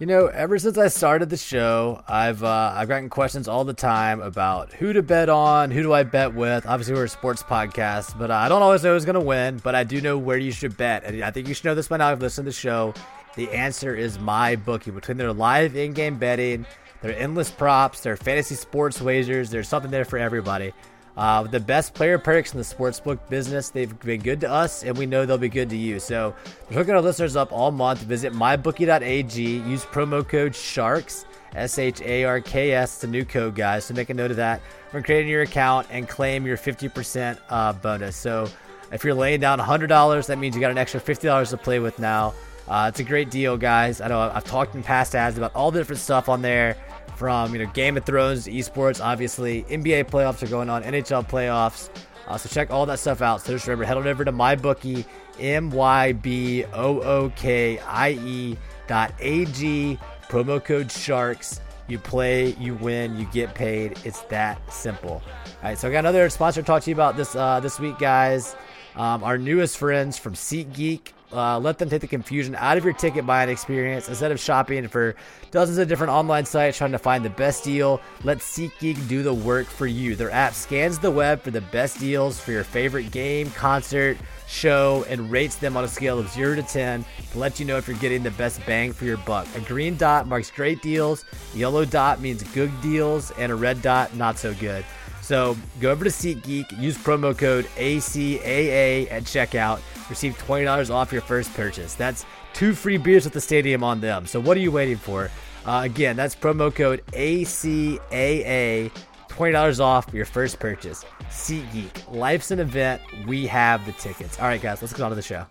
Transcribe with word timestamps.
You 0.00 0.06
know, 0.06 0.26
ever 0.28 0.60
since 0.60 0.78
I 0.78 0.86
started 0.86 1.28
the 1.28 1.36
show, 1.36 2.04
I've 2.06 2.44
uh, 2.44 2.72
I've 2.72 2.86
gotten 2.86 3.08
questions 3.08 3.48
all 3.48 3.64
the 3.64 3.74
time 3.74 4.20
about 4.20 4.72
who 4.72 4.92
to 4.92 5.02
bet 5.02 5.28
on, 5.28 5.72
who 5.72 5.82
do 5.82 5.92
I 5.92 6.04
bet 6.04 6.34
with. 6.34 6.66
Obviously, 6.66 6.94
we're 6.94 7.06
a 7.06 7.08
sports 7.08 7.42
podcast, 7.42 8.16
but 8.16 8.30
uh, 8.30 8.34
I 8.34 8.48
don't 8.48 8.62
always 8.62 8.84
know 8.84 8.94
who's 8.94 9.04
going 9.04 9.14
to 9.14 9.20
win. 9.20 9.58
But 9.58 9.74
I 9.74 9.82
do 9.82 10.00
know 10.00 10.16
where 10.16 10.38
you 10.38 10.52
should 10.52 10.76
bet, 10.76 11.02
and 11.02 11.20
I 11.24 11.32
think 11.32 11.48
you 11.48 11.54
should 11.54 11.64
know 11.64 11.74
this 11.74 11.88
by 11.88 11.96
now. 11.96 12.12
If 12.12 12.20
you 12.20 12.22
listen 12.22 12.44
to 12.44 12.50
the 12.50 12.54
show, 12.54 12.94
the 13.34 13.50
answer 13.50 13.92
is 13.92 14.20
my 14.20 14.54
bookie. 14.54 14.92
Between 14.92 15.16
their 15.16 15.32
live 15.32 15.74
in-game 15.74 16.16
betting, 16.16 16.64
their 17.00 17.18
endless 17.18 17.50
props, 17.50 18.00
their 18.00 18.16
fantasy 18.16 18.54
sports 18.54 19.00
wagers, 19.00 19.50
there's 19.50 19.66
something 19.66 19.90
there 19.90 20.04
for 20.04 20.16
everybody. 20.16 20.72
Uh, 21.18 21.42
the 21.42 21.58
best 21.58 21.94
player 21.94 22.16
perks 22.16 22.52
in 22.52 22.58
the 22.58 22.64
sportsbook 22.64 23.18
business. 23.28 23.70
They've 23.70 23.98
been 24.00 24.20
good 24.20 24.40
to 24.42 24.50
us, 24.50 24.84
and 24.84 24.96
we 24.96 25.04
know 25.04 25.26
they'll 25.26 25.36
be 25.36 25.48
good 25.48 25.68
to 25.70 25.76
you. 25.76 25.98
So, 25.98 26.32
we're 26.70 26.76
hooking 26.76 26.94
our 26.94 27.02
listeners 27.02 27.34
up 27.34 27.50
all 27.50 27.72
month. 27.72 27.98
Visit 28.02 28.32
mybookie.ag. 28.32 29.42
Use 29.42 29.84
promo 29.84 30.26
code 30.26 30.54
SHARKS, 30.54 31.26
S 31.56 31.76
H 31.76 32.00
A 32.02 32.22
R 32.22 32.40
K 32.40 32.70
S. 32.70 33.02
A 33.02 33.08
new 33.08 33.24
code, 33.24 33.56
guys. 33.56 33.84
So, 33.86 33.94
make 33.94 34.10
a 34.10 34.14
note 34.14 34.30
of 34.30 34.36
that 34.36 34.60
when 34.92 35.02
creating 35.02 35.28
your 35.28 35.42
account 35.42 35.88
and 35.90 36.08
claim 36.08 36.46
your 36.46 36.56
50% 36.56 37.36
uh, 37.48 37.72
bonus. 37.72 38.14
So, 38.14 38.48
if 38.92 39.02
you're 39.02 39.12
laying 39.12 39.40
down 39.40 39.58
$100, 39.58 40.26
that 40.28 40.38
means 40.38 40.54
you 40.54 40.60
got 40.60 40.70
an 40.70 40.78
extra 40.78 41.00
$50 41.00 41.50
to 41.50 41.56
play 41.56 41.80
with 41.80 41.98
now. 41.98 42.32
Uh, 42.68 42.86
it's 42.88 43.00
a 43.00 43.04
great 43.04 43.30
deal, 43.30 43.56
guys. 43.56 44.00
I 44.00 44.06
know 44.06 44.20
I've 44.20 44.44
talked 44.44 44.76
in 44.76 44.84
past 44.84 45.16
ads 45.16 45.36
about 45.36 45.52
all 45.56 45.72
the 45.72 45.80
different 45.80 46.00
stuff 46.00 46.28
on 46.28 46.42
there 46.42 46.76
from 47.16 47.52
you 47.52 47.64
know 47.64 47.70
Game 47.72 47.96
of 47.96 48.04
Thrones 48.04 48.46
esports. 48.46 49.04
Obviously, 49.04 49.64
NBA 49.64 50.04
playoffs 50.04 50.42
are 50.42 50.48
going 50.48 50.70
on, 50.70 50.82
NHL 50.82 51.28
playoffs. 51.28 51.90
Uh, 52.26 52.36
so 52.36 52.48
check 52.48 52.70
all 52.70 52.84
that 52.86 52.98
stuff 52.98 53.22
out. 53.22 53.40
So 53.40 53.52
just 53.52 53.66
remember, 53.66 53.84
head 53.84 53.96
on 53.96 54.06
over 54.06 54.24
to 54.24 54.32
MyBookie, 54.32 55.04
M 55.40 55.70
Y 55.70 56.12
B 56.12 56.64
O 56.74 57.00
O 57.00 57.32
K 57.36 57.78
I 57.78 58.10
E 58.10 58.56
dot 58.86 59.12
A 59.20 59.44
G. 59.46 59.98
Promo 60.28 60.62
code 60.62 60.92
Sharks. 60.92 61.60
You 61.86 61.98
play, 61.98 62.50
you 62.60 62.74
win, 62.74 63.16
you 63.18 63.26
get 63.32 63.54
paid. 63.54 63.98
It's 64.04 64.20
that 64.22 64.60
simple. 64.70 65.22
All 65.22 65.22
right, 65.62 65.78
so 65.78 65.88
I 65.88 65.90
got 65.90 66.00
another 66.00 66.28
sponsor 66.28 66.60
to 66.60 66.66
talk 66.66 66.82
to 66.82 66.90
you 66.90 66.94
about 66.94 67.16
this 67.16 67.34
uh, 67.34 67.60
this 67.60 67.80
week, 67.80 67.98
guys. 67.98 68.54
Um, 68.96 69.22
our 69.22 69.38
newest 69.38 69.78
friends 69.78 70.18
from 70.18 70.34
SeatGeek. 70.34 71.12
Uh, 71.30 71.58
let 71.58 71.76
them 71.78 71.90
take 71.90 72.00
the 72.00 72.06
confusion 72.06 72.54
out 72.54 72.78
of 72.78 72.84
your 72.84 72.94
ticket 72.94 73.26
buying 73.26 73.50
experience. 73.50 74.08
Instead 74.08 74.32
of 74.32 74.40
shopping 74.40 74.88
for 74.88 75.14
dozens 75.50 75.76
of 75.76 75.86
different 75.86 76.10
online 76.10 76.46
sites 76.46 76.78
trying 76.78 76.92
to 76.92 76.98
find 76.98 77.22
the 77.22 77.30
best 77.30 77.64
deal, 77.64 78.00
let 78.24 78.38
SeatGeek 78.38 79.08
do 79.08 79.22
the 79.22 79.34
work 79.34 79.66
for 79.66 79.86
you. 79.86 80.16
Their 80.16 80.30
app 80.30 80.54
scans 80.54 80.98
the 80.98 81.10
web 81.10 81.42
for 81.42 81.50
the 81.50 81.60
best 81.60 82.00
deals 82.00 82.40
for 82.40 82.52
your 82.52 82.64
favorite 82.64 83.10
game, 83.10 83.50
concert, 83.50 84.16
show, 84.46 85.04
and 85.08 85.30
rates 85.30 85.56
them 85.56 85.76
on 85.76 85.84
a 85.84 85.88
scale 85.88 86.18
of 86.18 86.30
0 86.30 86.56
to 86.56 86.62
10 86.62 87.04
to 87.32 87.38
let 87.38 87.60
you 87.60 87.66
know 87.66 87.76
if 87.76 87.86
you're 87.86 87.98
getting 87.98 88.22
the 88.22 88.30
best 88.32 88.64
bang 88.64 88.92
for 88.92 89.04
your 89.04 89.18
buck. 89.18 89.46
A 89.54 89.60
green 89.60 89.96
dot 89.96 90.26
marks 90.26 90.50
great 90.50 90.80
deals, 90.80 91.26
yellow 91.54 91.84
dot 91.84 92.20
means 92.20 92.42
good 92.54 92.72
deals, 92.80 93.32
and 93.32 93.52
a 93.52 93.54
red 93.54 93.82
dot, 93.82 94.16
not 94.16 94.38
so 94.38 94.54
good. 94.54 94.84
So 95.28 95.58
go 95.78 95.90
over 95.90 96.04
to 96.04 96.10
SeatGeek, 96.10 96.80
use 96.80 96.96
promo 96.96 97.36
code 97.36 97.66
ACAA 97.76 99.12
at 99.12 99.24
checkout 99.24 99.80
receive 100.08 100.38
$20 100.38 100.90
off 100.90 101.12
your 101.12 101.20
first 101.20 101.52
purchase. 101.52 101.94
That's 101.94 102.24
two 102.54 102.72
free 102.72 102.96
beers 102.96 103.26
at 103.26 103.34
the 103.34 103.40
stadium 103.42 103.84
on 103.84 104.00
them. 104.00 104.24
So 104.26 104.40
what 104.40 104.56
are 104.56 104.60
you 104.60 104.72
waiting 104.72 104.96
for? 104.96 105.30
Uh, 105.66 105.82
again, 105.84 106.16
that's 106.16 106.34
promo 106.34 106.74
code 106.74 107.04
ACAA, 107.12 108.90
$20 109.28 109.80
off 109.80 110.14
your 110.14 110.24
first 110.24 110.58
purchase. 110.58 111.04
SeatGeek, 111.28 112.10
life's 112.10 112.50
an 112.50 112.60
event. 112.60 113.02
We 113.26 113.46
have 113.48 113.84
the 113.84 113.92
tickets. 113.92 114.38
All 114.38 114.46
right, 114.46 114.62
guys, 114.62 114.80
let's 114.80 114.94
get 114.94 115.02
on 115.02 115.10
to 115.10 115.14
the 115.14 115.20
show. 115.20 115.44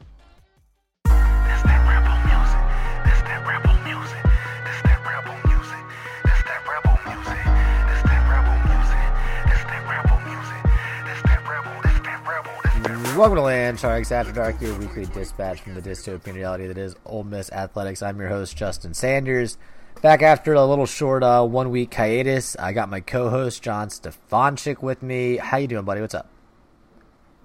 Welcome 13.18 13.38
to 13.38 13.42
Land 13.42 13.80
Sharks 13.80 14.12
After 14.12 14.32
Dark, 14.32 14.62
your 14.62 14.78
weekly 14.78 15.08
dispatch 15.08 15.62
from 15.62 15.74
the 15.74 15.82
dystopian 15.82 16.36
reality 16.36 16.68
that 16.68 16.78
is 16.78 16.96
Ole 17.04 17.24
Miss 17.24 17.52
Athletics. 17.52 18.04
I'm 18.04 18.20
your 18.20 18.30
host, 18.30 18.56
Justin 18.56 18.94
Sanders. 18.94 19.58
Back 20.04 20.22
after 20.22 20.54
a 20.54 20.64
little 20.64 20.86
short 20.86 21.24
uh, 21.24 21.44
one 21.44 21.72
week 21.72 21.92
hiatus, 21.92 22.56
I 22.58 22.74
got 22.74 22.90
my 22.90 23.00
co-host 23.00 23.64
John 23.64 23.88
Stefanchik 23.88 24.84
with 24.84 25.02
me. 25.02 25.38
How 25.38 25.58
you 25.58 25.68
doing, 25.68 25.84
buddy? 25.84 26.00
What's 26.00 26.14
up? 26.14 26.30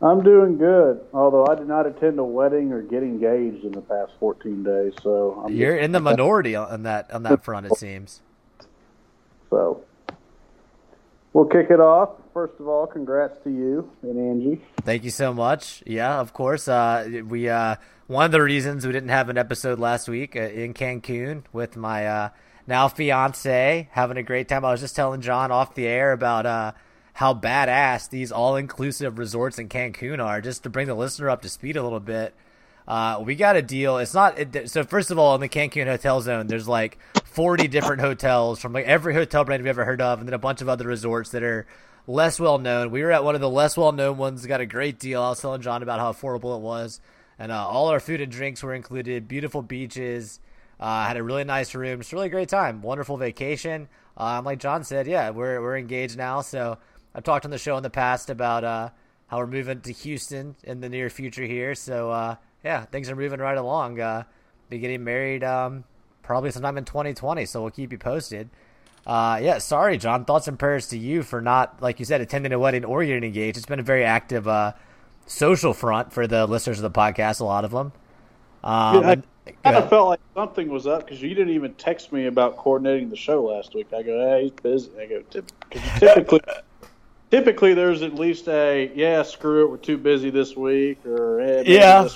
I'm 0.03 0.22
doing 0.22 0.59
good. 0.59 1.00
Although 1.15 1.47
I 1.47 1.55
did 1.55 1.69
not 1.69 1.87
attend 1.87 2.19
a 2.19 2.25
wedding 2.25 2.71
or 2.71 2.83
get 2.83 3.03
engaged 3.03 3.65
in 3.65 3.72
the 3.72 3.81
past 3.81 4.12
14 4.21 4.62
days, 4.62 4.93
so 5.00 5.43
I'm 5.43 5.54
you're 5.54 5.78
in 5.78 5.93
the 5.93 6.00
minority 6.10 6.54
on 6.54 6.83
that 6.83 7.10
on 7.10 7.22
that 7.22 7.43
front. 7.43 7.65
It 7.65 7.78
seems. 7.78 8.21
So 9.49 9.83
we'll 11.33 11.47
kick 11.47 11.69
it 11.71 11.81
off 11.81 12.10
first 12.32 12.54
of 12.60 12.69
all, 12.69 12.87
congrats 12.87 13.37
to 13.44 13.50
you 13.50 13.91
and 14.03 14.19
Angie. 14.19 14.62
Thank 14.82 15.04
you 15.04 15.10
so 15.10 15.32
much. 15.32 15.82
Yeah, 15.87 16.19
of 16.20 16.32
course. 16.32 16.69
Uh, 16.69 17.22
we 17.28 17.48
uh, 17.48 17.76
one 18.06 18.25
of 18.25 18.32
the 18.32 18.43
reasons 18.43 18.87
we 18.87 18.93
didn't 18.93 19.10
have 19.10 19.28
an 19.28 19.38
episode 19.38 19.78
last 19.78 20.09
week 20.09 20.37
uh, 20.37 20.41
in 20.41 20.75
Cancun 20.75 21.44
with 21.53 21.76
my 21.76 22.06
uh, 22.06 22.28
now 22.66 22.88
fiance 22.88 23.88
having 23.92 24.16
a 24.16 24.22
great 24.22 24.48
time. 24.48 24.65
I 24.65 24.71
was 24.71 24.81
just 24.81 24.97
telling 24.97 25.21
John 25.21 25.50
off 25.50 25.75
the 25.75 25.87
air 25.87 26.12
about 26.12 26.47
uh, 26.47 26.72
how 27.15 27.34
badass 27.34 28.09
these 28.09 28.32
all 28.32 28.56
inclusive 28.56 29.19
resorts 29.19 29.59
in 29.59 29.69
Cancun 29.69 30.22
are. 30.22 30.41
Just 30.41 30.62
to 30.65 30.71
bring 30.71 30.87
the 30.87 30.94
listener 30.94 31.31
up 31.31 31.42
to 31.42 31.48
speed 31.48 31.76
a 31.76 31.82
little 31.82 32.00
bit. 32.00 32.34
Uh, 32.87 33.22
we 33.25 33.37
got 33.37 33.54
a 33.56 33.62
deal. 33.62 33.98
It's 33.98 34.15
not 34.15 34.38
it, 34.38 34.69
so. 34.69 34.82
First 34.82 35.12
of 35.12 35.19
all, 35.19 35.37
in 35.37 35.41
the 35.41 35.48
Cancun 35.48 35.87
hotel 35.87 36.21
zone, 36.21 36.48
there's 36.48 36.66
like 36.66 36.98
40 37.25 37.69
different 37.69 38.00
hotels 38.00 38.60
from 38.60 38.72
like 38.72 38.87
every 38.87 39.15
hotel 39.15 39.44
brand 39.44 39.62
we've 39.62 39.71
ever 39.71 39.84
heard 39.84 40.00
of, 40.00 40.19
and 40.19 40.28
then 40.28 40.34
a 40.34 40.38
bunch 40.38 40.62
of 40.62 40.69
other 40.69 40.88
resorts 40.88 41.31
that 41.31 41.44
are 41.44 41.66
less 42.06 42.40
well 42.40 42.58
known. 42.58 42.90
We 42.90 43.02
were 43.02 43.12
at 43.12 43.24
one 43.24 43.34
of 43.34 43.40
the 43.40 43.50
less 43.50 43.76
well 43.76 43.92
known 43.92 44.16
ones. 44.16 44.44
Got 44.46 44.60
a 44.60 44.66
great 44.66 44.98
deal. 44.98 45.22
I 45.22 45.30
was 45.30 45.40
telling 45.40 45.62
John 45.62 45.82
about 45.82 46.00
how 46.00 46.12
affordable 46.12 46.56
it 46.56 46.62
was, 46.62 47.00
and 47.38 47.52
uh, 47.52 47.66
all 47.66 47.88
our 47.88 48.00
food 48.00 48.20
and 48.20 48.30
drinks 48.30 48.62
were 48.62 48.74
included. 48.74 49.28
Beautiful 49.28 49.62
beaches. 49.62 50.41
Uh, 50.80 51.06
had 51.06 51.16
a 51.16 51.22
really 51.22 51.44
nice 51.44 51.74
room. 51.74 52.00
Just 52.00 52.12
a 52.12 52.16
really 52.16 52.28
great 52.28 52.48
time. 52.48 52.82
Wonderful 52.82 53.16
vacation. 53.16 53.88
Um, 54.16 54.44
like 54.44 54.58
John 54.58 54.84
said, 54.84 55.06
yeah, 55.06 55.30
we're 55.30 55.60
we're 55.60 55.76
engaged 55.76 56.16
now. 56.16 56.41
So 56.41 56.78
I've 57.14 57.24
talked 57.24 57.44
on 57.44 57.50
the 57.50 57.58
show 57.58 57.76
in 57.76 57.82
the 57.82 57.91
past 57.91 58.30
about 58.30 58.64
uh, 58.64 58.91
how 59.28 59.38
we're 59.38 59.46
moving 59.46 59.80
to 59.80 59.92
Houston 59.92 60.56
in 60.64 60.80
the 60.80 60.88
near 60.88 61.08
future 61.08 61.44
here. 61.44 61.74
So 61.74 62.10
uh, 62.10 62.36
yeah, 62.64 62.84
things 62.84 63.08
are 63.10 63.16
moving 63.16 63.41
right 63.41 63.56
along. 63.56 64.00
Uh, 64.00 64.24
be 64.68 64.78
getting 64.78 65.04
married 65.04 65.44
um, 65.44 65.84
probably 66.22 66.50
sometime 66.50 66.78
in 66.78 66.84
2020. 66.84 67.44
So 67.46 67.62
we'll 67.62 67.70
keep 67.70 67.92
you 67.92 67.98
posted. 67.98 68.50
Uh, 69.06 69.40
yeah, 69.42 69.58
sorry, 69.58 69.98
John. 69.98 70.24
Thoughts 70.24 70.48
and 70.48 70.58
prayers 70.58 70.88
to 70.88 70.98
you 70.98 71.22
for 71.22 71.40
not, 71.40 71.82
like 71.82 71.98
you 71.98 72.04
said, 72.04 72.20
attending 72.20 72.52
a 72.52 72.58
wedding 72.58 72.84
or 72.84 73.04
getting 73.04 73.24
engaged. 73.24 73.56
It's 73.56 73.66
been 73.66 73.80
a 73.80 73.84
very 73.84 74.04
active 74.04 74.46
uh, 74.46 74.72
social 75.26 75.74
front 75.74 76.12
for 76.12 76.26
the 76.26 76.46
listeners 76.46 76.78
of 76.78 76.92
the 76.92 76.98
podcast. 76.98 77.41
A 77.41 77.44
lot 77.44 77.64
of 77.64 77.72
them. 77.72 77.92
Um, 78.62 79.02
yeah, 79.02 79.14
I 79.46 79.50
kind 79.64 79.76
of 79.76 79.91
felt 79.91 80.08
like 80.08 80.20
something 80.34 80.68
was 80.68 80.86
up 80.86 81.04
because 81.04 81.20
you 81.20 81.34
didn't 81.34 81.54
even 81.54 81.74
text 81.74 82.12
me 82.12 82.26
about 82.26 82.56
coordinating 82.56 83.10
the 83.10 83.16
show 83.16 83.42
last 83.42 83.74
week. 83.74 83.88
I 83.92 84.02
go, 84.02 84.18
hey, 84.18 84.42
he's 84.44 84.52
busy. 84.52 84.91
I 85.00 85.06
go, 85.06 85.22
typically, 85.98 86.41
typically 87.30 87.74
there's 87.74 88.03
at 88.03 88.15
least 88.15 88.47
a 88.47 88.92
yeah, 88.94 89.22
screw 89.22 89.65
it, 89.65 89.71
we're 89.71 89.78
too 89.78 89.98
busy 89.98 90.30
this 90.30 90.56
week, 90.56 91.04
or 91.04 91.41
hey, 91.41 91.65
yeah. 91.66 92.09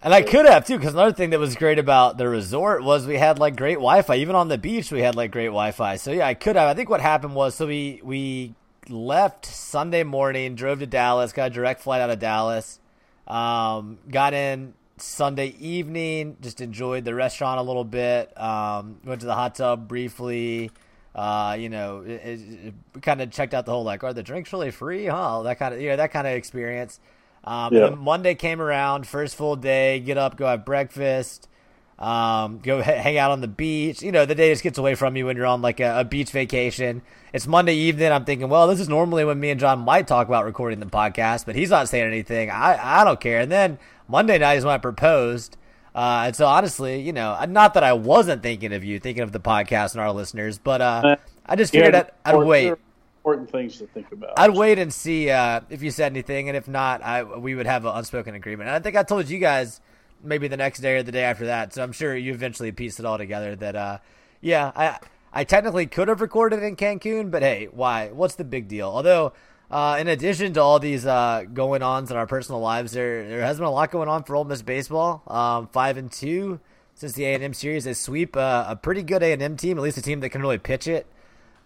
And 0.00 0.14
I 0.14 0.22
could 0.22 0.46
have 0.46 0.64
too, 0.64 0.78
because 0.78 0.94
another 0.94 1.12
thing 1.12 1.30
that 1.30 1.40
was 1.40 1.56
great 1.56 1.78
about 1.78 2.18
the 2.18 2.28
resort 2.28 2.84
was 2.84 3.06
we 3.06 3.16
had 3.16 3.40
like 3.40 3.56
great 3.56 3.74
Wi-Fi. 3.74 4.16
Even 4.16 4.36
on 4.36 4.48
the 4.48 4.58
beach, 4.58 4.92
we 4.92 5.00
had 5.00 5.16
like 5.16 5.32
great 5.32 5.46
Wi-Fi. 5.46 5.96
So 5.96 6.12
yeah, 6.12 6.26
I 6.26 6.34
could 6.34 6.54
have. 6.54 6.68
I 6.68 6.74
think 6.74 6.88
what 6.88 7.00
happened 7.00 7.34
was 7.34 7.56
so 7.56 7.66
we 7.66 8.00
we 8.04 8.54
left 8.88 9.44
Sunday 9.46 10.04
morning, 10.04 10.54
drove 10.54 10.78
to 10.78 10.86
Dallas, 10.86 11.32
got 11.32 11.48
a 11.48 11.54
direct 11.54 11.80
flight 11.80 12.00
out 12.00 12.10
of 12.10 12.20
Dallas, 12.20 12.78
um, 13.26 13.98
got 14.08 14.34
in 14.34 14.74
Sunday 14.98 15.48
evening, 15.58 16.36
just 16.40 16.60
enjoyed 16.60 17.04
the 17.04 17.14
restaurant 17.14 17.58
a 17.58 17.62
little 17.62 17.84
bit, 17.84 18.40
um, 18.40 19.00
went 19.04 19.20
to 19.20 19.26
the 19.26 19.34
hot 19.34 19.56
tub 19.56 19.88
briefly. 19.88 20.70
Uh, 21.12 21.56
you 21.58 21.68
know, 21.68 22.02
it, 22.02 22.22
it, 22.24 22.74
it 22.94 23.02
kind 23.02 23.20
of 23.20 23.32
checked 23.32 23.52
out 23.52 23.66
the 23.66 23.72
whole 23.72 23.82
like, 23.82 24.04
are 24.04 24.12
the 24.12 24.22
drinks 24.22 24.52
really 24.52 24.70
free? 24.70 25.06
Huh? 25.06 25.42
That 25.42 25.58
kind 25.58 25.74
of 25.74 25.80
you 25.80 25.88
know 25.88 25.96
that 25.96 26.12
kind 26.12 26.28
of 26.28 26.34
experience. 26.34 27.00
Um, 27.48 27.74
yeah. 27.74 27.88
Monday 27.88 28.34
came 28.34 28.60
around, 28.60 29.06
first 29.06 29.34
full 29.34 29.56
day, 29.56 30.00
get 30.00 30.18
up, 30.18 30.36
go 30.36 30.44
have 30.46 30.66
breakfast. 30.66 31.48
Um, 31.98 32.58
go 32.58 32.82
hang 32.82 33.16
out 33.16 33.30
on 33.30 33.40
the 33.40 33.48
beach. 33.48 34.02
You 34.02 34.12
know, 34.12 34.26
the 34.26 34.34
day 34.34 34.52
just 34.52 34.62
gets 34.62 34.76
away 34.76 34.94
from 34.94 35.16
you 35.16 35.24
when 35.24 35.36
you're 35.36 35.46
on 35.46 35.62
like 35.62 35.80
a, 35.80 36.00
a, 36.00 36.04
beach 36.04 36.30
vacation. 36.30 37.00
It's 37.32 37.46
Monday 37.46 37.74
evening. 37.74 38.12
I'm 38.12 38.26
thinking, 38.26 38.50
well, 38.50 38.68
this 38.68 38.80
is 38.80 38.88
normally 38.88 39.24
when 39.24 39.40
me 39.40 39.48
and 39.48 39.58
John 39.58 39.78
might 39.80 40.06
talk 40.06 40.28
about 40.28 40.44
recording 40.44 40.78
the 40.78 40.86
podcast, 40.86 41.46
but 41.46 41.56
he's 41.56 41.70
not 41.70 41.88
saying 41.88 42.06
anything. 42.06 42.50
I, 42.50 43.00
I 43.00 43.04
don't 43.04 43.18
care. 43.18 43.40
And 43.40 43.50
then 43.50 43.78
Monday 44.08 44.36
night 44.36 44.58
is 44.58 44.64
when 44.66 44.74
I 44.74 44.78
proposed. 44.78 45.56
Uh, 45.94 46.24
and 46.26 46.36
so 46.36 46.44
honestly, 46.46 47.00
you 47.00 47.14
know, 47.14 47.42
not 47.48 47.72
that 47.74 47.82
I 47.82 47.94
wasn't 47.94 48.42
thinking 48.42 48.74
of 48.74 48.84
you, 48.84 49.00
thinking 49.00 49.22
of 49.22 49.32
the 49.32 49.40
podcast 49.40 49.92
and 49.92 50.02
our 50.02 50.12
listeners, 50.12 50.58
but 50.58 50.82
uh, 50.82 51.16
I 51.46 51.56
just 51.56 51.72
figured 51.72 51.94
yeah, 51.94 52.10
I'd, 52.26 52.34
I'd 52.34 52.44
wait. 52.44 52.74
Important 53.24 53.50
things 53.50 53.76
to 53.78 53.86
think 53.88 54.10
about. 54.12 54.38
I'd 54.38 54.54
wait 54.54 54.78
and 54.78 54.92
see 54.92 55.28
uh, 55.28 55.60
if 55.68 55.82
you 55.82 55.90
said 55.90 56.12
anything, 56.12 56.48
and 56.48 56.56
if 56.56 56.68
not, 56.68 57.02
I 57.02 57.24
we 57.24 57.54
would 57.54 57.66
have 57.66 57.84
an 57.84 57.94
unspoken 57.94 58.34
agreement. 58.34 58.68
And 58.68 58.76
I 58.76 58.80
think 58.80 58.96
I 58.96 59.02
told 59.02 59.28
you 59.28 59.38
guys 59.38 59.80
maybe 60.22 60.48
the 60.48 60.56
next 60.56 60.80
day 60.80 60.96
or 60.96 61.02
the 61.02 61.12
day 61.12 61.24
after 61.24 61.46
that. 61.46 61.74
So 61.74 61.82
I'm 61.82 61.92
sure 61.92 62.16
you 62.16 62.32
eventually 62.32 62.72
pieced 62.72 62.98
it 62.98 63.04
all 63.04 63.18
together 63.18 63.54
that, 63.56 63.76
uh, 63.76 63.98
yeah, 64.40 64.72
I 64.74 64.98
I 65.32 65.44
technically 65.44 65.86
could 65.86 66.08
have 66.08 66.20
recorded 66.20 66.62
in 66.62 66.76
Cancun, 66.76 67.30
but 67.30 67.42
hey, 67.42 67.68
why? 67.70 68.08
What's 68.08 68.36
the 68.36 68.44
big 68.44 68.68
deal? 68.68 68.88
Although, 68.88 69.32
uh, 69.70 69.98
in 70.00 70.08
addition 70.08 70.52
to 70.54 70.62
all 70.62 70.78
these 70.78 71.04
uh, 71.04 71.44
going 71.52 71.82
ons 71.82 72.10
in 72.10 72.16
our 72.16 72.26
personal 72.26 72.60
lives, 72.60 72.92
there 72.92 73.28
there 73.28 73.42
has 73.42 73.58
been 73.58 73.66
a 73.66 73.70
lot 73.70 73.90
going 73.90 74.08
on 74.08 74.22
for 74.22 74.36
Ole 74.36 74.44
Miss 74.44 74.62
baseball. 74.62 75.22
Um, 75.26 75.68
five 75.68 75.96
and 75.96 76.10
two 76.10 76.60
since 76.94 77.12
the 77.12 77.24
A 77.24 77.34
and 77.34 77.42
M 77.42 77.52
series. 77.52 77.84
They 77.84 77.94
sweep 77.94 78.36
a 78.36 78.78
pretty 78.80 79.02
good 79.02 79.22
A 79.22 79.32
and 79.32 79.42
M 79.42 79.56
team, 79.56 79.76
at 79.76 79.82
least 79.82 79.98
a 79.98 80.02
team 80.02 80.20
that 80.20 80.30
can 80.30 80.40
really 80.40 80.58
pitch 80.58 80.88
it. 80.88 81.06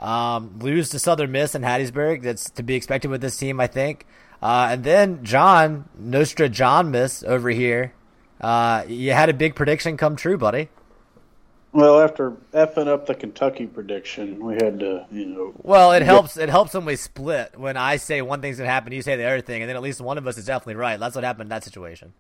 Um, 0.03 0.59
lose 0.59 0.91
to 0.91 0.99
Southern 0.99 1.33
Miss 1.33 1.55
and 1.55 1.65
Hattiesburg. 1.65 2.23
That's 2.23 2.51
to 2.51 2.63
be 2.63 2.75
expected 2.75 3.11
with 3.11 3.21
this 3.21 3.37
team, 3.39 3.61
I 3.61 3.69
think. 3.69 4.07
Uh, 4.43 4.69
and 4.73 4.85
then 4.85 5.25
John 5.25 5.89
Nostra 5.97 6.49
John 6.49 6.91
Miss 6.91 7.23
over 7.23 7.49
here 7.51 7.95
uh, 8.43 8.85
you 8.89 9.13
had 9.13 9.29
a 9.29 9.35
big 9.35 9.55
prediction 9.55 9.97
come 9.97 10.17
true, 10.17 10.37
buddy. 10.37 10.69
Well, 11.73 12.01
after 12.01 12.33
effing 12.53 12.89
up 12.89 13.07
the 13.07 13.15
Kentucky 13.15 13.67
prediction, 13.67 14.45
we 14.45 14.55
had 14.55 14.81
to, 14.81 15.07
you 15.11 15.25
know. 15.25 15.55
Well, 15.63 15.93
it 15.93 16.03
helps. 16.03 16.37
It 16.37 16.51
helps 16.51 16.75
when 16.75 16.85
we 16.85 16.97
split. 16.97 17.59
When 17.59 17.79
I 17.79 17.97
say 17.97 18.21
one 18.21 18.43
thing's 18.43 18.59
gonna 18.59 18.69
happen, 18.69 18.93
you 18.93 19.01
say 19.01 19.17
the 19.17 19.25
other 19.25 19.41
thing, 19.41 19.63
and 19.63 19.69
then 19.71 19.77
at 19.77 19.83
least 19.83 20.01
one 20.01 20.19
of 20.19 20.27
us 20.27 20.37
is 20.37 20.45
definitely 20.45 20.75
right. 20.75 21.01
That's 21.01 21.15
what 21.15 21.25
happened 21.25 21.47
in 21.47 21.49
that 21.51 21.65
situation. 21.65 22.13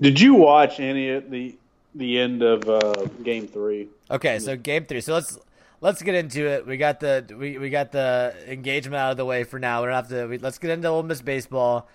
Did 0.00 0.18
you 0.18 0.34
watch 0.34 0.80
any 0.80 1.10
of 1.10 1.30
the 1.30 1.58
the 1.94 2.18
end 2.18 2.42
of 2.42 2.68
uh, 2.68 3.06
Game 3.22 3.46
Three? 3.46 3.88
Okay, 4.10 4.38
so 4.38 4.56
Game 4.56 4.84
Three. 4.86 5.00
So 5.00 5.14
let's 5.14 5.38
let's 5.80 6.02
get 6.02 6.14
into 6.14 6.46
it. 6.46 6.66
We 6.66 6.76
got 6.76 7.00
the 7.00 7.24
we, 7.38 7.58
we 7.58 7.70
got 7.70 7.92
the 7.92 8.34
engagement 8.46 8.96
out 8.96 9.12
of 9.12 9.16
the 9.16 9.24
way 9.24 9.44
for 9.44 9.58
now. 9.58 9.82
We 9.82 9.86
don't 9.86 9.94
have 9.94 10.08
to. 10.08 10.26
We, 10.26 10.38
let's 10.38 10.58
get 10.58 10.70
into 10.70 10.88
Ole 10.88 11.02
Miss 11.02 11.22
baseball 11.22 11.88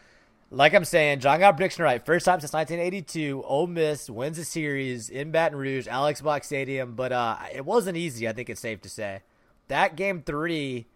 like 0.51 0.74
I'm 0.74 0.86
saying, 0.86 1.19
John 1.19 1.40
got 1.40 1.56
prediction 1.57 1.84
right. 1.84 2.04
First 2.04 2.25
time 2.25 2.40
since 2.40 2.54
1982, 2.54 3.44
Ole 3.46 3.68
Miss 3.68 4.10
wins 4.10 4.40
a 4.40 4.46
series 4.46 5.10
in 5.10 5.31
Baton 5.31 5.57
Rouge, 5.57 5.88
Alex 5.88 6.22
Box 6.22 6.48
Stadium. 6.48 6.96
But 6.96 7.12
uh, 7.12 7.38
it 7.54 7.66
wasn't 7.66 7.98
easy. 7.98 8.28
I 8.28 8.34
think 8.34 8.50
it's 8.50 8.62
safe 8.62 8.81
to 8.81 8.90
say 8.90 9.22
that 9.68 9.96
game 9.96 10.24
three. 10.24 10.88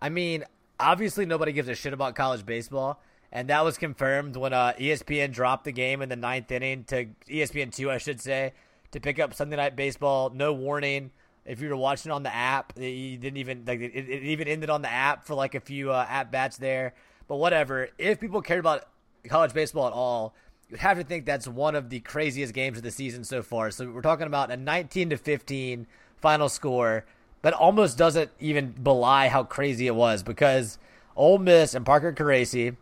I 0.00 0.08
mean, 0.08 0.44
obviously 0.80 1.26
nobody 1.26 1.52
gives 1.52 1.68
a 1.68 1.74
shit 1.74 1.92
about 1.92 2.14
college 2.14 2.44
baseball, 2.46 3.00
and 3.34 3.48
that 3.48 3.64
was 3.64 3.76
confirmed 3.76 4.36
when 4.36 4.52
uh, 4.52 4.74
ESPN 4.78 5.32
dropped 5.32 5.64
the 5.64 5.72
game 5.72 6.00
in 6.00 6.08
the 6.08 6.16
ninth 6.16 6.52
inning 6.52 6.84
to 6.84 7.06
ESPN 7.28 7.74
two, 7.74 7.90
I 7.90 7.98
should 7.98 8.20
say, 8.20 8.52
to 8.92 9.00
pick 9.00 9.18
up 9.18 9.34
Sunday 9.34 9.56
Night 9.56 9.74
Baseball. 9.74 10.30
No 10.30 10.52
warning. 10.52 11.10
If 11.44 11.60
you 11.60 11.68
were 11.68 11.76
watching 11.76 12.12
on 12.12 12.22
the 12.22 12.32
app, 12.32 12.72
you 12.78 13.18
didn't 13.18 13.38
even 13.38 13.64
like 13.66 13.80
it, 13.80 13.92
it 13.92 14.22
even 14.22 14.46
ended 14.46 14.70
on 14.70 14.82
the 14.82 14.90
app 14.90 15.26
for 15.26 15.34
like 15.34 15.56
a 15.56 15.60
few 15.60 15.90
uh, 15.90 16.06
at 16.08 16.30
bats 16.30 16.56
there. 16.58 16.94
But 17.26 17.36
whatever. 17.36 17.88
If 17.98 18.20
people 18.20 18.40
cared 18.40 18.60
about 18.60 18.86
college 19.28 19.52
baseball 19.52 19.88
at 19.88 19.92
all, 19.92 20.34
you'd 20.70 20.78
have 20.78 20.96
to 20.98 21.04
think 21.04 21.26
that's 21.26 21.48
one 21.48 21.74
of 21.74 21.90
the 21.90 22.00
craziest 22.00 22.54
games 22.54 22.78
of 22.78 22.84
the 22.84 22.92
season 22.92 23.24
so 23.24 23.42
far. 23.42 23.72
So 23.72 23.90
we're 23.90 24.00
talking 24.00 24.28
about 24.28 24.52
a 24.52 24.56
19 24.56 25.10
to 25.10 25.16
15 25.16 25.88
final 26.18 26.48
score 26.48 27.04
that 27.42 27.52
almost 27.52 27.98
doesn't 27.98 28.30
even 28.38 28.70
belie 28.70 29.26
how 29.26 29.42
crazy 29.42 29.88
it 29.88 29.94
was 29.96 30.22
because 30.22 30.78
Ole 31.16 31.38
Miss 31.38 31.74
and 31.74 31.84
Parker 31.84 32.12
Caracci, 32.12 32.76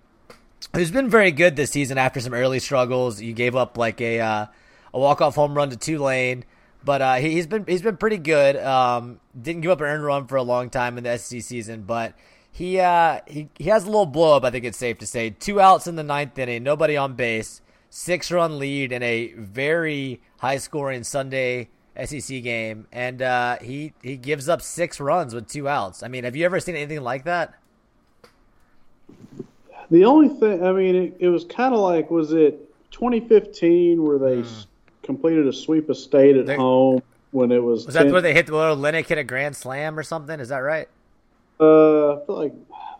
who's 0.74 0.90
been 0.90 1.08
very 1.08 1.32
good 1.32 1.56
this 1.56 1.70
season 1.70 1.98
after 1.98 2.20
some 2.20 2.34
early 2.34 2.58
struggles, 2.58 3.20
you 3.20 3.32
gave 3.32 3.56
up 3.56 3.76
like 3.76 4.00
a 4.00 4.20
uh, 4.20 4.46
a 4.94 4.98
walk 4.98 5.20
off 5.20 5.34
home 5.34 5.54
run 5.54 5.70
to 5.70 5.76
Tulane. 5.76 6.44
But 6.84 7.00
uh, 7.00 7.14
he, 7.14 7.36
has 7.36 7.46
been 7.46 7.64
he's 7.66 7.82
been 7.82 7.96
pretty 7.96 8.18
good. 8.18 8.56
Um, 8.56 9.20
didn't 9.40 9.62
give 9.62 9.70
up 9.70 9.80
an 9.80 9.86
earned 9.86 10.04
run 10.04 10.26
for 10.26 10.36
a 10.36 10.42
long 10.42 10.68
time 10.68 10.98
in 10.98 11.04
the 11.04 11.16
SEC 11.16 11.42
season, 11.42 11.82
but 11.82 12.14
he 12.50 12.80
uh 12.80 13.20
he, 13.26 13.48
he 13.56 13.64
has 13.64 13.84
a 13.84 13.86
little 13.86 14.06
blow 14.06 14.36
up, 14.36 14.44
I 14.44 14.50
think 14.50 14.64
it's 14.64 14.78
safe 14.78 14.98
to 14.98 15.06
say. 15.06 15.30
Two 15.30 15.60
outs 15.60 15.86
in 15.86 15.96
the 15.96 16.02
ninth 16.02 16.38
inning, 16.38 16.62
nobody 16.62 16.96
on 16.96 17.14
base, 17.14 17.60
six 17.88 18.30
run 18.30 18.58
lead 18.58 18.92
in 18.92 19.02
a 19.02 19.32
very 19.34 20.20
high 20.38 20.58
scoring 20.58 21.04
Sunday 21.04 21.70
SEC 22.04 22.42
game, 22.42 22.86
and 22.90 23.22
uh, 23.22 23.58
he 23.60 23.92
he 24.02 24.16
gives 24.16 24.48
up 24.48 24.60
six 24.60 24.98
runs 25.00 25.34
with 25.34 25.48
two 25.48 25.68
outs. 25.68 26.02
I 26.02 26.08
mean, 26.08 26.24
have 26.24 26.36
you 26.36 26.44
ever 26.44 26.58
seen 26.60 26.74
anything 26.74 27.02
like 27.02 27.24
that? 27.24 27.54
The 29.92 30.06
only 30.06 30.30
thing, 30.30 30.64
I 30.64 30.72
mean, 30.72 30.94
it, 30.94 31.16
it 31.18 31.28
was 31.28 31.44
kind 31.44 31.74
of 31.74 31.80
like, 31.80 32.10
was 32.10 32.32
it 32.32 32.74
2015 32.92 34.02
where 34.02 34.16
they 34.16 34.36
mm. 34.36 34.66
completed 35.02 35.46
a 35.46 35.52
sweep 35.52 35.90
of 35.90 35.98
state 35.98 36.34
at 36.34 36.46
They're, 36.46 36.56
home 36.56 37.02
when 37.30 37.52
it 37.52 37.62
was? 37.62 37.84
Was 37.84 37.94
10, 37.94 38.06
that 38.06 38.12
where 38.12 38.22
they 38.22 38.32
hit 38.32 38.46
the 38.46 38.56
little 38.56 38.74
Lennick 38.74 39.06
hit 39.06 39.18
a 39.18 39.24
grand 39.24 39.54
slam 39.54 39.98
or 39.98 40.02
something? 40.02 40.40
Is 40.40 40.48
that 40.48 40.60
right? 40.60 40.88
Uh, 41.60 42.14
I 42.14 42.24
feel 42.24 42.36
like 42.36 42.54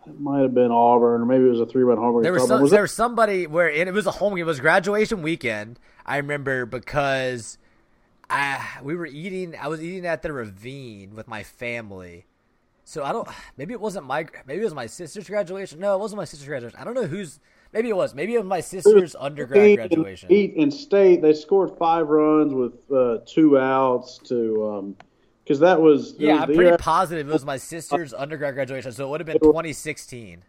it 0.07 0.21
might 0.21 0.43
have 0.43 0.53
been 0.53 0.71
Auburn, 0.71 1.23
or 1.23 1.25
maybe 1.25 1.47
it 1.47 1.49
was 1.49 1.61
a 1.61 1.67
three-run 1.67 1.97
homer. 1.97 2.23
There 2.23 2.35
was, 2.35 2.47
some, 2.47 2.61
was 2.61 2.71
there 2.71 2.83
was 2.83 2.93
somebody 2.93 3.47
where 3.47 3.71
it, 3.71 3.89
it 3.89 3.95
was 3.95 4.07
a 4.07 4.11
home 4.11 4.35
game. 4.35 4.43
It 4.43 4.45
was 4.45 4.61
graduation 4.61 5.23
weekend. 5.23 5.81
I 6.05 6.19
remember 6.19 6.67
because 6.67 7.57
I 8.29 8.63
we 8.83 8.97
were 8.97 9.07
eating. 9.07 9.55
I 9.59 9.69
was 9.69 9.83
eating 9.83 10.05
at 10.05 10.21
the 10.21 10.31
Ravine 10.31 11.15
with 11.15 11.27
my 11.27 11.43
family. 11.43 12.27
So 12.93 13.03
I 13.03 13.13
don't. 13.13 13.27
Maybe 13.57 13.73
it 13.73 13.81
wasn't 13.81 14.05
my. 14.05 14.27
Maybe 14.47 14.61
it 14.61 14.65
was 14.65 14.75
my 14.75 14.85
sister's 14.85 15.27
graduation. 15.27 15.81
No, 15.81 15.95
it 15.95 15.99
wasn't 15.99 16.19
my 16.19 16.27
sister's 16.27 16.47
graduation. 16.47 16.79
I 16.79 16.85
don't 16.85 16.93
know 16.93 17.07
who's. 17.07 17.41
Maybe 17.73 17.89
it 17.89 17.97
was. 17.97 18.15
Maybe 18.15 18.35
it 18.35 18.39
was 18.39 18.47
my 18.47 18.61
sister's 18.61 19.01
was 19.01 19.17
undergrad 19.19 19.77
graduation. 19.77 20.31
In, 20.31 20.51
in 20.53 20.71
state, 20.71 21.23
they 21.23 21.33
scored 21.33 21.71
five 21.79 22.09
runs 22.09 22.53
with 22.53 22.75
uh, 22.93 23.21
two 23.25 23.59
outs 23.59 24.19
to. 24.25 24.69
Um, 24.69 24.97
because 25.43 25.59
that 25.61 25.81
was 25.81 26.17
yeah. 26.19 26.43
I'm 26.43 26.55
pretty 26.55 26.77
positive 26.77 27.29
it 27.29 27.33
was 27.33 27.47
my 27.47 27.57
sister's 27.57 28.13
undergrad 28.13 28.55
graduation, 28.55 28.93
so 28.93 29.07
it 29.07 29.11
would 29.11 29.21
have 29.21 29.27
been 29.27 29.41
2016. 29.41 30.45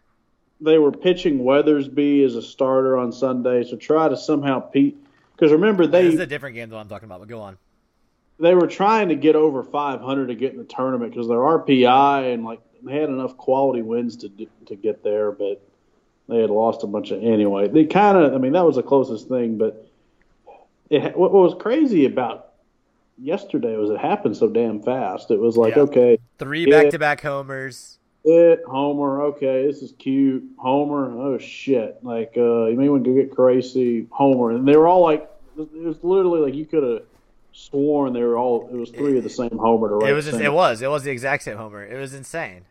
They 0.60 0.78
were 0.78 0.92
pitching 0.92 1.38
Weathersby 1.38 2.26
as 2.26 2.36
a 2.36 2.42
starter 2.42 2.98
on 2.98 3.10
Sunday, 3.10 3.64
so 3.64 3.76
try 3.76 4.08
to 4.08 4.18
somehow 4.18 4.60
Pete. 4.60 4.98
Because 5.34 5.50
remember, 5.50 5.86
they 5.86 6.02
this 6.02 6.14
is 6.14 6.20
a 6.20 6.26
different 6.26 6.56
game 6.56 6.68
than 6.68 6.78
I'm 6.78 6.88
talking 6.88 7.06
about. 7.06 7.20
But 7.20 7.28
go 7.28 7.40
on. 7.40 7.56
They 8.38 8.54
were 8.54 8.66
trying 8.66 9.08
to 9.10 9.14
get 9.14 9.36
over 9.36 9.62
500 9.62 10.26
to 10.26 10.34
get 10.34 10.52
in 10.52 10.58
the 10.58 10.64
tournament 10.64 11.12
because 11.12 11.28
their 11.28 11.38
RPI 11.38 12.34
and 12.34 12.44
like 12.44 12.60
they 12.82 12.98
had 13.00 13.08
enough 13.08 13.36
quality 13.36 13.82
wins 13.82 14.16
to 14.18 14.28
to 14.66 14.76
get 14.76 15.02
there, 15.02 15.32
but 15.32 15.62
they 16.28 16.40
had 16.40 16.50
lost 16.50 16.82
a 16.82 16.86
bunch 16.86 17.10
of 17.10 17.22
anyway. 17.22 17.68
They 17.68 17.84
kind 17.84 18.16
of, 18.16 18.34
I 18.34 18.38
mean, 18.38 18.52
that 18.52 18.64
was 18.64 18.76
the 18.76 18.82
closest 18.82 19.28
thing. 19.28 19.58
But 19.58 19.86
it, 20.90 21.16
what 21.16 21.32
was 21.32 21.54
crazy 21.60 22.06
about 22.06 22.52
yesterday 23.18 23.76
was 23.76 23.90
it 23.90 23.98
happened 23.98 24.36
so 24.36 24.48
damn 24.48 24.82
fast. 24.82 25.30
It 25.30 25.38
was 25.38 25.56
like, 25.56 25.76
yeah. 25.76 25.82
okay, 25.82 26.18
three 26.38 26.66
back 26.66 26.90
to 26.90 26.98
back 26.98 27.20
homers. 27.20 27.98
It 28.26 28.62
Homer, 28.66 29.20
okay, 29.22 29.66
this 29.66 29.82
is 29.82 29.92
cute. 29.98 30.44
Homer, 30.56 31.10
oh 31.10 31.38
shit! 31.38 31.98
Like 32.02 32.32
uh, 32.36 32.66
you 32.66 32.76
may 32.76 32.88
want 32.88 33.04
to 33.04 33.10
go 33.10 33.20
get 33.20 33.34
crazy. 33.34 34.06
Homer, 34.10 34.50
and 34.50 34.66
they 34.66 34.76
were 34.76 34.86
all 34.86 35.02
like, 35.02 35.28
it 35.58 35.70
was 35.74 36.02
literally 36.02 36.40
like 36.40 36.54
you 36.54 36.64
could 36.64 36.82
have 36.82 37.02
sworn 37.54 38.12
they 38.12 38.22
were 38.22 38.36
all. 38.36 38.68
It 38.70 38.76
was 38.76 38.90
three 38.90 39.16
of 39.16 39.24
the 39.24 39.30
same 39.30 39.56
Homer. 39.56 39.88
To 39.88 40.06
it 40.06 40.12
was. 40.12 40.26
Just, 40.26 40.40
it 40.40 40.52
was. 40.52 40.82
It 40.82 40.90
was 40.90 41.04
the 41.04 41.10
exact 41.10 41.44
same 41.44 41.56
Homer. 41.56 41.82
It 41.84 41.98
was 41.98 42.12
insane. 42.12 42.62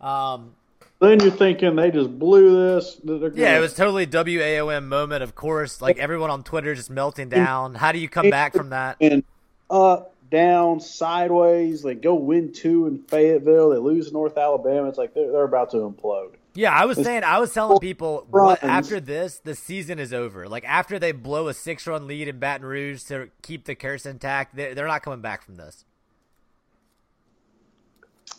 Um, 0.00 0.54
then 1.00 1.20
you're 1.20 1.30
thinking 1.30 1.76
they 1.76 1.90
just 1.90 2.18
blew 2.18 2.74
this. 2.74 3.00
Yeah, 3.34 3.56
it 3.56 3.60
was 3.60 3.74
totally 3.74 4.06
WAOM 4.06 4.86
moment. 4.86 5.22
Of 5.22 5.34
course, 5.34 5.80
like 5.80 5.98
everyone 5.98 6.30
on 6.30 6.42
Twitter 6.42 6.74
just 6.74 6.90
melting 6.90 7.28
down. 7.28 7.74
How 7.74 7.92
do 7.92 7.98
you 7.98 8.08
come 8.08 8.30
back 8.30 8.52
from 8.52 8.70
that? 8.70 8.96
And 9.00 9.22
up, 9.70 10.14
down, 10.30 10.80
sideways. 10.80 11.82
They 11.82 11.94
go 11.94 12.14
win 12.14 12.52
two 12.52 12.86
in 12.86 12.98
Fayetteville. 12.98 13.70
They 13.70 13.78
lose 13.78 14.12
North 14.12 14.36
Alabama. 14.36 14.88
It's 14.88 14.98
like 14.98 15.14
they're, 15.14 15.30
they're 15.30 15.44
about 15.44 15.70
to 15.70 15.78
implode. 15.78 16.34
Yeah, 16.58 16.72
I 16.72 16.86
was 16.86 17.00
saying, 17.00 17.22
I 17.22 17.38
was 17.38 17.54
telling 17.54 17.78
people 17.78 18.26
what, 18.30 18.64
after 18.64 18.98
this, 18.98 19.38
the 19.38 19.54
season 19.54 20.00
is 20.00 20.12
over. 20.12 20.48
Like 20.48 20.64
after 20.64 20.98
they 20.98 21.12
blow 21.12 21.46
a 21.46 21.54
six-run 21.54 22.08
lead 22.08 22.26
in 22.26 22.40
Baton 22.40 22.66
Rouge 22.66 23.04
to 23.04 23.30
keep 23.42 23.64
the 23.64 23.76
curse 23.76 24.04
intact, 24.04 24.56
they're, 24.56 24.74
they're 24.74 24.88
not 24.88 25.04
coming 25.04 25.20
back 25.20 25.44
from 25.44 25.54
this. 25.54 25.84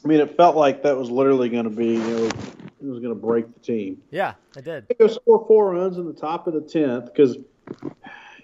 I 0.04 0.08
mean, 0.10 0.20
it 0.20 0.36
felt 0.36 0.58
like 0.58 0.84
that 0.84 0.98
was 0.98 1.10
literally 1.10 1.48
going 1.48 1.64
to 1.64 1.70
be, 1.70 1.94
you 1.94 2.00
know, 2.00 2.26
it 2.26 2.86
was 2.86 3.00
going 3.00 3.04
to 3.04 3.16
break 3.16 3.54
the 3.54 3.60
team. 3.62 4.02
Yeah, 4.12 4.34
it 4.58 4.66
did. 4.66 4.90
They 4.90 4.96
go 4.96 5.08
score 5.08 5.46
four 5.48 5.72
runs 5.72 5.98
in 5.98 6.06
the 6.06 6.12
top 6.12 6.46
of 6.46 6.54
the 6.54 6.60
tenth 6.60 7.06
because, 7.06 7.38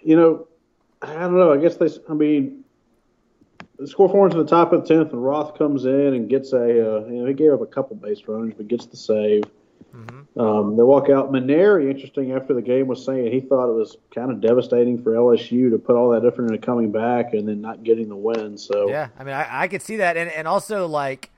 you 0.01 0.15
know, 0.15 0.47
I 1.01 1.15
don't 1.15 1.37
know. 1.37 1.51
I 1.51 1.57
guess 1.57 1.75
they. 1.75 1.89
I 2.09 2.13
mean, 2.13 2.63
they 3.77 3.87
score 3.87 4.07
four 4.07 4.21
runs 4.21 4.35
in 4.35 4.39
the 4.39 4.47
top 4.47 4.71
of 4.71 4.87
the 4.87 4.95
tenth, 4.95 5.11
and 5.11 5.21
Roth 5.21 5.57
comes 5.57 5.83
in 5.83 6.13
and 6.13 6.29
gets 6.29 6.53
a. 6.53 6.63
Uh, 6.63 7.05
you 7.07 7.19
know, 7.19 7.25
he 7.25 7.33
gave 7.33 7.51
up 7.51 7.59
a 7.59 7.65
couple 7.65 7.97
base 7.97 8.21
runners, 8.25 8.53
but 8.55 8.69
gets 8.69 8.85
the 8.85 8.95
save. 8.95 9.43
Um, 10.37 10.75
they 10.75 10.83
walk 10.83 11.09
out. 11.09 11.31
Mainieri, 11.31 11.89
interesting, 11.89 12.33
after 12.33 12.53
the 12.53 12.61
game 12.61 12.87
was 12.87 13.05
saying 13.05 13.31
he 13.31 13.39
thought 13.39 13.69
it 13.69 13.73
was 13.73 13.95
kind 14.13 14.31
of 14.31 14.41
devastating 14.41 15.01
for 15.01 15.13
LSU 15.13 15.71
to 15.71 15.77
put 15.77 15.95
all 15.95 16.09
that 16.09 16.25
effort 16.25 16.43
into 16.43 16.57
coming 16.57 16.91
back 16.91 17.33
and 17.33 17.47
then 17.47 17.61
not 17.61 17.83
getting 17.83 18.09
the 18.09 18.17
win. 18.17 18.57
So 18.57 18.89
yeah, 18.89 19.09
I 19.17 19.23
mean, 19.23 19.33
I, 19.33 19.63
I 19.63 19.67
could 19.69 19.81
see 19.81 19.97
that, 19.97 20.17
and 20.17 20.29
and 20.29 20.45
also 20.45 20.87
like 20.87 21.31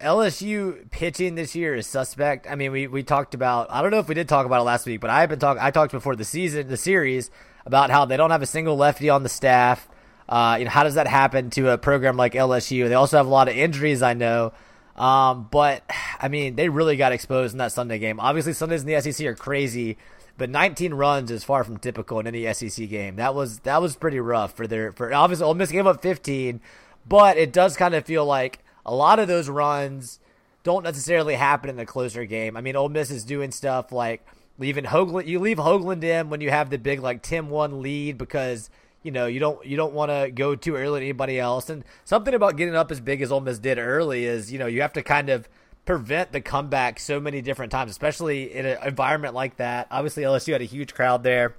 LSU 0.00 0.90
pitching 0.90 1.36
this 1.36 1.54
year 1.54 1.76
is 1.76 1.86
suspect. 1.86 2.48
I 2.50 2.56
mean, 2.56 2.72
we, 2.72 2.88
we 2.88 3.04
talked 3.04 3.34
about 3.34 3.68
I 3.70 3.80
don't 3.80 3.92
know 3.92 4.00
if 4.00 4.08
we 4.08 4.14
did 4.14 4.28
talk 4.28 4.44
about 4.44 4.60
it 4.60 4.64
last 4.64 4.86
week, 4.86 5.00
but 5.00 5.10
I've 5.10 5.28
been 5.28 5.38
talking. 5.38 5.62
I 5.62 5.70
talked 5.70 5.92
before 5.92 6.16
the 6.16 6.24
season, 6.24 6.66
the 6.66 6.76
series 6.76 7.30
about 7.64 7.90
how 7.90 8.04
they 8.04 8.16
don't 8.16 8.30
have 8.30 8.42
a 8.42 8.46
single 8.46 8.76
lefty 8.76 9.08
on 9.08 9.22
the 9.22 9.28
staff. 9.28 9.88
Uh, 10.28 10.56
you 10.58 10.64
know, 10.64 10.70
how 10.70 10.82
does 10.82 10.94
that 10.94 11.06
happen 11.06 11.50
to 11.50 11.70
a 11.70 11.78
program 11.78 12.16
like 12.16 12.32
LSU? 12.32 12.88
They 12.88 12.94
also 12.94 13.18
have 13.18 13.26
a 13.26 13.30
lot 13.30 13.48
of 13.48 13.56
injuries, 13.56 14.02
I 14.02 14.14
know. 14.14 14.52
Um, 14.96 15.48
but 15.50 15.82
I 16.20 16.28
mean, 16.28 16.56
they 16.56 16.68
really 16.68 16.96
got 16.96 17.12
exposed 17.12 17.54
in 17.54 17.58
that 17.58 17.72
Sunday 17.72 17.98
game. 17.98 18.20
Obviously, 18.20 18.52
Sundays 18.52 18.82
in 18.82 18.88
the 18.88 19.00
SEC 19.00 19.26
are 19.26 19.34
crazy, 19.34 19.96
but 20.36 20.50
19 20.50 20.94
runs 20.94 21.30
is 21.30 21.44
far 21.44 21.64
from 21.64 21.78
typical 21.78 22.20
in 22.20 22.26
any 22.26 22.52
SEC 22.52 22.88
game. 22.88 23.16
That 23.16 23.34
was 23.34 23.60
that 23.60 23.80
was 23.80 23.96
pretty 23.96 24.20
rough 24.20 24.54
for 24.54 24.66
their 24.66 24.92
for 24.92 25.12
obviously 25.12 25.44
Ole 25.44 25.54
Miss 25.54 25.72
gave 25.72 25.86
up 25.86 26.02
15, 26.02 26.60
but 27.08 27.36
it 27.36 27.52
does 27.52 27.76
kind 27.76 27.94
of 27.94 28.04
feel 28.04 28.24
like 28.24 28.60
a 28.84 28.94
lot 28.94 29.18
of 29.18 29.28
those 29.28 29.48
runs 29.48 30.18
don't 30.62 30.84
necessarily 30.84 31.34
happen 31.34 31.70
in 31.70 31.78
a 31.78 31.86
closer 31.86 32.24
game. 32.24 32.56
I 32.56 32.60
mean, 32.60 32.76
Ole 32.76 32.88
Miss 32.88 33.10
is 33.10 33.24
doing 33.24 33.50
stuff 33.50 33.92
like 33.92 34.24
leaving 34.58 34.84
Hoglund. 34.84 35.26
You 35.26 35.38
leave 35.38 35.58
Hoglund 35.58 36.04
in 36.04 36.30
when 36.30 36.40
you 36.40 36.50
have 36.50 36.70
the 36.70 36.78
big 36.78 37.00
like 37.00 37.22
10-1 37.22 37.80
lead 37.80 38.18
because 38.18 38.70
you 39.02 39.10
know 39.10 39.26
you 39.26 39.40
don't 39.40 39.64
you 39.66 39.76
don't 39.76 39.92
want 39.92 40.10
to 40.10 40.30
go 40.30 40.54
too 40.54 40.76
early 40.76 41.00
to 41.00 41.06
anybody 41.06 41.38
else. 41.38 41.70
And 41.70 41.84
something 42.04 42.34
about 42.34 42.56
getting 42.56 42.74
up 42.74 42.90
as 42.90 43.00
big 43.00 43.22
as 43.22 43.32
Ole 43.32 43.40
Miss 43.40 43.58
did 43.58 43.78
early 43.78 44.24
is 44.24 44.52
you 44.52 44.58
know 44.58 44.66
you 44.66 44.82
have 44.82 44.92
to 44.94 45.02
kind 45.02 45.28
of 45.28 45.48
prevent 45.84 46.32
the 46.32 46.40
comeback 46.40 47.00
so 47.00 47.18
many 47.20 47.42
different 47.42 47.72
times, 47.72 47.90
especially 47.90 48.54
in 48.54 48.66
an 48.66 48.78
environment 48.86 49.34
like 49.34 49.56
that. 49.56 49.88
Obviously, 49.90 50.22
LSU 50.22 50.52
had 50.52 50.62
a 50.62 50.64
huge 50.64 50.94
crowd 50.94 51.22
there. 51.22 51.56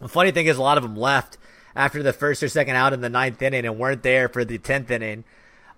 The 0.00 0.08
funny 0.08 0.30
thing 0.30 0.46
is, 0.46 0.56
a 0.56 0.62
lot 0.62 0.78
of 0.78 0.84
them 0.84 0.96
left 0.96 1.38
after 1.74 2.02
the 2.02 2.12
first 2.12 2.42
or 2.42 2.48
second 2.48 2.76
out 2.76 2.92
in 2.92 3.00
the 3.00 3.08
ninth 3.08 3.42
inning 3.42 3.66
and 3.66 3.78
weren't 3.78 4.02
there 4.02 4.28
for 4.28 4.44
the 4.44 4.58
tenth 4.58 4.90
inning. 4.90 5.24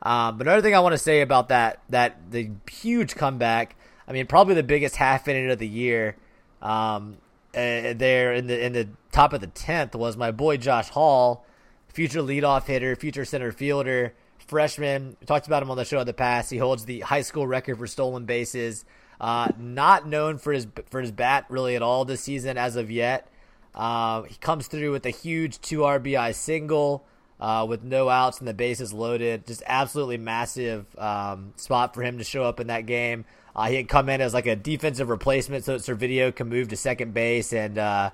Um, 0.03 0.39
but 0.39 0.47
another 0.47 0.63
thing 0.63 0.75
I 0.75 0.81
want 0.81 0.95
to 0.95 0.99
say 0.99 1.21
about 1.21 1.49
that 1.49 1.81
that 1.89 2.31
the 2.31 2.51
huge 2.71 3.15
comeback. 3.15 3.77
I 4.09 4.13
mean, 4.13 4.27
probably 4.27 4.55
the 4.55 4.63
biggest 4.63 4.97
half 4.97 5.29
inning 5.29 5.51
of 5.51 5.59
the 5.59 5.69
year. 5.69 6.17
Um, 6.61 7.19
uh, 7.55 7.95
there 7.95 8.33
in 8.33 8.47
the 8.47 8.65
in 8.65 8.73
the 8.73 8.89
top 9.13 9.33
of 9.33 9.41
the 9.41 9.47
tenth 9.47 9.95
was 9.95 10.17
my 10.17 10.31
boy 10.31 10.57
Josh 10.57 10.89
Hall, 10.89 11.45
future 11.89 12.21
leadoff 12.21 12.67
hitter, 12.67 12.95
future 12.97 13.25
center 13.25 13.53
fielder, 13.53 14.15
freshman. 14.39 15.17
We 15.21 15.27
talked 15.27 15.47
about 15.47 15.63
him 15.63 15.71
on 15.71 15.77
the 15.77 15.85
show 15.85 16.01
in 16.01 16.07
the 16.07 16.13
past. 16.13 16.51
He 16.51 16.59
holds 16.59 16.85
the 16.85 17.01
high 17.01 17.23
school 17.23 17.47
record 17.47 17.79
for 17.79 17.87
stolen 17.87 18.25
bases. 18.25 18.85
Uh, 19.21 19.49
not 19.59 20.07
known 20.07 20.39
for 20.39 20.53
his 20.53 20.67
for 20.89 21.01
his 21.01 21.13
bat 21.13 21.45
really 21.49 21.77
at 21.77 21.83
all 21.83 22.05
this 22.05 22.23
season 22.23 22.57
as 22.57 22.77
of 22.77 22.91
yet. 22.91 23.29
Uh, 23.75 24.23
he 24.23 24.37
comes 24.37 24.67
through 24.67 24.93
with 24.93 25.07
a 25.07 25.11
huge 25.11 25.61
two 25.61 25.81
RBI 25.81 26.35
single 26.35 27.05
uh, 27.39 27.67
with 27.69 27.83
no 27.83 28.09
outs 28.09 28.39
and 28.39 28.49
the 28.49 28.55
bases 28.55 28.93
loaded. 28.93 29.47
Just 29.47 29.63
absolutely 29.67 30.19
massive 30.19 30.87
um, 30.99 31.53
spot 31.57 31.95
for 31.95 32.03
him 32.03 32.19
to 32.19 32.25
show 32.25 32.45
up 32.45 32.61
in 32.61 32.69
that 32.69 32.87
game. 32.87 33.25
Uh, 33.55 33.69
he 33.69 33.77
had 33.77 33.89
come 33.89 34.09
in 34.09 34.21
as 34.21 34.35
like 34.35 34.47
a 34.47 34.57
defensive 34.57 35.09
replacement, 35.09 35.65
so 35.65 35.77
that 35.77 35.83
Servideo 35.83 36.35
can 36.35 36.49
move 36.49 36.69
to 36.69 36.77
second 36.77 37.15
base, 37.15 37.53
and 37.53 37.79
uh, 37.79 38.11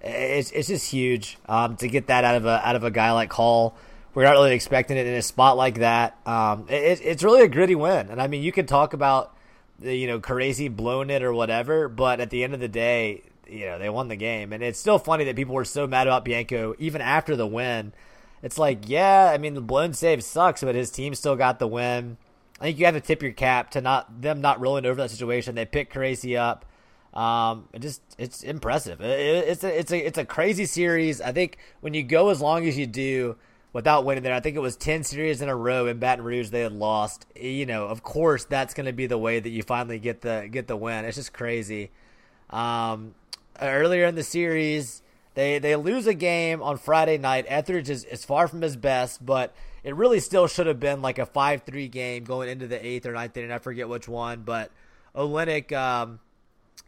it's 0.00 0.50
it's 0.52 0.68
just 0.68 0.90
huge 0.90 1.38
um, 1.48 1.76
to 1.76 1.88
get 1.88 2.06
that 2.08 2.24
out 2.24 2.36
of 2.36 2.46
a 2.46 2.66
out 2.66 2.76
of 2.76 2.84
a 2.84 2.90
guy 2.90 3.12
like 3.12 3.32
Hall. 3.32 3.76
We're 4.14 4.24
not 4.24 4.32
really 4.32 4.54
expecting 4.54 4.96
it 4.96 5.06
in 5.06 5.14
a 5.14 5.22
spot 5.22 5.56
like 5.56 5.76
that. 5.76 6.18
Um, 6.26 6.66
it, 6.68 7.00
it's 7.04 7.22
really 7.22 7.42
a 7.42 7.48
gritty 7.48 7.74
win, 7.74 8.08
and 8.10 8.20
I 8.20 8.26
mean 8.26 8.42
you 8.42 8.52
can 8.52 8.66
talk 8.66 8.92
about 8.92 9.36
you 9.80 10.06
know 10.06 10.20
crazy 10.20 10.68
blown 10.68 11.10
it 11.10 11.22
or 11.22 11.32
whatever, 11.32 11.88
but 11.88 12.20
at 12.20 12.30
the 12.30 12.42
end 12.42 12.54
of 12.54 12.60
the 12.60 12.68
day, 12.68 13.22
you 13.48 13.66
know 13.66 13.78
they 13.78 13.88
won 13.88 14.08
the 14.08 14.16
game, 14.16 14.52
and 14.52 14.62
it's 14.62 14.78
still 14.78 14.98
funny 14.98 15.24
that 15.24 15.36
people 15.36 15.54
were 15.54 15.64
so 15.64 15.86
mad 15.86 16.06
about 16.06 16.24
Bianco 16.24 16.74
even 16.78 17.00
after 17.00 17.36
the 17.36 17.46
win 17.46 17.92
it's 18.42 18.58
like, 18.58 18.88
yeah, 18.88 19.30
I 19.32 19.38
mean, 19.38 19.54
the 19.54 19.60
blown 19.60 19.92
save 19.92 20.24
sucks, 20.24 20.62
but 20.62 20.74
his 20.74 20.90
team 20.90 21.14
still 21.14 21.36
got 21.36 21.58
the 21.58 21.66
win. 21.66 22.16
I 22.60 22.64
think 22.64 22.78
you 22.78 22.84
have 22.84 22.94
to 22.94 23.00
tip 23.00 23.22
your 23.22 23.32
cap 23.32 23.70
to 23.72 23.80
not 23.80 24.20
them 24.20 24.40
not 24.40 24.60
rolling 24.60 24.84
over 24.84 25.00
that 25.00 25.10
situation. 25.10 25.54
They 25.54 25.64
pick 25.64 25.90
crazy 25.90 26.36
up. 26.36 26.66
Um, 27.14 27.68
it 27.72 27.80
just 27.80 28.02
it's 28.18 28.42
impressive. 28.42 29.00
It, 29.00 29.48
it's 29.48 29.64
a 29.64 29.78
it's 29.78 29.92
a 29.92 30.06
it's 30.06 30.18
a 30.18 30.24
crazy 30.24 30.66
series. 30.66 31.20
I 31.20 31.32
think 31.32 31.58
when 31.80 31.94
you 31.94 32.02
go 32.02 32.28
as 32.28 32.40
long 32.40 32.66
as 32.68 32.78
you 32.78 32.86
do 32.86 33.36
without 33.72 34.04
winning 34.04 34.22
there, 34.22 34.34
I 34.34 34.40
think 34.40 34.56
it 34.56 34.60
was 34.60 34.76
ten 34.76 35.02
series 35.02 35.40
in 35.40 35.48
a 35.48 35.56
row 35.56 35.86
in 35.86 35.98
Baton 35.98 36.24
Rouge 36.24 36.50
they 36.50 36.60
had 36.60 36.72
lost. 36.72 37.26
You 37.34 37.66
know, 37.66 37.86
of 37.86 38.02
course 38.02 38.44
that's 38.44 38.74
going 38.74 38.86
to 38.86 38.92
be 38.92 39.06
the 39.06 39.18
way 39.18 39.40
that 39.40 39.50
you 39.50 39.62
finally 39.62 39.98
get 39.98 40.20
the 40.20 40.48
get 40.50 40.68
the 40.68 40.76
win. 40.76 41.04
It's 41.04 41.16
just 41.16 41.32
crazy. 41.32 41.90
Um, 42.50 43.14
earlier 43.60 44.04
in 44.04 44.14
the 44.14 44.22
series, 44.22 45.02
they 45.34 45.58
they 45.58 45.74
lose 45.76 46.06
a 46.06 46.14
game 46.14 46.62
on 46.62 46.76
Friday 46.76 47.18
night. 47.18 47.46
Ethridge 47.48 47.90
is, 47.90 48.04
is 48.04 48.24
far 48.24 48.46
from 48.46 48.60
his 48.60 48.76
best, 48.76 49.24
but 49.24 49.54
it 49.82 49.94
really 49.94 50.20
still 50.20 50.46
should 50.46 50.66
have 50.66 50.80
been 50.80 51.02
like 51.02 51.18
a 51.18 51.26
five 51.26 51.62
three 51.62 51.88
game 51.88 52.24
going 52.24 52.48
into 52.48 52.66
the 52.66 52.84
eighth 52.84 53.06
or 53.06 53.12
ninth 53.12 53.36
inning. 53.36 53.52
I 53.52 53.58
forget 53.58 53.88
which 53.88 54.08
one, 54.08 54.42
but 54.42 54.70
Olenek 55.14 55.72
um, 55.72 56.20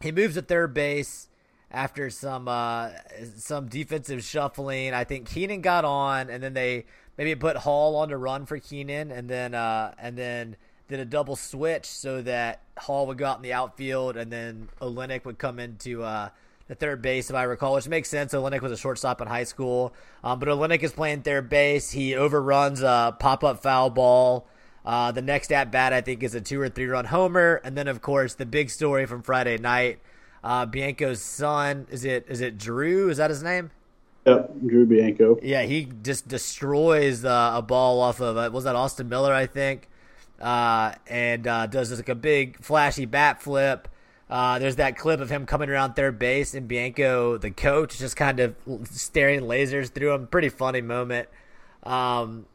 he 0.01 0.11
moves 0.11 0.35
to 0.35 0.41
third 0.41 0.73
base 0.73 1.29
after 1.71 2.09
some 2.09 2.47
uh, 2.47 2.89
some 3.35 3.67
defensive 3.67 4.23
shuffling. 4.23 4.93
I 4.93 5.03
think 5.03 5.27
Keenan 5.27 5.61
got 5.61 5.85
on, 5.85 6.29
and 6.29 6.41
then 6.41 6.53
they 6.53 6.85
maybe 7.17 7.35
put 7.35 7.57
Hall 7.57 7.95
on 7.95 8.09
to 8.09 8.17
run 8.17 8.45
for 8.45 8.59
Keenan, 8.59 9.11
and 9.11 9.29
then 9.29 9.53
uh, 9.55 9.93
and 9.97 10.17
then 10.17 10.55
did 10.87 10.99
a 10.99 11.05
double 11.05 11.35
switch 11.35 11.85
so 11.85 12.21
that 12.21 12.61
Hall 12.77 13.07
would 13.07 13.17
go 13.17 13.25
out 13.25 13.37
in 13.37 13.43
the 13.43 13.53
outfield, 13.53 14.17
and 14.17 14.31
then 14.31 14.69
Olenek 14.81 15.25
would 15.25 15.39
come 15.39 15.59
into 15.59 16.03
uh, 16.03 16.29
the 16.67 16.75
third 16.75 17.01
base, 17.01 17.29
if 17.29 17.35
I 17.35 17.43
recall, 17.43 17.75
which 17.75 17.87
makes 17.87 18.09
sense. 18.09 18.33
Olenek 18.33 18.61
was 18.61 18.71
a 18.71 18.77
shortstop 18.77 19.21
in 19.21 19.27
high 19.27 19.43
school, 19.43 19.93
um, 20.23 20.39
but 20.39 20.47
Olenek 20.47 20.81
is 20.83 20.93
playing 20.93 21.21
third 21.21 21.49
base. 21.49 21.91
He 21.91 22.15
overruns 22.15 22.81
a 22.81 23.15
pop 23.19 23.43
up 23.43 23.61
foul 23.61 23.89
ball. 23.89 24.47
Uh, 24.85 25.11
the 25.11 25.21
next 25.21 25.51
at 25.51 25.71
bat, 25.71 25.93
I 25.93 26.01
think, 26.01 26.23
is 26.23 26.35
a 26.35 26.41
two 26.41 26.59
or 26.59 26.69
three 26.69 26.87
run 26.87 27.05
homer, 27.05 27.61
and 27.63 27.77
then 27.77 27.87
of 27.87 28.01
course 28.01 28.35
the 28.35 28.45
big 28.45 28.69
story 28.69 29.05
from 29.05 29.21
Friday 29.21 29.57
night. 29.57 29.99
Uh, 30.43 30.65
Bianco's 30.65 31.21
son 31.21 31.87
is 31.89 32.03
it 32.03 32.25
is 32.27 32.41
it 32.41 32.57
Drew? 32.57 33.09
Is 33.09 33.17
that 33.17 33.29
his 33.29 33.41
name? 33.41 33.71
Yep, 34.25 34.51
Drew 34.67 34.85
Bianco. 34.85 35.39
Yeah, 35.41 35.63
he 35.63 35.89
just 36.01 36.27
destroys 36.27 37.23
uh, 37.23 37.53
a 37.55 37.61
ball 37.61 38.01
off 38.01 38.21
of 38.21 38.37
uh, 38.37 38.49
was 38.51 38.65
that 38.65 38.75
Austin 38.75 39.09
Miller, 39.09 39.33
I 39.33 39.45
think, 39.45 39.87
uh, 40.41 40.93
and 41.07 41.47
uh, 41.47 41.67
does 41.67 41.95
like 41.95 42.09
a 42.09 42.15
big 42.15 42.61
flashy 42.61 43.05
bat 43.05 43.41
flip. 43.41 43.87
Uh, 44.33 44.57
there's 44.57 44.77
that 44.77 44.97
clip 44.97 45.19
of 45.19 45.29
him 45.29 45.45
coming 45.45 45.69
around 45.69 45.93
third 45.93 46.17
base 46.17 46.55
and 46.55 46.67
Bianco, 46.67 47.37
the 47.37 47.51
coach, 47.51 47.99
just 47.99 48.15
kind 48.15 48.39
of 48.39 48.55
staring 48.85 49.41
lasers 49.41 49.91
through 49.91 50.11
him. 50.11 50.25
Pretty 50.25 50.49
funny 50.49 50.81
moment. 50.81 51.29
Um, 51.83 52.47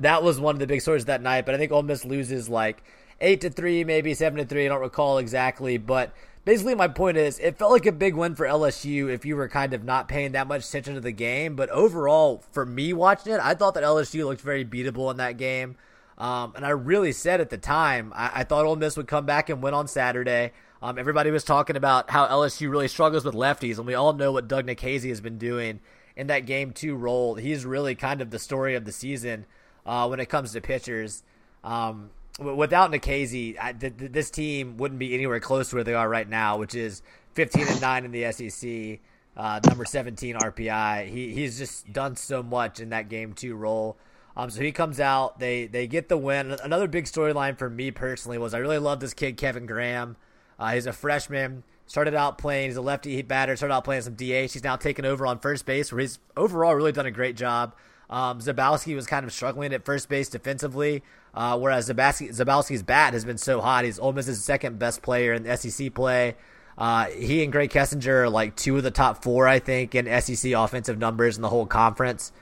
that 0.00 0.24
was 0.24 0.40
one 0.40 0.56
of 0.56 0.58
the 0.58 0.66
big 0.66 0.80
stories 0.80 1.04
that 1.04 1.22
night. 1.22 1.46
But 1.46 1.54
I 1.54 1.58
think 1.58 1.70
Ole 1.70 1.84
Miss 1.84 2.04
loses 2.04 2.48
like 2.48 2.82
eight 3.20 3.42
to 3.42 3.50
three, 3.50 3.84
maybe 3.84 4.12
seven 4.12 4.40
to 4.40 4.44
three. 4.44 4.66
I 4.66 4.70
don't 4.70 4.80
recall 4.80 5.18
exactly, 5.18 5.78
but 5.78 6.12
basically 6.44 6.74
my 6.74 6.88
point 6.88 7.16
is 7.16 7.38
it 7.38 7.56
felt 7.56 7.70
like 7.70 7.86
a 7.86 7.92
big 7.92 8.16
win 8.16 8.34
for 8.34 8.44
LSU 8.44 9.08
if 9.08 9.24
you 9.24 9.36
were 9.36 9.48
kind 9.48 9.72
of 9.72 9.84
not 9.84 10.08
paying 10.08 10.32
that 10.32 10.48
much 10.48 10.66
attention 10.68 10.94
to 10.94 11.00
the 11.00 11.12
game. 11.12 11.54
But 11.54 11.68
overall, 11.68 12.42
for 12.50 12.66
me 12.66 12.92
watching 12.92 13.34
it, 13.34 13.40
I 13.40 13.54
thought 13.54 13.74
that 13.74 13.84
LSU 13.84 14.24
looked 14.24 14.40
very 14.40 14.64
beatable 14.64 15.08
in 15.12 15.18
that 15.18 15.36
game. 15.36 15.76
Um, 16.18 16.54
and 16.56 16.66
I 16.66 16.70
really 16.70 17.12
said 17.12 17.40
at 17.40 17.50
the 17.50 17.56
time, 17.56 18.12
I, 18.16 18.40
I 18.40 18.42
thought 18.42 18.64
Ole 18.64 18.74
Miss 18.74 18.96
would 18.96 19.06
come 19.06 19.26
back 19.26 19.48
and 19.48 19.62
win 19.62 19.74
on 19.74 19.86
Saturday. 19.86 20.50
Um, 20.82 20.98
everybody 20.98 21.30
was 21.30 21.44
talking 21.44 21.76
about 21.76 22.10
how 22.10 22.26
LSU 22.26 22.70
really 22.70 22.88
struggles 22.88 23.24
with 23.24 23.34
lefties, 23.34 23.76
and 23.76 23.86
we 23.86 23.94
all 23.94 24.14
know 24.14 24.32
what 24.32 24.48
Doug 24.48 24.66
Nikhazy 24.66 25.10
has 25.10 25.20
been 25.20 25.36
doing 25.36 25.80
in 26.16 26.28
that 26.28 26.46
game 26.46 26.72
two 26.72 26.94
role. 26.94 27.34
He's 27.34 27.66
really 27.66 27.94
kind 27.94 28.22
of 28.22 28.30
the 28.30 28.38
story 28.38 28.74
of 28.74 28.86
the 28.86 28.92
season 28.92 29.44
uh, 29.84 30.06
when 30.08 30.20
it 30.20 30.30
comes 30.30 30.52
to 30.52 30.60
pitchers. 30.62 31.22
Um, 31.62 32.10
without 32.38 32.90
Nikhazy, 32.90 33.56
I, 33.60 33.74
th- 33.74 33.98
th- 33.98 34.12
this 34.12 34.30
team 34.30 34.78
wouldn't 34.78 34.98
be 34.98 35.12
anywhere 35.12 35.38
close 35.38 35.68
to 35.68 35.76
where 35.76 35.84
they 35.84 35.92
are 35.92 36.08
right 36.08 36.28
now, 36.28 36.56
which 36.56 36.74
is 36.74 37.02
15 37.34 37.68
and 37.68 37.80
nine 37.82 38.04
in 38.06 38.10
the 38.10 38.32
SEC, 38.32 39.00
uh, 39.36 39.60
number 39.68 39.84
17 39.84 40.36
RPI. 40.36 41.08
He 41.08 41.34
he's 41.34 41.58
just 41.58 41.92
done 41.92 42.16
so 42.16 42.42
much 42.42 42.80
in 42.80 42.88
that 42.88 43.10
game 43.10 43.34
two 43.34 43.54
role. 43.54 43.98
Um, 44.34 44.48
so 44.48 44.62
he 44.62 44.72
comes 44.72 44.98
out, 44.98 45.38
they 45.38 45.66
they 45.66 45.86
get 45.86 46.08
the 46.08 46.16
win. 46.16 46.52
Another 46.64 46.88
big 46.88 47.04
storyline 47.04 47.58
for 47.58 47.68
me 47.68 47.90
personally 47.90 48.38
was 48.38 48.54
I 48.54 48.58
really 48.58 48.78
love 48.78 49.00
this 49.00 49.12
kid 49.12 49.36
Kevin 49.36 49.66
Graham. 49.66 50.16
Uh, 50.60 50.72
he's 50.72 50.86
a 50.86 50.92
freshman. 50.92 51.64
Started 51.86 52.14
out 52.14 52.38
playing. 52.38 52.68
He's 52.68 52.76
a 52.76 52.82
lefty 52.82 53.20
batter. 53.22 53.56
Started 53.56 53.74
out 53.74 53.84
playing 53.84 54.02
some 54.02 54.14
DH. 54.14 54.52
He's 54.52 54.62
now 54.62 54.76
taken 54.76 55.04
over 55.04 55.26
on 55.26 55.40
first 55.40 55.66
base, 55.66 55.90
where 55.90 56.00
he's 56.00 56.20
overall 56.36 56.74
really 56.74 56.92
done 56.92 57.06
a 57.06 57.10
great 57.10 57.36
job. 57.36 57.74
Um, 58.10 58.40
Zabowski 58.40 58.94
was 58.94 59.06
kind 59.06 59.24
of 59.24 59.32
struggling 59.32 59.72
at 59.72 59.84
first 59.84 60.08
base 60.08 60.28
defensively, 60.28 61.02
uh, 61.32 61.58
whereas 61.58 61.88
Zabowski, 61.88 62.28
Zabowski's 62.30 62.82
bat 62.82 63.12
has 63.14 63.24
been 63.24 63.38
so 63.38 63.60
hot. 63.60 63.84
He's 63.84 63.98
Ole 63.98 64.12
Miss's 64.12 64.44
second 64.44 64.78
best 64.78 65.00
player 65.00 65.32
in 65.32 65.56
SEC 65.56 65.94
play. 65.94 66.36
Uh, 66.76 67.06
he 67.06 67.42
and 67.44 67.52
Grae 67.52 67.70
Kessinger 67.70 68.24
are 68.24 68.28
like 68.28 68.56
two 68.56 68.76
of 68.76 68.82
the 68.82 68.90
top 68.90 69.22
four, 69.22 69.46
I 69.46 69.58
think, 69.58 69.94
in 69.94 70.06
SEC 70.20 70.52
offensive 70.52 70.98
numbers 70.98 71.36
in 71.36 71.42
the 71.42 71.48
whole 71.48 71.66
conference. 71.66 72.32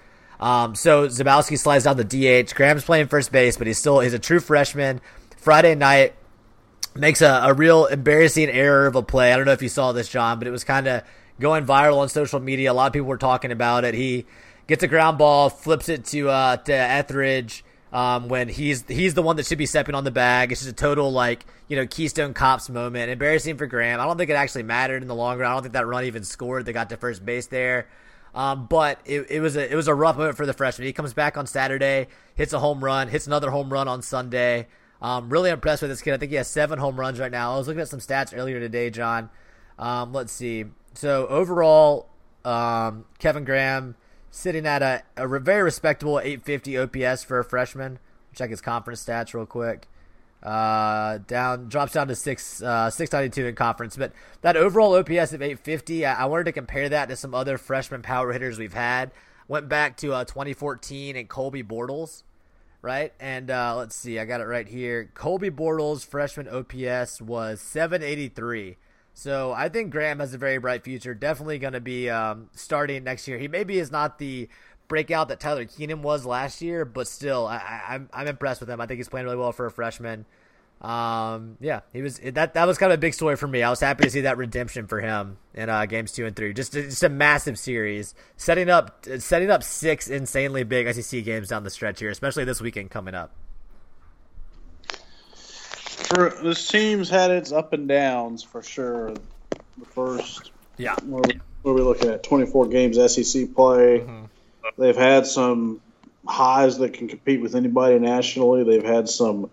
Um, 0.41 0.75
so 0.75 1.09
Zabowski 1.09 1.59
slides 1.59 1.85
down 1.85 1.97
the 1.97 2.05
DH. 2.05 2.55
Graham's 2.55 2.85
playing 2.85 3.09
first 3.09 3.33
base, 3.33 3.57
but 3.57 3.67
he's 3.67 3.79
still 3.79 4.01
he's 4.01 4.15
a 4.15 4.19
true 4.19 4.41
freshman. 4.41 5.01
Friday 5.37 5.75
night, 5.75 6.15
makes 6.99 7.21
a, 7.23 7.43
a 7.45 7.55
real 7.55 7.87
embarrassing 7.87 8.49
error 8.49 8.87
of 8.87 8.97
a 8.97 9.03
play. 9.03 9.33
I 9.33 9.37
don't 9.37 9.47
know 9.47 9.53
if 9.53 9.63
you 9.63 9.69
saw 9.69 9.93
this, 9.93 10.09
John, 10.09 10.39
but 10.39 10.49
it 10.49 10.51
was 10.51 10.65
kind 10.65 10.87
of 10.87 11.03
going 11.41 11.67
viral 11.67 11.99
on 11.99 12.09
social 12.09 12.41
media. 12.41 12.73
A 12.73 12.75
lot 12.75 12.87
of 12.87 12.93
people 12.93 13.09
were 13.09 13.19
talking 13.19 13.53
about 13.53 13.85
it. 13.85 13.95
He 13.95 14.27
gets 14.67 14.83
a 14.83 14.89
ground 14.89 15.19
ball, 15.19 15.51
flips 15.51 15.89
it 15.89 16.05
to 16.07 16.29
uh, 16.29 16.57
to 16.57 16.73
Ethridge 16.73 17.65
um, 17.93 18.29
when 18.29 18.49
he's 18.49 18.85
he's 18.87 19.15
the 19.15 19.23
one 19.23 19.37
that 19.37 19.47
should 19.47 19.59
be 19.59 19.67
stepping 19.67 19.95
on 19.95 20.05
the 20.05 20.11
bag. 20.11 20.53
It's 20.53 20.61
just 20.61 20.71
a 20.71 20.75
total 20.75 21.11
like 21.11 21.45
you 21.69 21.77
know 21.77 21.87
Keystone 21.87 22.35
Cops 22.35 22.69
moment. 22.69 23.11
Embarrassing 23.11 23.57
for 23.57 23.67
Graham. 23.67 24.01
I 24.01 24.05
don't 24.05 24.17
think 24.17 24.31
it 24.31 24.35
actually 24.35 24.65
mattered 24.65 25.03
in 25.03 25.09
the 25.09 25.15
long 25.15 25.39
run. 25.39 25.51
I 25.51 25.55
don't 25.55 25.63
think 25.63 25.75
that 25.75 25.87
run 25.87 26.05
even 26.05 26.25
scored. 26.25 26.67
They 26.67 26.73
got 26.73 26.91
to 26.91 26.97
first 26.97 27.25
base 27.25 27.47
there. 27.47 27.89
Um, 28.35 28.67
but 28.67 29.01
it, 29.05 29.31
it 29.31 29.41
was 29.41 29.57
a 29.57 29.71
it 29.71 29.75
was 29.75 29.89
a 29.89 29.95
rough 29.95 30.17
moment 30.17 30.37
for 30.37 30.47
the 30.47 30.53
freshman. 30.53 30.87
He 30.87 30.93
comes 30.93 31.15
back 31.15 31.37
on 31.37 31.47
Saturday, 31.47 32.09
hits 32.35 32.53
a 32.53 32.59
home 32.59 32.85
run, 32.85 33.09
hits 33.09 33.27
another 33.27 33.51
home 33.51 33.73
run 33.73 33.89
on 33.89 34.03
Sunday. 34.03 34.69
Um, 35.01 35.29
really 35.29 35.51
impressed 35.51 35.83
with 35.83 35.91
this 35.91 36.03
kid. 36.03 36.15
I 36.15 36.17
think 36.17 36.31
he 36.31 36.37
has 36.37 36.49
seven 36.49 36.79
home 36.79 36.99
runs 36.99 37.21
right 37.21 37.31
now. 37.31 37.55
I 37.55 37.59
was 37.59 37.69
looking 37.69 37.81
at 37.81 37.89
some 37.89 38.01
stats 38.01 38.37
earlier 38.37 38.59
today, 38.59 38.91
John. 38.91 39.31
Um, 39.79 40.13
let's 40.13 40.33
see. 40.33 40.65
So 40.95 41.27
overall, 41.29 42.09
um, 42.45 43.05
Kevin 43.19 43.45
Graham 43.45 43.95
sitting 44.31 44.67
at 44.67 44.83
a, 44.83 45.03
a 45.17 45.27
very 45.39 45.63
respectable 45.63 46.19
850 46.19 46.79
OPS 46.79 47.23
for 47.23 47.39
a 47.39 47.45
freshman. 47.45 47.99
Check 48.35 48.51
his 48.51 48.61
conference 48.61 49.05
stats 49.05 49.35
real 49.35 49.47
quick. 49.47 49.87
Uh, 50.43 51.19
down 51.27 51.69
drops 51.69 51.93
down 51.93 52.07
to 52.07 52.15
six 52.15 52.63
uh, 52.63 52.89
692 52.89 53.49
in 53.49 53.55
conference, 53.57 53.97
but 53.97 54.13
that 54.43 54.57
overall 54.57 54.95
OPS 54.95 55.33
of 55.33 55.43
850, 55.43 56.07
I, 56.07 56.23
I, 56.23 56.25
wanted 56.27 56.45
to 56.45 56.53
compare 56.53 56.89
that 56.89 57.09
to 57.09 57.17
some 57.17 57.35
other 57.35 57.59
freshman 57.59 58.03
power 58.03 58.33
hitters 58.33 58.57
we've 58.57 58.73
had. 58.73 59.11
Went 59.49 59.69
back 59.69 59.97
to 59.97 60.13
uh, 60.13 60.25
2014 60.25 61.17
and 61.17 61.29
Colby 61.29 61.65
Bortles, 61.65 62.23
right? 62.83 63.13
And 63.21 63.51
uh, 63.51 63.77
let's 63.77 63.97
see, 63.97 64.19
I 64.19 64.25
got 64.25 64.41
it 64.41 64.47
right 64.47 64.69
here. 64.69 65.11
Colby 65.15 65.51
Bortles 65.51 66.07
freshman 66.07 66.49
OPS 66.49 67.21
was 67.21 67.61
783. 67.61 68.77
So 69.15 69.53
I 69.53 69.69
think 69.69 69.91
Graham 69.91 70.21
has 70.21 70.33
a 70.33 70.39
very 70.39 70.59
bright 70.59 70.85
future. 70.85 71.13
Definitely 71.15 71.59
going 71.59 71.73
to 71.73 71.81
be 71.81 72.09
um, 72.09 72.51
starting 72.55 73.03
next 73.03 73.27
year. 73.27 73.37
He 73.37 73.49
maybe 73.49 73.79
is 73.79 73.91
not 73.91 74.19
the 74.19 74.49
breakout 74.87 75.29
that 75.29 75.41
Tyler 75.41 75.65
Keenan 75.65 76.03
was 76.03 76.25
last 76.25 76.63
year, 76.63 76.85
but 76.85 77.09
still, 77.09 77.47
I, 77.47 77.83
I'm, 77.89 78.09
I'm 78.13 78.29
impressed 78.29 78.61
with 78.61 78.71
him. 78.71 78.81
I 78.81 78.87
think 78.87 78.99
he's 78.99 79.09
playing 79.09 79.27
really 79.27 79.37
well 79.37 79.53
for 79.53 79.67
a 79.67 79.71
freshman. 79.71 80.25
Um, 80.81 81.57
yeah, 81.61 81.81
he 81.93 82.03
was 82.03 82.19
that 82.19 82.55
that 82.55 82.67
was 82.67 82.79
kind 82.79 82.93
of 82.93 82.99
a 82.99 83.01
big 83.01 83.15
story 83.15 83.37
for 83.37 83.49
me. 83.49 83.63
I 83.63 83.71
was 83.71 83.81
happy 83.81 84.05
to 84.05 84.11
see 84.11 84.21
that 84.23 84.37
redemption 84.37 84.87
for 84.87 85.01
him 85.01 85.39
in 85.55 85.69
uh, 85.69 85.87
games 85.87 86.13
two 86.13 86.25
and 86.25 86.37
three. 86.37 86.53
Just 86.53 86.73
just 86.73 87.03
a 87.03 87.09
massive 87.09 87.59
series, 87.59 88.15
setting 88.37 88.71
up 88.71 89.05
setting 89.19 89.51
up 89.51 89.65
six 89.65 90.09
insanely 90.09 90.63
big 90.63 90.93
SEC 90.95 91.25
games 91.25 91.49
down 91.49 91.65
the 91.65 91.71
stretch 91.71 91.99
here, 91.99 92.11
especially 92.11 92.45
this 92.45 92.61
weekend 92.61 92.91
coming 92.91 93.15
up 93.15 93.33
for 96.09 96.31
this 96.43 96.67
team's 96.69 97.11
had 97.11 97.31
its 97.31 97.53
up 97.53 97.73
and 97.73 97.89
downs 97.89 98.43
for 98.43 98.63
sure. 98.63 99.15
The 99.79 99.85
first, 99.85 100.51
yeah, 100.77 100.97
where 101.05 101.23
we, 101.27 101.41
where 101.63 101.75
we 101.75 101.83
looking 101.83 102.11
at 102.11 102.23
24 102.23 102.69
games 102.69 102.97
SEC 102.97 103.55
play. 103.55 104.01
Mm-hmm. 104.01 104.25
They've 104.77 104.97
had 104.97 105.27
some 105.27 105.81
highs 106.27 106.79
that 106.79 106.95
can 106.95 107.09
compete 107.09 107.41
with 107.41 107.55
anybody 107.55 107.99
nationally. 107.99 108.65
They've 108.65 108.85
had 108.85 109.09
some 109.09 109.51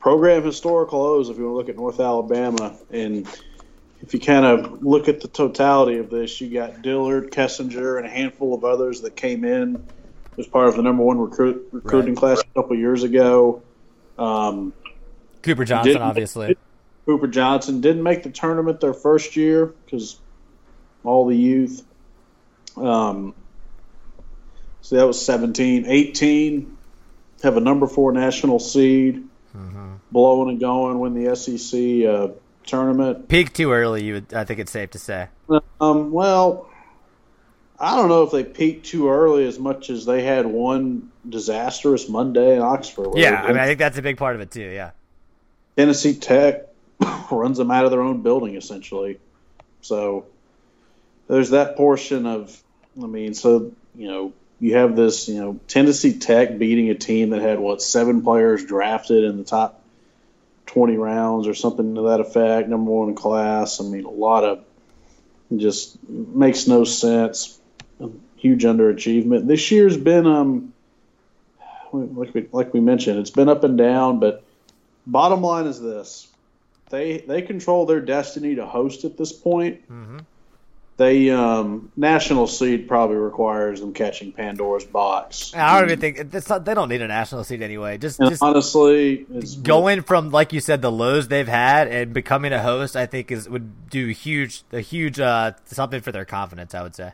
program 0.00 0.42
historical 0.42 1.00
lows. 1.00 1.28
If 1.28 1.38
you 1.38 1.44
want 1.44 1.52
to 1.52 1.56
look 1.58 1.68
at 1.68 1.76
North 1.76 2.00
Alabama, 2.00 2.76
and 2.90 3.28
if 4.02 4.14
you 4.14 4.20
kind 4.20 4.44
of 4.44 4.82
look 4.82 5.08
at 5.08 5.20
the 5.20 5.28
totality 5.28 5.98
of 5.98 6.10
this, 6.10 6.40
you 6.40 6.48
got 6.50 6.82
Dillard, 6.82 7.30
Kessinger, 7.30 7.98
and 7.98 8.06
a 8.06 8.10
handful 8.10 8.54
of 8.54 8.64
others 8.64 9.02
that 9.02 9.14
came 9.14 9.44
in 9.44 9.86
as 10.38 10.46
part 10.46 10.68
of 10.68 10.76
the 10.76 10.82
number 10.82 11.02
one 11.02 11.18
recruit, 11.18 11.68
recruiting 11.70 12.14
right. 12.14 12.20
class 12.20 12.40
a 12.40 12.54
couple 12.54 12.76
years 12.76 13.02
ago. 13.02 13.62
Um, 14.18 14.72
Cooper 15.42 15.64
Johnson, 15.64 15.98
obviously. 15.98 16.56
Cooper 17.06 17.26
Johnson 17.26 17.80
didn't 17.80 18.02
make 18.02 18.22
the 18.22 18.30
tournament 18.30 18.80
their 18.80 18.94
first 18.94 19.36
year 19.36 19.66
because 19.66 20.18
all 21.04 21.26
the 21.26 21.36
youth. 21.36 21.84
Um, 22.76 23.34
so 24.82 24.96
that 24.96 25.06
was 25.06 25.24
17. 25.24 25.86
18, 25.86 26.76
have 27.42 27.56
a 27.56 27.60
number 27.60 27.86
four 27.86 28.12
national 28.12 28.58
seed, 28.58 29.24
mm-hmm. 29.56 29.89
Blowing 30.12 30.50
and 30.50 30.60
going, 30.60 30.98
win 30.98 31.14
the 31.14 31.34
SEC 31.36 32.06
uh, 32.06 32.28
tournament. 32.64 33.28
Peak 33.28 33.52
too 33.52 33.72
early, 33.72 34.04
you 34.04 34.14
would, 34.14 34.34
I 34.34 34.44
think 34.44 34.60
it's 34.60 34.72
safe 34.72 34.90
to 34.90 34.98
say. 34.98 35.28
Um, 35.80 36.12
well, 36.12 36.70
I 37.78 37.96
don't 37.96 38.08
know 38.08 38.22
if 38.24 38.30
they 38.30 38.44
peaked 38.44 38.86
too 38.86 39.08
early 39.08 39.46
as 39.46 39.58
much 39.58 39.88
as 39.88 40.04
they 40.04 40.22
had 40.22 40.46
one 40.46 41.10
disastrous 41.26 42.08
Monday 42.08 42.56
in 42.56 42.62
Oxford. 42.62 43.16
Yeah, 43.16 43.42
I 43.42 43.48
mean, 43.48 43.58
I 43.58 43.66
think 43.66 43.78
that's 43.78 43.96
a 43.96 44.02
big 44.02 44.18
part 44.18 44.34
of 44.34 44.42
it 44.42 44.50
too. 44.50 44.60
Yeah. 44.60 44.90
Tennessee 45.76 46.14
Tech 46.14 46.66
runs 47.30 47.56
them 47.56 47.70
out 47.70 47.86
of 47.86 47.90
their 47.90 48.02
own 48.02 48.22
building 48.22 48.56
essentially. 48.56 49.18
So 49.80 50.26
there's 51.26 51.50
that 51.50 51.76
portion 51.76 52.26
of, 52.26 52.62
I 53.02 53.06
mean, 53.06 53.32
so 53.32 53.72
you 53.94 54.08
know, 54.08 54.32
you 54.60 54.76
have 54.76 54.94
this, 54.94 55.28
you 55.28 55.40
know, 55.40 55.58
Tennessee 55.66 56.18
Tech 56.18 56.58
beating 56.58 56.90
a 56.90 56.94
team 56.94 57.30
that 57.30 57.40
had 57.40 57.58
what 57.58 57.80
seven 57.80 58.22
players 58.22 58.64
drafted 58.64 59.24
in 59.24 59.38
the 59.38 59.44
top 59.44 59.79
20 60.70 60.96
rounds 60.96 61.48
or 61.48 61.54
something 61.54 61.96
to 61.96 62.02
that 62.02 62.20
effect, 62.20 62.68
number 62.68 62.90
one 62.92 63.14
class. 63.16 63.80
I 63.80 63.84
mean, 63.84 64.04
a 64.04 64.10
lot 64.10 64.44
of 64.44 64.64
just 65.56 65.98
makes 66.08 66.68
no 66.68 66.84
sense. 66.84 67.58
Huge 68.36 68.62
underachievement. 68.62 69.48
This 69.48 69.70
year's 69.70 69.96
been, 69.96 70.26
um, 70.26 70.72
like 71.92 72.32
we, 72.32 72.48
like 72.52 72.72
we 72.72 72.80
mentioned, 72.80 73.18
it's 73.18 73.30
been 73.30 73.48
up 73.48 73.64
and 73.64 73.76
down, 73.76 74.20
but 74.20 74.44
bottom 75.06 75.42
line 75.42 75.66
is 75.66 75.80
this: 75.80 76.28
they 76.88 77.18
they 77.18 77.42
control 77.42 77.84
their 77.84 78.00
destiny 78.00 78.54
to 78.54 78.64
host 78.64 79.04
at 79.04 79.18
this 79.18 79.32
point. 79.32 79.82
Mm-hmm. 79.90 80.18
They 81.00 81.30
um, 81.30 81.90
national 81.96 82.46
seed 82.46 82.86
probably 82.86 83.16
requires 83.16 83.80
them 83.80 83.94
catching 83.94 84.32
Pandora's 84.32 84.84
box. 84.84 85.54
I 85.54 85.80
don't 85.80 85.88
even 85.88 85.98
think 85.98 86.46
not, 86.50 86.66
they 86.66 86.74
don't 86.74 86.90
need 86.90 87.00
a 87.00 87.08
national 87.08 87.42
seed 87.44 87.62
anyway. 87.62 87.96
Just, 87.96 88.20
just 88.20 88.42
honestly, 88.42 89.26
going 89.62 90.02
from 90.02 90.30
like 90.30 90.52
you 90.52 90.60
said 90.60 90.82
the 90.82 90.92
lows 90.92 91.28
they've 91.28 91.48
had 91.48 91.88
and 91.88 92.12
becoming 92.12 92.52
a 92.52 92.60
host, 92.60 92.96
I 92.96 93.06
think 93.06 93.32
is 93.32 93.48
would 93.48 93.88
do 93.88 94.08
huge 94.08 94.62
a 94.72 94.80
huge 94.80 95.18
uh, 95.18 95.52
something 95.64 96.02
for 96.02 96.12
their 96.12 96.26
confidence. 96.26 96.74
I 96.74 96.82
would 96.82 96.94
say. 96.94 97.12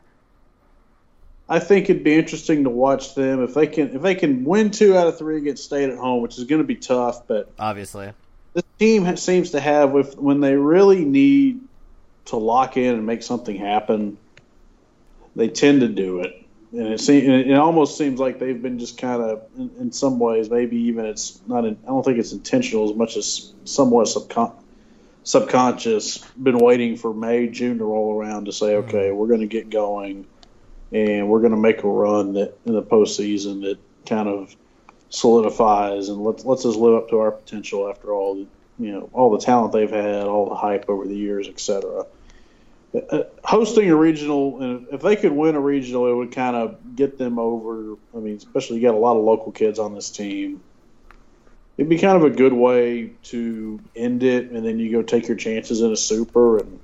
I 1.48 1.60
think 1.60 1.88
it'd 1.88 2.02
be 2.02 2.18
interesting 2.18 2.64
to 2.64 2.70
watch 2.70 3.14
them 3.14 3.44
if 3.44 3.54
they 3.54 3.68
can 3.68 3.94
if 3.94 4.02
they 4.02 4.16
can 4.16 4.44
win 4.44 4.72
two 4.72 4.96
out 4.96 5.06
of 5.06 5.16
three 5.16 5.36
against 5.36 5.62
State 5.62 5.90
at 5.90 5.96
home, 5.96 6.22
which 6.22 6.38
is 6.38 6.44
going 6.44 6.60
to 6.60 6.66
be 6.66 6.74
tough. 6.74 7.28
But 7.28 7.52
obviously, 7.56 8.12
this 8.52 8.64
team 8.80 9.16
seems 9.16 9.52
to 9.52 9.60
have 9.60 9.92
with 9.92 10.18
when 10.18 10.40
they 10.40 10.56
really 10.56 11.04
need 11.04 11.60
to 12.26 12.36
lock 12.36 12.76
in 12.76 12.94
and 12.94 13.06
make 13.06 13.22
something 13.22 13.56
happen, 13.56 14.18
they 15.34 15.48
tend 15.48 15.80
to 15.80 15.88
do 15.88 16.20
it. 16.20 16.42
And 16.72 16.88
it 16.88 17.00
seems 17.00 17.46
it 17.46 17.54
almost 17.54 17.96
seems 17.96 18.18
like 18.18 18.38
they've 18.38 18.60
been 18.60 18.78
just 18.78 18.98
kind 18.98 19.22
of 19.22 19.44
in, 19.56 19.70
in, 19.80 19.92
some 19.92 20.18
ways 20.18 20.50
maybe 20.50 20.76
even 20.76 21.06
it's 21.06 21.40
not 21.46 21.64
in, 21.64 21.78
I 21.84 21.86
don't 21.86 22.04
think 22.04 22.18
it's 22.18 22.32
intentional 22.32 22.90
as 22.90 22.96
much 22.96 23.16
as 23.16 23.52
somewhat 23.64 24.08
subcon- 24.08 24.52
subconscious 25.22 26.18
been 26.42 26.58
waiting 26.58 26.96
for 26.96 27.14
May 27.14 27.46
June 27.46 27.78
to 27.78 27.84
roll 27.84 28.18
around 28.18 28.46
to 28.46 28.52
say 28.52 28.72
mm-hmm. 28.72 28.88
okay 28.88 29.08
mm-hmm. 29.08 29.16
we're 29.16 29.28
going 29.28 29.40
to 29.40 29.46
get 29.46 29.70
going 29.70 30.26
and 30.92 31.28
we're 31.28 31.40
going 31.40 31.52
to 31.52 31.56
make 31.56 31.84
a 31.84 31.88
run 31.88 32.34
that 32.34 32.58
in 32.66 32.74
the 32.74 32.82
postseason 32.82 33.62
that 33.62 33.78
kind 34.04 34.28
of 34.28 34.54
solidifies 35.08 36.08
and 36.08 36.22
lets 36.22 36.44
lets 36.44 36.66
us 36.66 36.74
live 36.74 36.94
up 36.94 37.08
to 37.10 37.20
our 37.20 37.30
potential 37.30 37.88
after 37.88 38.12
all 38.12 38.34
the 38.34 38.46
you 38.78 38.92
know 38.92 39.08
all 39.12 39.30
the 39.30 39.38
talent 39.38 39.72
they've 39.72 39.90
had, 39.90 40.24
all 40.24 40.48
the 40.48 40.54
hype 40.54 40.86
over 40.88 41.06
the 41.06 41.16
years, 41.16 41.48
etc. 41.48 42.06
Uh, 42.94 43.24
hosting 43.44 43.90
a 43.90 43.96
regional, 43.96 44.62
and 44.62 44.86
if 44.92 45.02
they 45.02 45.16
could 45.16 45.32
win 45.32 45.54
a 45.54 45.60
regional, 45.60 46.10
it 46.10 46.14
would 46.14 46.32
kind 46.32 46.56
of 46.56 46.96
get 46.96 47.18
them 47.18 47.38
over. 47.38 47.96
I 48.14 48.18
mean, 48.18 48.36
especially 48.36 48.76
you 48.76 48.82
got 48.82 48.94
a 48.94 48.98
lot 48.98 49.16
of 49.16 49.24
local 49.24 49.52
kids 49.52 49.78
on 49.78 49.94
this 49.94 50.10
team. 50.10 50.62
It'd 51.76 51.90
be 51.90 51.98
kind 51.98 52.16
of 52.16 52.24
a 52.24 52.34
good 52.34 52.52
way 52.52 53.12
to 53.24 53.80
end 53.94 54.22
it, 54.22 54.50
and 54.50 54.64
then 54.64 54.78
you 54.78 54.90
go 54.90 55.02
take 55.02 55.28
your 55.28 55.36
chances 55.36 55.82
in 55.82 55.92
a 55.92 55.96
super 55.96 56.58
and 56.58 56.80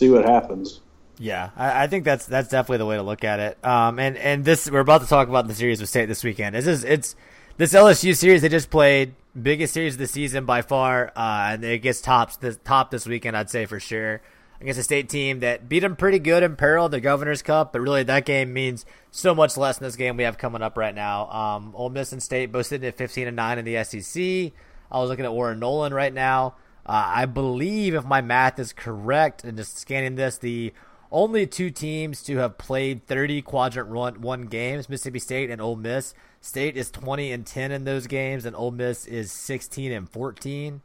see 0.00 0.10
what 0.10 0.24
happens. 0.24 0.80
Yeah, 1.18 1.50
I, 1.56 1.84
I, 1.84 1.86
think 1.86 2.04
that's 2.04 2.26
that's 2.26 2.48
definitely 2.48 2.78
the 2.78 2.86
way 2.86 2.96
to 2.96 3.02
look 3.02 3.22
at 3.22 3.38
it. 3.38 3.64
Um, 3.64 3.98
and 3.98 4.16
and 4.16 4.44
this 4.44 4.68
we're 4.68 4.80
about 4.80 5.02
to 5.02 5.06
talk 5.06 5.28
about 5.28 5.46
the 5.46 5.54
series 5.54 5.80
with 5.80 5.88
State 5.88 6.06
this 6.06 6.24
weekend. 6.24 6.56
This 6.56 6.66
is 6.66 6.84
it's 6.84 7.14
this 7.58 7.74
LSU 7.74 8.16
series 8.16 8.42
they 8.42 8.48
just 8.48 8.70
played 8.70 9.14
biggest 9.40 9.72
series 9.72 9.94
of 9.94 9.98
the 9.98 10.06
season 10.06 10.46
by 10.46 10.62
far, 10.62 11.12
uh, 11.14 11.50
and 11.52 11.64
it 11.64 11.78
gets 11.78 12.00
tops 12.00 12.38
the 12.38 12.54
top 12.54 12.90
this 12.90 13.06
weekend. 13.06 13.36
I'd 13.36 13.50
say 13.50 13.66
for 13.66 13.78
sure 13.78 14.20
against 14.60 14.80
a 14.80 14.82
state 14.82 15.08
team 15.08 15.40
that 15.40 15.68
beat 15.68 15.80
them 15.80 15.96
pretty 15.96 16.18
good 16.18 16.42
in 16.42 16.56
Pearl 16.56 16.88
the 16.88 17.00
Governor's 17.00 17.42
Cup, 17.42 17.72
but 17.72 17.80
really 17.80 18.02
that 18.02 18.24
game 18.24 18.52
means 18.52 18.86
so 19.10 19.34
much 19.34 19.56
less 19.56 19.78
than 19.78 19.86
this 19.86 19.96
game 19.96 20.16
we 20.16 20.24
have 20.24 20.38
coming 20.38 20.62
up 20.62 20.76
right 20.76 20.94
now. 20.94 21.30
Um, 21.30 21.72
Ole 21.74 21.90
Miss 21.90 22.12
and 22.12 22.22
State 22.22 22.52
both 22.52 22.66
sitting 22.66 22.86
at 22.86 22.96
15 22.96 23.26
and 23.26 23.36
nine 23.36 23.58
in 23.58 23.64
the 23.64 23.82
SEC. 23.84 24.52
I 24.90 25.00
was 25.00 25.10
looking 25.10 25.24
at 25.24 25.32
Warren 25.32 25.58
Nolan 25.58 25.92
right 25.92 26.12
now. 26.12 26.54
Uh, 26.84 27.04
I 27.06 27.26
believe 27.26 27.94
if 27.94 28.04
my 28.04 28.20
math 28.20 28.58
is 28.58 28.72
correct, 28.72 29.42
and 29.42 29.58
just 29.58 29.76
scanning 29.76 30.14
this, 30.14 30.38
the 30.38 30.72
only 31.10 31.46
two 31.46 31.70
teams 31.70 32.22
to 32.24 32.36
have 32.38 32.58
played 32.58 33.06
30 33.06 33.42
quadrant 33.42 33.90
run, 33.90 34.20
one 34.20 34.42
games, 34.42 34.88
Mississippi 34.88 35.18
State 35.18 35.50
and 35.50 35.60
Ole 35.60 35.76
Miss. 35.76 36.14
State 36.40 36.76
is 36.76 36.90
20 36.92 37.32
and 37.32 37.44
10 37.44 37.72
in 37.72 37.84
those 37.84 38.06
games, 38.06 38.44
and 38.44 38.54
Ole 38.54 38.70
Miss 38.70 39.06
is 39.06 39.32
16 39.32 39.90
and 39.90 40.08
14. 40.08 40.80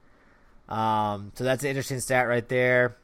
Um, 0.67 1.31
so 1.35 1.43
that's 1.43 1.63
an 1.63 1.69
interesting 1.69 1.99
stat 1.99 2.27
right 2.27 2.47
there. 2.47 2.95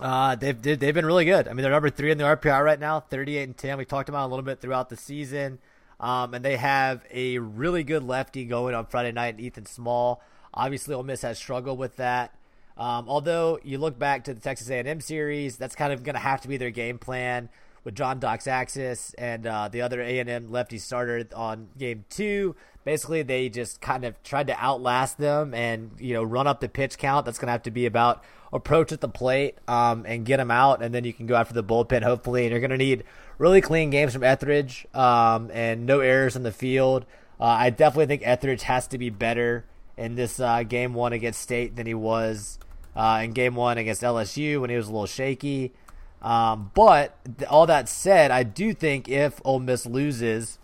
Uh, 0.00 0.34
they've 0.36 0.60
they've 0.60 0.94
been 0.94 1.06
really 1.06 1.24
good. 1.24 1.48
I 1.48 1.52
mean, 1.52 1.62
they're 1.62 1.72
number 1.72 1.90
three 1.90 2.10
in 2.10 2.18
the 2.18 2.24
RPI 2.24 2.64
right 2.64 2.78
now, 2.78 3.00
38 3.00 3.42
and 3.42 3.56
10. 3.56 3.78
We 3.78 3.84
talked 3.84 4.08
about 4.08 4.26
a 4.26 4.30
little 4.30 4.44
bit 4.44 4.60
throughout 4.60 4.88
the 4.88 4.96
season. 4.96 5.58
Um, 6.00 6.34
and 6.34 6.44
they 6.44 6.56
have 6.56 7.04
a 7.10 7.38
really 7.38 7.82
good 7.82 8.04
lefty 8.04 8.44
going 8.44 8.74
on 8.74 8.86
Friday 8.86 9.12
night, 9.12 9.40
Ethan 9.40 9.66
Small. 9.66 10.22
Obviously, 10.54 10.94
Ole 10.94 11.02
Miss 11.02 11.22
has 11.22 11.38
struggled 11.38 11.78
with 11.78 11.96
that. 11.96 12.34
Um, 12.76 13.08
although 13.08 13.58
you 13.64 13.78
look 13.78 13.98
back 13.98 14.24
to 14.24 14.34
the 14.34 14.40
Texas 14.40 14.70
A&M 14.70 15.00
series, 15.00 15.56
that's 15.56 15.74
kind 15.74 15.92
of 15.92 16.04
going 16.04 16.14
to 16.14 16.20
have 16.20 16.40
to 16.42 16.48
be 16.48 16.56
their 16.56 16.70
game 16.70 16.98
plan 16.98 17.48
with 17.82 17.96
John 17.96 18.20
Doc's 18.20 18.46
Doxakis 18.46 19.14
and 19.18 19.46
uh, 19.46 19.68
the 19.68 19.82
other 19.82 20.00
A&M 20.00 20.48
lefty 20.48 20.78
starter 20.78 21.24
on 21.34 21.68
game 21.76 22.04
two. 22.08 22.54
Basically, 22.84 23.22
they 23.22 23.48
just 23.48 23.80
kind 23.80 24.04
of 24.04 24.22
tried 24.22 24.46
to 24.46 24.56
outlast 24.56 25.18
them 25.18 25.52
and 25.54 25.90
you 25.98 26.14
know 26.14 26.22
run 26.22 26.46
up 26.46 26.60
the 26.60 26.68
pitch 26.68 26.98
count. 26.98 27.26
That's 27.26 27.38
going 27.38 27.48
to 27.48 27.52
have 27.52 27.64
to 27.64 27.72
be 27.72 27.86
about 27.86 28.22
approach 28.52 28.92
at 28.92 29.00
the 29.00 29.08
plate 29.08 29.56
um, 29.68 30.04
and 30.06 30.24
get 30.24 30.38
them 30.38 30.50
out, 30.50 30.82
and 30.82 30.94
then 30.94 31.04
you 31.04 31.12
can 31.12 31.26
go 31.26 31.34
after 31.34 31.54
the 31.54 31.64
bullpen 31.64 32.02
hopefully. 32.02 32.44
And 32.44 32.50
you're 32.50 32.60
going 32.60 32.70
to 32.70 32.76
need 32.76 33.04
really 33.38 33.60
clean 33.60 33.90
games 33.90 34.12
from 34.12 34.24
Ethridge 34.24 34.86
um, 34.94 35.50
and 35.52 35.86
no 35.86 36.00
errors 36.00 36.36
in 36.36 36.42
the 36.42 36.52
field. 36.52 37.06
Uh, 37.40 37.44
I 37.44 37.70
definitely 37.70 38.06
think 38.06 38.22
Ethridge 38.24 38.62
has 38.62 38.86
to 38.88 38.98
be 38.98 39.10
better 39.10 39.64
in 39.96 40.14
this 40.14 40.40
uh, 40.40 40.62
game 40.62 40.94
one 40.94 41.12
against 41.12 41.40
State 41.40 41.76
than 41.76 41.86
he 41.86 41.94
was 41.94 42.58
uh, 42.96 43.20
in 43.22 43.32
game 43.32 43.54
one 43.54 43.78
against 43.78 44.02
LSU 44.02 44.60
when 44.60 44.70
he 44.70 44.76
was 44.76 44.88
a 44.88 44.90
little 44.90 45.06
shaky. 45.06 45.72
Um, 46.20 46.72
but 46.74 47.16
th- 47.38 47.48
all 47.48 47.66
that 47.66 47.88
said, 47.88 48.30
I 48.30 48.42
do 48.42 48.74
think 48.74 49.08
if 49.08 49.40
Ole 49.44 49.60
Miss 49.60 49.86
loses 49.86 50.58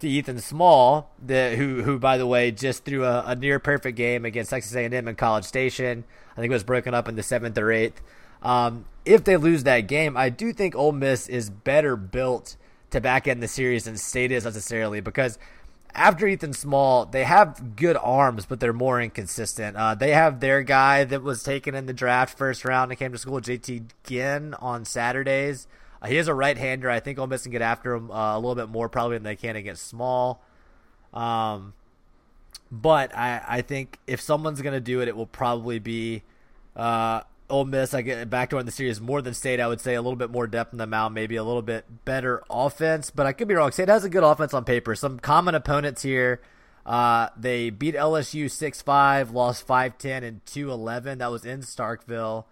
to 0.00 0.08
Ethan 0.08 0.38
Small, 0.40 1.10
the, 1.24 1.56
who 1.56 1.82
who 1.82 1.98
by 1.98 2.18
the 2.18 2.26
way 2.26 2.50
just 2.50 2.84
threw 2.84 3.04
a, 3.04 3.24
a 3.26 3.34
near 3.34 3.58
perfect 3.58 3.96
game 3.96 4.24
against 4.24 4.50
Texas 4.50 4.74
A&M 4.74 5.08
in 5.08 5.14
College 5.14 5.44
Station, 5.44 6.04
I 6.32 6.40
think 6.40 6.50
it 6.50 6.54
was 6.54 6.64
broken 6.64 6.94
up 6.94 7.08
in 7.08 7.16
the 7.16 7.22
seventh 7.22 7.58
or 7.58 7.70
eighth. 7.70 8.00
Um, 8.42 8.86
if 9.04 9.24
they 9.24 9.36
lose 9.36 9.64
that 9.64 9.82
game, 9.82 10.16
I 10.16 10.28
do 10.28 10.52
think 10.52 10.74
Ole 10.74 10.92
Miss 10.92 11.28
is 11.28 11.50
better 11.50 11.96
built 11.96 12.56
to 12.90 13.00
back 13.00 13.26
end 13.26 13.42
the 13.42 13.48
series 13.48 13.84
than 13.84 13.96
State 13.96 14.32
is 14.32 14.44
necessarily 14.44 15.00
because 15.00 15.38
after 15.94 16.26
Ethan 16.26 16.54
Small, 16.54 17.04
they 17.04 17.24
have 17.24 17.76
good 17.76 17.96
arms, 17.96 18.46
but 18.46 18.60
they're 18.60 18.72
more 18.72 19.00
inconsistent. 19.00 19.76
Uh, 19.76 19.94
they 19.94 20.12
have 20.12 20.40
their 20.40 20.62
guy 20.62 21.04
that 21.04 21.22
was 21.22 21.42
taken 21.42 21.74
in 21.74 21.86
the 21.86 21.92
draft 21.92 22.36
first 22.36 22.64
round 22.64 22.90
and 22.90 22.98
came 22.98 23.12
to 23.12 23.18
school, 23.18 23.40
JT 23.40 23.90
Ginn, 24.04 24.54
on 24.54 24.84
Saturdays. 24.84 25.66
Uh, 26.00 26.06
he 26.08 26.16
is 26.16 26.28
a 26.28 26.34
right 26.34 26.56
hander. 26.56 26.88
I 26.88 27.00
think 27.00 27.18
Ole 27.18 27.26
Miss 27.26 27.42
can 27.42 27.52
get 27.52 27.62
after 27.62 27.94
him 27.94 28.10
uh, 28.10 28.36
a 28.36 28.38
little 28.38 28.54
bit 28.54 28.68
more 28.68 28.88
probably 28.88 29.16
than 29.16 29.24
they 29.24 29.36
can 29.36 29.56
against 29.56 29.86
Small. 29.86 30.42
Um, 31.12 31.74
but 32.72 33.14
I, 33.14 33.42
I 33.46 33.60
think 33.60 33.98
if 34.06 34.22
someone's 34.22 34.62
going 34.62 34.72
to 34.72 34.80
do 34.80 35.02
it, 35.02 35.08
it 35.08 35.14
will 35.14 35.26
probably 35.26 35.78
be 35.78 36.22
uh, 36.74 37.20
Ole 37.50 37.66
Miss, 37.66 37.92
I 37.92 38.00
get 38.00 38.30
back 38.30 38.48
to 38.50 38.58
in 38.58 38.64
the 38.64 38.72
series 38.72 38.98
more 38.98 39.20
than 39.20 39.34
State. 39.34 39.60
I 39.60 39.68
would 39.68 39.82
say 39.82 39.94
a 39.94 40.00
little 40.00 40.16
bit 40.16 40.30
more 40.30 40.46
depth 40.46 40.72
in 40.72 40.78
the 40.78 40.86
mound, 40.86 41.14
maybe 41.14 41.36
a 41.36 41.44
little 41.44 41.60
bit 41.60 41.84
better 42.06 42.42
offense, 42.48 43.10
but 43.10 43.26
I 43.26 43.34
could 43.34 43.46
be 43.46 43.54
wrong. 43.54 43.72
State 43.72 43.88
has 43.88 44.04
a 44.04 44.08
good 44.08 44.24
offense 44.24 44.54
on 44.54 44.64
paper. 44.64 44.94
Some 44.94 45.18
common 45.18 45.54
opponents 45.54 46.00
here. 46.00 46.40
Uh, 46.86 47.28
they 47.36 47.68
beat 47.68 47.94
LSU 47.94 48.46
6-5, 48.46 49.34
lost 49.34 49.68
5-10 49.68 50.24
and 50.24 50.44
2-11. 50.46 51.18
That 51.18 51.30
was 51.30 51.44
in 51.44 51.60
Starkville. 51.60 52.46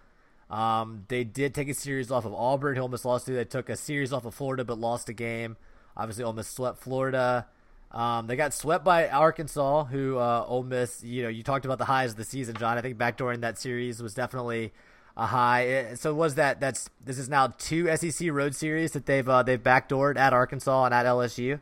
Um, 0.51 1.07
they 1.09 1.25
did 1.25 1.55
take 1.55 1.71
a 1.71 1.75
series 1.75 2.11
off 2.11 2.27
of 2.27 2.35
Auburn. 2.35 2.77
Ole 2.79 2.89
Miss 2.89 3.07
lost 3.07 3.25
to. 3.27 3.33
They 3.33 3.45
took 3.45 3.71
a 3.71 3.77
series 3.77 4.13
off 4.13 4.27
of 4.27 4.35
Florida, 4.35 4.65
but 4.65 4.79
lost 4.79 5.09
a 5.09 5.15
game. 5.15 5.57
Obviously, 5.97 6.25
Ole 6.25 6.35
Miss 6.35 6.49
swept 6.49 6.79
Florida. 6.79 7.47
Um, 7.93 8.29
they 8.29 8.37
got 8.37 8.55
swept 8.55 8.85
by 8.85 9.09
Arkansas, 9.09 9.85
who 9.85 10.17
uh, 10.19 10.45
Ole 10.47 10.63
Miss. 10.63 11.03
You 11.03 11.25
know, 11.25 11.29
you 11.29 11.43
talked 11.43 11.65
about 11.65 11.79
the 11.79 11.85
highs 11.87 12.13
of 12.13 12.17
the 12.17 12.25
season, 12.25 12.55
John. 12.57 12.79
I 12.79 12.83
think 12.83 12.99
backdoor 12.99 13.33
in 13.33 13.41
that 13.41 13.59
series 13.59 14.01
was 14.03 14.15
definitely 14.15 14.73
a 15.17 15.27
high. 15.27 15.95
So 15.95 16.15
was 16.15 16.37
that? 16.37 16.61
That's 16.61 16.89
this 17.05 17.19
is 17.19 17.29
now 17.29 17.49
two 17.59 17.95
SEC 17.97 18.31
road 18.31 18.55
series 18.55 18.93
that 18.93 19.07
they've 19.07 19.29
uh, 19.29 19.43
they've 19.43 19.63
backdoored 19.63 20.17
at 20.17 20.33
Arkansas 20.33 20.85
and 20.85 20.95
at 20.95 21.05
LSU. 21.05 21.61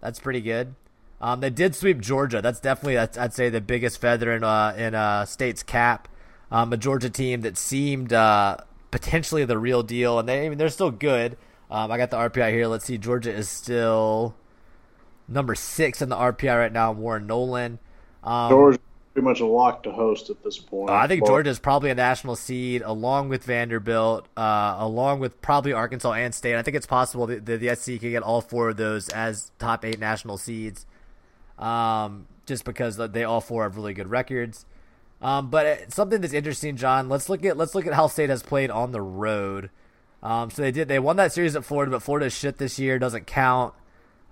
That's 0.00 0.18
pretty 0.18 0.40
good. 0.40 0.74
Um, 1.20 1.40
they 1.40 1.50
did 1.50 1.74
sweep 1.74 2.00
Georgia. 2.00 2.40
That's 2.40 2.60
definitely 2.60 2.98
I'd 2.98 3.34
say 3.34 3.48
the 3.48 3.60
biggest 3.60 4.00
feather 4.00 4.32
in 4.32 4.44
uh, 4.44 4.74
in 4.76 4.94
uh, 4.94 5.24
state's 5.26 5.62
cap. 5.62 6.08
Um, 6.50 6.72
a 6.72 6.76
Georgia 6.76 7.10
team 7.10 7.40
that 7.42 7.58
seemed 7.58 8.12
uh, 8.12 8.58
potentially 8.90 9.44
the 9.44 9.58
real 9.58 9.82
deal, 9.82 10.18
and 10.18 10.28
they 10.28 10.46
I 10.46 10.48
mean 10.48 10.58
they're 10.58 10.68
still 10.68 10.90
good. 10.90 11.36
Um, 11.70 11.90
I 11.90 11.98
got 11.98 12.10
the 12.10 12.16
RPI 12.16 12.50
here. 12.52 12.66
Let's 12.66 12.84
see. 12.84 12.96
Georgia 12.96 13.32
is 13.32 13.48
still 13.48 14.36
number 15.28 15.54
six 15.54 16.02
in 16.02 16.08
the 16.08 16.16
RPI 16.16 16.56
right 16.56 16.72
now. 16.72 16.92
Warren 16.92 17.26
Nolan. 17.26 17.78
Um, 18.22 18.50
Georgia 18.50 18.78
pretty 19.16 19.24
much 19.24 19.40
a 19.40 19.46
lock 19.46 19.82
to 19.84 19.90
host 19.90 20.28
at 20.28 20.44
this 20.44 20.58
point. 20.58 20.90
Uh, 20.90 20.94
I 20.94 21.06
think 21.06 21.24
Georgia 21.24 21.48
is 21.48 21.58
probably 21.58 21.88
a 21.88 21.94
national 21.94 22.36
seed, 22.36 22.82
along 22.82 23.30
with 23.30 23.44
Vanderbilt, 23.44 24.28
uh, 24.36 24.76
along 24.78 25.20
with 25.20 25.40
probably 25.40 25.72
Arkansas 25.72 26.12
and 26.12 26.34
State. 26.34 26.54
I 26.54 26.60
think 26.60 26.76
it's 26.76 26.86
possible 26.86 27.26
that 27.28 27.46
the, 27.46 27.56
the 27.56 27.74
SEC 27.74 27.98
could 27.98 28.10
get 28.10 28.22
all 28.22 28.42
four 28.42 28.68
of 28.68 28.76
those 28.76 29.08
as 29.08 29.52
top 29.58 29.86
eight 29.86 29.98
national 29.98 30.36
seeds, 30.36 30.84
um, 31.58 32.26
just 32.44 32.66
because 32.66 32.98
they 32.98 33.24
all 33.24 33.40
four 33.40 33.62
have 33.62 33.76
really 33.78 33.94
good 33.94 34.10
records. 34.10 34.66
Um, 35.22 35.48
but 35.48 35.90
something 35.94 36.20
that's 36.20 36.34
interesting, 36.34 36.76
John. 36.76 37.08
Let's 37.08 37.30
look 37.30 37.42
at 37.42 37.56
let's 37.56 37.74
look 37.74 37.86
at 37.86 37.94
how 37.94 38.08
State 38.08 38.28
has 38.28 38.42
played 38.42 38.70
on 38.70 38.92
the 38.92 39.00
road. 39.00 39.70
Um, 40.22 40.50
so 40.50 40.60
they 40.60 40.70
did 40.70 40.88
they 40.88 40.98
won 40.98 41.16
that 41.16 41.32
series 41.32 41.56
at 41.56 41.64
Florida, 41.64 41.90
but 41.90 42.02
Florida's 42.02 42.36
shit 42.36 42.58
this 42.58 42.78
year 42.78 42.98
doesn't 42.98 43.26
count. 43.26 43.72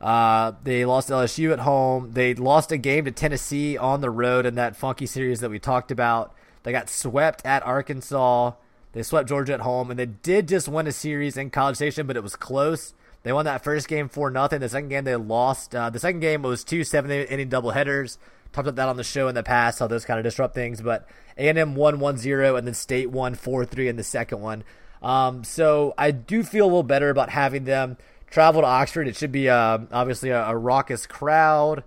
Uh, 0.04 0.52
they 0.62 0.84
lost 0.84 1.08
LSU 1.08 1.50
at 1.50 1.60
home. 1.60 2.12
They 2.12 2.34
lost 2.34 2.70
a 2.70 2.76
game 2.76 3.06
to 3.06 3.10
Tennessee 3.10 3.78
on 3.78 4.02
the 4.02 4.10
road 4.10 4.44
in 4.44 4.54
that 4.56 4.76
funky 4.76 5.06
series 5.06 5.40
that 5.40 5.50
we 5.50 5.58
talked 5.58 5.90
about. 5.90 6.34
They 6.62 6.72
got 6.72 6.90
swept 6.90 7.44
at 7.46 7.64
Arkansas. 7.64 8.52
They 8.92 9.02
swept 9.02 9.30
Georgia 9.30 9.54
at 9.54 9.60
home, 9.60 9.90
and 9.90 9.98
they 9.98 10.04
did 10.04 10.46
just 10.46 10.68
win 10.68 10.86
a 10.86 10.92
series 10.92 11.38
in 11.38 11.48
College 11.48 11.76
Station, 11.76 12.06
but 12.06 12.18
it 12.18 12.22
was 12.22 12.36
close. 12.36 12.92
They 13.22 13.32
won 13.32 13.46
that 13.46 13.64
first 13.64 13.88
game 13.88 14.10
for 14.10 14.30
nothing. 14.30 14.60
The 14.60 14.68
second 14.68 14.90
game 14.90 15.04
they 15.04 15.16
lost. 15.16 15.74
Uh, 15.74 15.88
the 15.88 15.98
second 15.98 16.20
game 16.20 16.42
was 16.42 16.64
two 16.64 16.84
seven 16.84 17.10
inning 17.10 17.48
doubleheaders. 17.48 18.18
Talked 18.52 18.68
about 18.68 18.76
that 18.76 18.90
on 18.90 18.98
the 18.98 19.04
show 19.04 19.28
in 19.28 19.34
the 19.34 19.42
past, 19.42 19.78
how 19.78 19.86
those 19.86 20.04
kind 20.04 20.20
of 20.20 20.24
disrupt 20.24 20.54
things. 20.54 20.82
But 20.82 21.08
A&M 21.38 21.74
won 21.76 21.96
1-0, 21.96 22.58
and 22.58 22.66
then 22.66 22.74
State 22.74 23.10
won 23.10 23.34
4-3 23.34 23.88
in 23.88 23.96
the 23.96 24.04
second 24.04 24.42
one. 24.42 24.64
Um, 25.02 25.44
so 25.44 25.94
I 25.96 26.10
do 26.10 26.42
feel 26.42 26.66
a 26.66 26.66
little 26.66 26.82
better 26.82 27.08
about 27.08 27.30
having 27.30 27.64
them– 27.64 27.96
travel 28.34 28.62
to 28.62 28.66
Oxford. 28.66 29.06
It 29.06 29.16
should 29.16 29.32
be 29.32 29.48
uh, 29.48 29.78
obviously 29.92 30.30
a, 30.30 30.44
a, 30.48 30.56
raucous 30.56 31.06
crowd. 31.06 31.84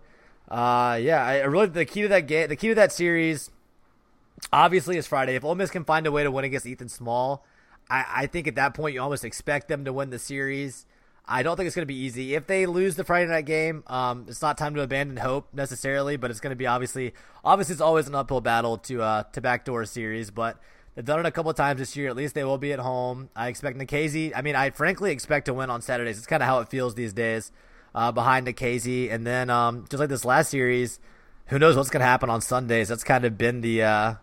Uh, 0.47 0.97
yeah, 0.99 1.23
I 1.23 1.41
really 1.43 1.67
the 1.67 1.83
key 1.83 2.03
to 2.03 2.07
that 2.07 2.21
game, 2.21 2.47
the 2.47 2.55
key 2.55 2.69
to 2.69 2.75
that 2.75 2.93
series, 2.93 3.51
obviously 4.53 4.97
is 4.97 5.05
Friday. 5.05 5.36
If 5.36 5.43
Ole 5.43 5.55
Miss 5.55 5.69
can 5.69 5.83
find 5.83 6.07
a 6.07 6.12
way 6.12 6.23
to 6.23 6.31
win 6.31 6.45
against 6.45 6.65
Ethan 6.65 6.88
Small, 6.88 7.45
I, 7.89 8.05
I 8.15 8.25
think 8.27 8.47
at 8.47 8.55
that 8.55 8.73
point 8.73 8.95
you 8.95 9.01
almost 9.01 9.25
expect 9.25 9.67
them 9.67 9.83
to 9.83 9.91
win 9.91 10.10
the 10.10 10.19
series. 10.19 10.86
I 11.27 11.43
don't 11.43 11.57
think 11.57 11.67
it's 11.67 11.75
going 11.75 11.83
to 11.83 11.93
be 11.93 11.99
easy. 11.99 12.36
If 12.36 12.47
they 12.47 12.65
lose 12.65 12.95
the 12.95 13.03
Friday 13.03 13.29
night 13.29 13.45
game, 13.45 13.83
um, 13.88 14.25
it's 14.29 14.41
not 14.41 14.57
time 14.57 14.73
to 14.75 14.81
abandon 14.81 15.17
hope 15.17 15.53
necessarily, 15.53 16.15
but 16.15 16.31
it's 16.31 16.39
going 16.39 16.51
to 16.51 16.55
be 16.55 16.65
obviously, 16.65 17.13
obviously 17.43 17.73
it's 17.73 17.81
always 17.81 18.07
an 18.07 18.15
uphill 18.15 18.39
battle 18.39 18.77
to 18.77 19.01
uh, 19.01 19.23
to 19.33 19.41
backdoor 19.41 19.83
series, 19.83 20.31
but 20.31 20.57
They've 20.97 21.05
done 21.05 21.19
it 21.19 21.27
a 21.27 21.31
couple 21.31 21.53
times 21.53 21.77
this 21.77 21.95
year. 21.95 22.10
At 22.10 22.15
least 22.15 22.33
they 22.33 22.43
will 22.43 22.57
be 22.57 22.73
at 22.73 22.79
home. 22.79 23.29
I 23.36 23.49
expect 23.49 23.77
Nikhazy. 23.77 24.31
I 24.36 24.41
mean, 24.41 24.55
I 24.55 24.71
frankly 24.71 25.12
expect 25.12 25.45
to 25.45 25.53
win 25.53 25.69
on 25.69 25.83
Saturdays. 25.83 26.17
It's 26.17 26.25
kind 26.25 26.41
of 26.41 26.49
how 26.49 26.60
it 26.62 26.69
feels 26.69 26.95
these 26.95 27.13
days 27.13 27.51
uh, 27.93 28.12
behind 28.12 28.47
Nikhazy. 28.47 29.13
And 29.13 29.25
then 29.25 29.51
um, 29.51 29.86
just 29.91 29.99
like 29.99 30.10
this 30.10 30.25
last 30.25 30.49
series, 30.49 30.99
who 31.49 31.60
knows 31.60 31.77
what's 31.77 31.91
going 31.91 31.99
to 31.99 32.07
happen 32.07 32.31
on 32.31 32.41
Sundays? 32.41 32.88
That's 32.88 33.03
kind 33.03 33.25
of 33.25 33.38
been 33.38 33.62
the 33.62 33.83
uh, 33.83 34.13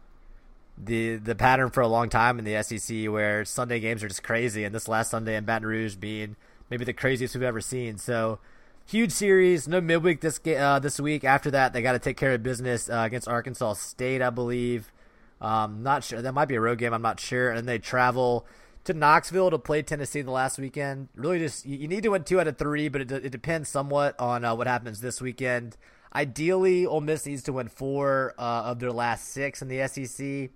the 0.77 1.15
the 1.15 1.37
pattern 1.37 1.71
for 1.71 1.81
a 1.81 1.87
long 1.87 2.09
time 2.09 2.41
in 2.41 2.45
the 2.45 2.61
SEC, 2.65 3.07
where 3.09 3.45
Sunday 3.45 3.79
games 3.79 4.03
are 4.03 4.09
just 4.09 4.25
crazy. 4.25 4.65
And 4.65 4.75
this 4.75 4.89
last 4.89 5.13
Sunday 5.13 5.37
in 5.37 5.45
Baton 5.45 5.69
Rouge 5.69 5.95
being 5.95 6.35
maybe 6.71 6.85
the 6.85 6.93
craziest 6.93 7.37
we've 7.37 7.45
ever 7.45 7.61
seen. 7.61 7.99
So 7.99 8.41
huge 8.85 9.13
series. 9.13 9.69
No 9.69 9.81
midweek 9.81 10.23
this 10.23 10.41
uh, 10.45 10.81
this 10.81 10.99
week. 10.99 11.23
After 11.23 11.53
that, 11.53 11.73
they 11.73 11.83
got 11.83 11.93
to 11.93 12.01
take 12.01 12.17
care 12.17 12.33
of 12.33 12.43
business 12.43 12.91
uh, 12.91 13.05
against 13.07 13.29
Arkansas 13.29 13.75
State, 13.75 14.21
I 14.21 14.31
believe. 14.31 14.91
Um, 15.45 15.83
not 15.83 16.03
sure. 16.03 16.23
That 16.23 16.33
might 16.33 16.47
be 16.47 16.55
a 16.55 16.61
road 16.61 16.79
game. 16.79 16.95
I'm 16.95 17.03
not 17.03 17.21
sure. 17.21 17.51
And 17.51 17.69
they 17.69 17.79
travel 17.79 18.47
to 18.85 18.95
Knoxville 18.95 19.51
to 19.51 19.59
play 19.59 19.83
Tennessee 19.83 20.23
the 20.23 20.31
last 20.31 20.59
weekend. 20.59 21.09
Really, 21.15 21.39
just 21.39 21.67
you 21.67 21.87
need 21.87 22.03
to 22.05 22.11
win 22.11 22.25
two 22.25 22.41
out 22.41 22.49
of 22.49 22.57
three, 22.57 22.89
but 22.89 23.03
it, 23.03 23.13
it 23.13 23.29
depends 23.29 23.69
somewhat 23.69 24.19
on 24.19 24.43
uh, 24.43 24.55
what 24.55 24.67
happens 24.67 25.03
this 25.03 25.21
weekend. 25.21 25.77
Ideally, 26.15 26.87
Ole 26.87 27.03
Miss 27.03 27.27
needs 27.27 27.43
to 27.43 27.53
win 27.53 27.69
four 27.69 28.33
uh, 28.39 28.63
of 28.65 28.79
their 28.79 28.91
last 28.91 29.29
six 29.29 29.61
in 29.61 29.69
the 29.69 29.87
SEC. 29.87 30.51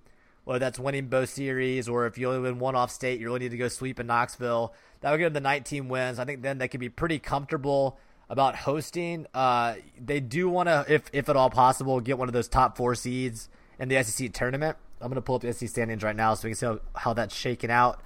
Whether 0.45 0.61
that's 0.61 0.79
winning 0.79 1.09
both 1.09 1.29
series, 1.29 1.91
or 1.91 2.07
if 2.07 2.17
you 2.17 2.29
only 2.29 2.41
win 2.41 2.59
one 2.59 2.75
off 2.75 2.91
state, 2.91 3.21
you 3.21 3.27
really 3.27 3.41
need 3.41 3.51
to 3.51 3.59
go 3.59 3.69
sweep 3.69 4.01
in 4.01 4.07
Knoxville. 4.07 4.73
That 5.03 5.11
would 5.11 5.19
give 5.19 5.35
them 5.35 5.43
the 5.43 5.47
19 5.47 5.89
wins. 5.89 6.19
I 6.19 6.25
think 6.25 6.41
then 6.41 6.57
they 6.57 6.69
could 6.69 6.81
be 6.81 6.89
pretty 6.89 7.19
comfortable 7.19 7.99
about 8.31 8.57
hosting. 8.57 9.27
Uh, 9.35 9.75
they 10.03 10.21
do 10.21 10.49
want 10.49 10.71
to, 10.71 10.87
if 10.89 11.11
if 11.13 11.29
at 11.29 11.37
all 11.37 11.51
possible, 11.51 12.01
get 12.01 12.17
one 12.17 12.29
of 12.29 12.33
those 12.33 12.49
top 12.49 12.79
four 12.79 12.95
seeds 12.95 13.51
in 13.79 13.89
the 13.89 14.03
SEC 14.03 14.33
tournament. 14.33 14.77
I'm 15.01 15.09
going 15.09 15.17
to 15.17 15.23
pull 15.23 15.37
up 15.37 15.43
the 15.43 15.53
SEC 15.53 15.69
standings 15.69 16.03
right 16.03 16.17
now 16.17 16.35
so 16.35 16.49
we 16.49 16.51
can 16.51 16.59
see 16.59 16.67
how, 16.67 16.81
how 16.95 17.13
that's 17.13 17.35
shaking 17.35 17.71
out. 17.71 18.01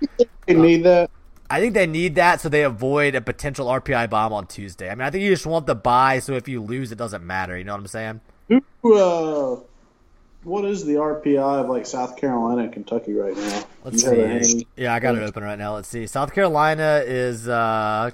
They 0.46 0.54
need 0.54 0.85
that. 0.85 1.11
I 1.48 1.61
think 1.61 1.74
they 1.74 1.87
need 1.87 2.14
that 2.14 2.40
so 2.40 2.48
they 2.48 2.64
avoid 2.64 3.14
a 3.14 3.20
potential 3.20 3.66
RPI 3.66 4.08
bomb 4.11 4.32
on 4.32 4.46
Tuesday. 4.46 4.90
I 4.90 4.94
mean, 4.94 5.02
I 5.02 5.11
think 5.11 5.22
you 5.22 5.30
just 5.30 5.46
want 5.46 5.66
the 5.66 5.74
buy 5.74 6.18
so 6.18 6.35
if 6.35 6.48
you 6.48 6.62
lose, 6.62 6.92
it 6.92 6.98
doesn't 6.98 7.24
matter. 7.24 7.56
You 7.56 7.64
know 7.64 7.72
what 7.72 7.80
I'm 7.80 7.87
saying? 7.87 8.20
Who 8.82 8.96
uh, 8.96 9.61
what 10.44 10.64
is 10.64 10.85
the 10.85 10.94
RPI 10.94 11.38
of 11.38 11.68
like 11.68 11.87
South 11.87 12.16
Carolina 12.16 12.62
and 12.64 12.72
Kentucky 12.72 13.12
right 13.12 13.37
now? 13.37 13.64
Let's 13.85 14.02
see. 14.02 14.66
Yeah, 14.76 14.94
I 14.94 15.00
got 15.00 15.14
it 15.14 15.22
open 15.22 15.42
right 15.42 15.58
now. 15.58 15.74
Let's 15.74 15.88
see. 15.88 16.06
South 16.06 16.35
Carolina 16.35 17.02
is. 17.04 17.48
uh 17.48 18.11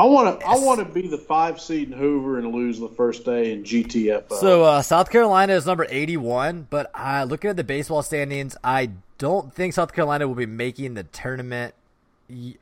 I 0.00 0.04
want 0.04 0.40
to. 0.40 0.46
I 0.46 0.56
want 0.56 0.78
to 0.78 0.86
be 0.86 1.08
the 1.08 1.18
five 1.18 1.60
seed 1.60 1.92
in 1.92 1.98
Hoover 1.98 2.38
and 2.38 2.54
lose 2.54 2.80
the 2.80 2.88
first 2.88 3.26
day 3.26 3.52
in 3.52 3.64
GTFO. 3.64 4.32
So 4.32 4.64
uh, 4.64 4.80
South 4.80 5.10
Carolina 5.10 5.52
is 5.52 5.66
number 5.66 5.86
eighty-one, 5.90 6.68
but 6.70 6.90
uh, 6.94 7.26
looking 7.28 7.50
at 7.50 7.58
the 7.58 7.64
baseball 7.64 8.02
standings, 8.02 8.56
I 8.64 8.92
don't 9.18 9.52
think 9.52 9.74
South 9.74 9.92
Carolina 9.92 10.26
will 10.26 10.34
be 10.34 10.46
making 10.46 10.94
the 10.94 11.02
tournament. 11.02 11.74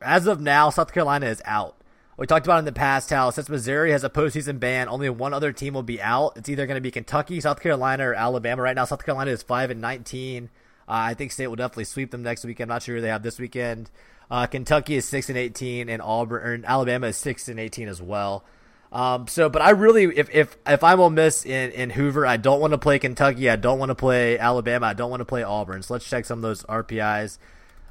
As 0.03 0.27
of 0.27 0.40
now, 0.40 0.70
South 0.70 0.92
Carolina 0.92 1.27
is 1.27 1.40
out. 1.44 1.77
We 2.16 2.27
talked 2.27 2.44
about 2.44 2.59
in 2.59 2.64
the 2.64 2.72
past 2.72 3.11
how 3.11 3.31
since 3.31 3.48
Missouri 3.48 3.92
has 3.92 4.03
a 4.03 4.11
postseason 4.11 4.59
ban, 4.59 4.88
only 4.88 5.09
one 5.09 5.33
other 5.33 5.53
team 5.53 5.74
will 5.74 5.85
be 5.85 6.03
out. 6.03 6.33
It's 6.37 6.48
either 6.48 6.66
going 6.66 6.74
to 6.74 6.81
be 6.81 6.90
Kentucky, 6.90 7.40
South 7.40 7.61
Carolina, 7.61 8.09
or 8.09 8.14
Alabama. 8.14 8.62
Right 8.62 8.74
now, 8.74 8.85
South 8.85 9.05
Carolina 9.05 9.31
is 9.31 9.44
five 9.44 9.70
and 9.70 9.81
nineteen. 9.81 10.51
Uh, 10.88 11.12
I 11.12 11.14
think 11.14 11.31
State 11.31 11.46
will 11.46 11.55
definitely 11.55 11.85
sweep 11.85 12.11
them 12.11 12.24
next 12.24 12.44
week. 12.44 12.59
I'm 12.59 12.68
not 12.68 12.83
sure 12.83 12.96
who 12.96 13.01
they 13.01 13.11
have 13.11 13.22
this 13.22 13.38
weekend. 13.38 13.90
Uh, 14.31 14.47
Kentucky 14.47 14.97
is 14.97 15.07
six 15.07 15.29
and 15.29 15.38
eighteen, 15.38 15.88
and 15.88 16.03
Auburn, 16.03 16.64
Alabama 16.67 17.09
is 17.09 17.17
six 17.17 17.49
and 17.49 17.59
eighteen 17.59 17.88
as 17.88 18.01
well. 18.03 18.45
Um, 18.91 19.27
so, 19.27 19.49
but 19.49 19.61
I 19.61 19.71
really, 19.71 20.05
if 20.05 20.31
if 20.35 20.57
if 20.67 20.83
I'm 20.83 21.01
Ole 21.01 21.11
Miss 21.11 21.45
in 21.45 21.71
in 21.73 21.91
Hoover, 21.91 22.27
I 22.27 22.37
don't 22.37 22.61
want 22.61 22.73
to 22.73 22.79
play 22.79 22.99
Kentucky. 22.99 23.51
I 23.51 23.57
don't 23.57 23.79
want 23.79 23.91
to 23.91 23.95
play 23.95 24.38
Alabama. 24.38 24.87
I 24.87 24.95
don't 24.95 25.11
want 25.11 25.21
to 25.21 25.27
play 25.27 25.43
Auburn. 25.43 25.83
So 25.83 25.95
let's 25.95 26.09
check 26.09 26.25
some 26.25 26.38
of 26.38 26.43
those 26.43 26.62
RPIs. 26.64 27.38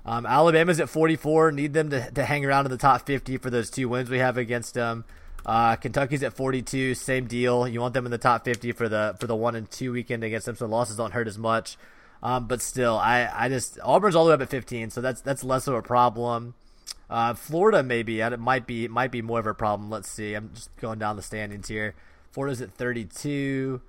Um, 0.05 0.25
Alabama's 0.25 0.79
at 0.79 0.89
44. 0.89 1.51
Need 1.51 1.73
them 1.73 1.89
to, 1.89 2.09
to 2.11 2.23
hang 2.23 2.45
around 2.45 2.65
in 2.65 2.71
the 2.71 2.77
top 2.77 3.05
50 3.05 3.37
for 3.37 3.49
those 3.49 3.69
two 3.69 3.89
wins 3.89 4.09
we 4.09 4.19
have 4.19 4.37
against 4.37 4.73
them. 4.73 5.03
Uh, 5.45 5.75
Kentucky's 5.75 6.23
at 6.23 6.33
42. 6.33 6.95
Same 6.95 7.27
deal. 7.27 7.67
You 7.67 7.81
want 7.81 7.93
them 7.93 8.05
in 8.05 8.11
the 8.11 8.17
top 8.17 8.45
50 8.45 8.71
for 8.71 8.89
the 8.89 9.15
for 9.19 9.27
the 9.27 9.35
one 9.35 9.55
and 9.55 9.69
two 9.69 9.91
weekend 9.91 10.23
against 10.23 10.45
them, 10.45 10.55
so 10.55 10.65
losses 10.65 10.97
don't 10.97 11.13
hurt 11.13 11.27
as 11.27 11.37
much. 11.37 11.77
Um, 12.23 12.47
but 12.47 12.61
still, 12.61 12.97
I, 12.97 13.29
I 13.31 13.49
just 13.49 13.79
Auburn's 13.83 14.15
all 14.15 14.25
the 14.25 14.29
way 14.29 14.35
up 14.35 14.41
at 14.41 14.49
15, 14.49 14.89
so 14.89 15.01
that's 15.01 15.21
that's 15.21 15.43
less 15.43 15.67
of 15.67 15.75
a 15.75 15.81
problem. 15.81 16.55
Uh, 17.09 17.33
Florida 17.33 17.83
maybe 17.83 18.19
it 18.19 18.39
might 18.39 18.67
be 18.67 18.87
might 18.87 19.11
be 19.11 19.21
more 19.21 19.39
of 19.39 19.47
a 19.47 19.53
problem. 19.53 19.89
Let's 19.89 20.09
see. 20.09 20.33
I'm 20.33 20.51
just 20.53 20.75
going 20.77 20.99
down 20.99 21.15
the 21.15 21.21
standings 21.21 21.67
here. 21.67 21.95
Florida's 22.31 22.61
at 22.61 22.73
32. 22.73 23.81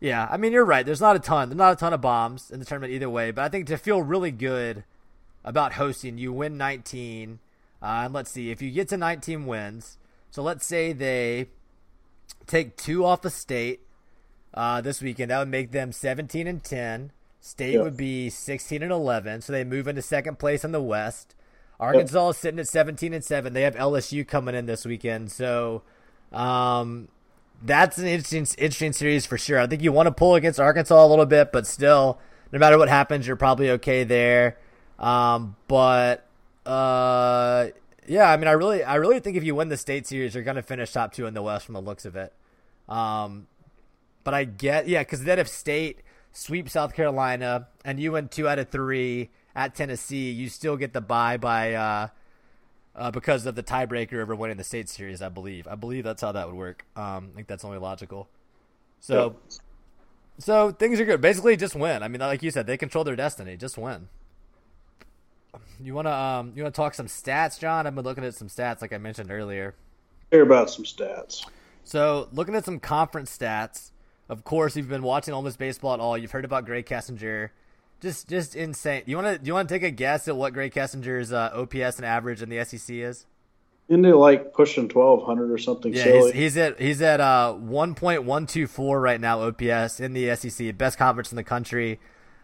Yeah, 0.00 0.28
I 0.30 0.36
mean 0.36 0.52
you're 0.52 0.64
right. 0.64 0.86
There's 0.86 1.00
not 1.00 1.16
a 1.16 1.18
ton. 1.18 1.48
There's 1.48 1.58
not 1.58 1.72
a 1.72 1.76
ton 1.76 1.92
of 1.92 2.00
bombs 2.00 2.50
in 2.50 2.60
the 2.60 2.64
tournament 2.64 2.92
either 2.92 3.10
way. 3.10 3.30
But 3.30 3.44
I 3.44 3.48
think 3.48 3.66
to 3.66 3.76
feel 3.76 4.02
really 4.02 4.30
good 4.30 4.84
about 5.44 5.74
hosting, 5.74 6.16
you 6.18 6.32
win 6.32 6.56
19. 6.56 7.38
Uh, 7.82 7.86
and 7.86 8.14
let's 8.14 8.30
see 8.30 8.50
if 8.50 8.62
you 8.62 8.70
get 8.70 8.88
to 8.88 8.96
19 8.96 9.44
wins. 9.44 9.98
So 10.30 10.42
let's 10.42 10.64
say 10.66 10.92
they 10.92 11.48
take 12.46 12.76
two 12.76 13.04
off 13.04 13.24
of 13.24 13.32
state 13.32 13.80
uh, 14.54 14.80
this 14.80 15.02
weekend. 15.02 15.30
That 15.30 15.38
would 15.40 15.48
make 15.48 15.70
them 15.70 15.92
17 15.92 16.46
and 16.46 16.64
10. 16.64 17.12
State 17.44 17.78
would 17.78 17.94
be 17.94 18.30
16 18.30 18.82
and 18.82 18.90
11, 18.90 19.42
so 19.42 19.52
they 19.52 19.64
move 19.64 19.86
into 19.86 20.00
second 20.00 20.38
place 20.38 20.64
in 20.64 20.72
the 20.72 20.80
West. 20.80 21.34
Arkansas 21.78 22.30
is 22.30 22.38
sitting 22.38 22.58
at 22.58 22.66
17 22.66 23.12
and 23.12 23.22
7. 23.22 23.52
They 23.52 23.60
have 23.60 23.74
LSU 23.74 24.26
coming 24.26 24.54
in 24.54 24.64
this 24.64 24.86
weekend, 24.86 25.30
so 25.30 25.82
um, 26.32 27.08
that's 27.62 27.98
an 27.98 28.06
interesting, 28.06 28.46
interesting 28.56 28.94
series 28.94 29.26
for 29.26 29.36
sure. 29.36 29.60
I 29.60 29.66
think 29.66 29.82
you 29.82 29.92
want 29.92 30.06
to 30.06 30.10
pull 30.10 30.36
against 30.36 30.58
Arkansas 30.58 31.04
a 31.04 31.06
little 31.06 31.26
bit, 31.26 31.52
but 31.52 31.66
still, 31.66 32.18
no 32.50 32.58
matter 32.58 32.78
what 32.78 32.88
happens, 32.88 33.26
you're 33.26 33.36
probably 33.36 33.72
okay 33.72 34.04
there. 34.04 34.56
Um, 34.98 35.54
but 35.68 36.26
uh, 36.64 37.66
yeah, 38.06 38.30
I 38.30 38.38
mean, 38.38 38.48
I 38.48 38.52
really, 38.52 38.82
I 38.82 38.94
really 38.94 39.20
think 39.20 39.36
if 39.36 39.44
you 39.44 39.54
win 39.54 39.68
the 39.68 39.76
state 39.76 40.06
series, 40.06 40.34
you're 40.34 40.44
going 40.44 40.56
to 40.56 40.62
finish 40.62 40.92
top 40.92 41.12
two 41.12 41.26
in 41.26 41.34
the 41.34 41.42
West 41.42 41.66
from 41.66 41.74
the 41.74 41.82
looks 41.82 42.06
of 42.06 42.16
it. 42.16 42.32
Um, 42.88 43.48
but 44.22 44.32
I 44.32 44.44
get, 44.44 44.88
yeah, 44.88 45.02
because 45.02 45.24
then 45.24 45.38
if 45.38 45.46
state 45.46 45.98
sweep 46.34 46.68
South 46.68 46.94
Carolina, 46.94 47.68
and 47.84 47.98
you 47.98 48.12
win 48.12 48.28
two 48.28 48.46
out 48.46 48.58
of 48.58 48.68
three 48.68 49.30
at 49.56 49.74
Tennessee, 49.74 50.30
you 50.30 50.50
still 50.50 50.76
get 50.76 50.92
the 50.92 51.00
bye 51.00 51.38
by 51.38 51.74
uh, 51.74 52.08
uh, 52.94 53.10
because 53.10 53.46
of 53.46 53.54
the 53.54 53.62
tiebreaker 53.62 54.14
over 54.14 54.34
winning 54.34 54.58
the 54.58 54.64
state 54.64 54.90
series. 54.90 55.22
I 55.22 55.30
believe. 55.30 55.66
I 55.66 55.76
believe 55.76 56.04
that's 56.04 56.20
how 56.20 56.32
that 56.32 56.46
would 56.46 56.56
work. 56.56 56.84
Um, 56.96 57.30
I 57.32 57.36
think 57.36 57.46
that's 57.46 57.64
only 57.64 57.78
logical. 57.78 58.28
So, 59.00 59.36
yep. 59.48 59.60
so 60.38 60.70
things 60.72 61.00
are 61.00 61.04
good. 61.04 61.20
Basically, 61.20 61.56
just 61.56 61.74
win. 61.74 62.02
I 62.02 62.08
mean, 62.08 62.20
like 62.20 62.42
you 62.42 62.50
said, 62.50 62.66
they 62.66 62.76
control 62.76 63.04
their 63.04 63.16
destiny. 63.16 63.56
Just 63.56 63.78
win. 63.78 64.08
You 65.80 65.94
wanna 65.94 66.10
um, 66.10 66.52
you 66.56 66.62
wanna 66.62 66.72
talk 66.72 66.94
some 66.94 67.06
stats, 67.06 67.58
John? 67.58 67.86
I've 67.86 67.94
been 67.94 68.04
looking 68.04 68.24
at 68.24 68.34
some 68.34 68.48
stats, 68.48 68.82
like 68.82 68.92
I 68.92 68.98
mentioned 68.98 69.30
earlier. 69.30 69.74
Hear 70.32 70.42
about 70.42 70.68
some 70.68 70.84
stats. 70.84 71.46
So, 71.84 72.28
looking 72.32 72.56
at 72.56 72.64
some 72.64 72.80
conference 72.80 73.36
stats. 73.36 73.92
Of 74.28 74.44
course, 74.44 74.76
you've 74.76 74.88
been 74.88 75.02
watching 75.02 75.34
Ole 75.34 75.42
Miss 75.42 75.56
baseball 75.56 75.94
at 75.94 76.00
all. 76.00 76.16
You've 76.16 76.30
heard 76.30 76.44
about 76.44 76.66
Grae 76.66 76.84
Kessinger. 76.84 77.50
Just, 78.00 78.28
just 78.28 78.56
insane. 78.56 79.02
You 79.06 79.16
want 79.16 79.28
to, 79.28 79.38
do 79.38 79.46
you 79.46 79.54
want 79.54 79.68
to 79.68 79.74
take 79.74 79.82
a 79.82 79.90
guess 79.90 80.28
at 80.28 80.36
what 80.36 80.52
Grae 80.52 80.72
Kessinger's 80.72 81.32
uh, 81.32 81.50
OPS 81.54 81.96
and 81.96 82.04
average 82.04 82.42
in 82.42 82.48
the 82.48 82.64
SEC 82.64 82.96
is? 82.96 83.26
Isn't 83.88 84.04
Into 84.06 84.16
like 84.16 84.54
pushing 84.54 84.88
twelve 84.88 85.24
hundred 85.24 85.50
or 85.50 85.58
something. 85.58 85.92
Yeah, 85.92 86.04
silly. 86.04 86.32
He's, 86.32 86.54
he's 86.54 86.56
at 86.56 86.80
he's 86.80 87.02
at 87.02 87.20
uh 87.20 87.52
one 87.52 87.94
point 87.94 88.24
one 88.24 88.46
two 88.46 88.66
four 88.66 88.98
right 88.98 89.20
now 89.20 89.42
OPS 89.42 90.00
in 90.00 90.14
the 90.14 90.34
SEC, 90.36 90.76
best 90.78 90.96
conference 90.96 91.32
in 91.32 91.36
the 91.36 91.44
country. 91.44 92.00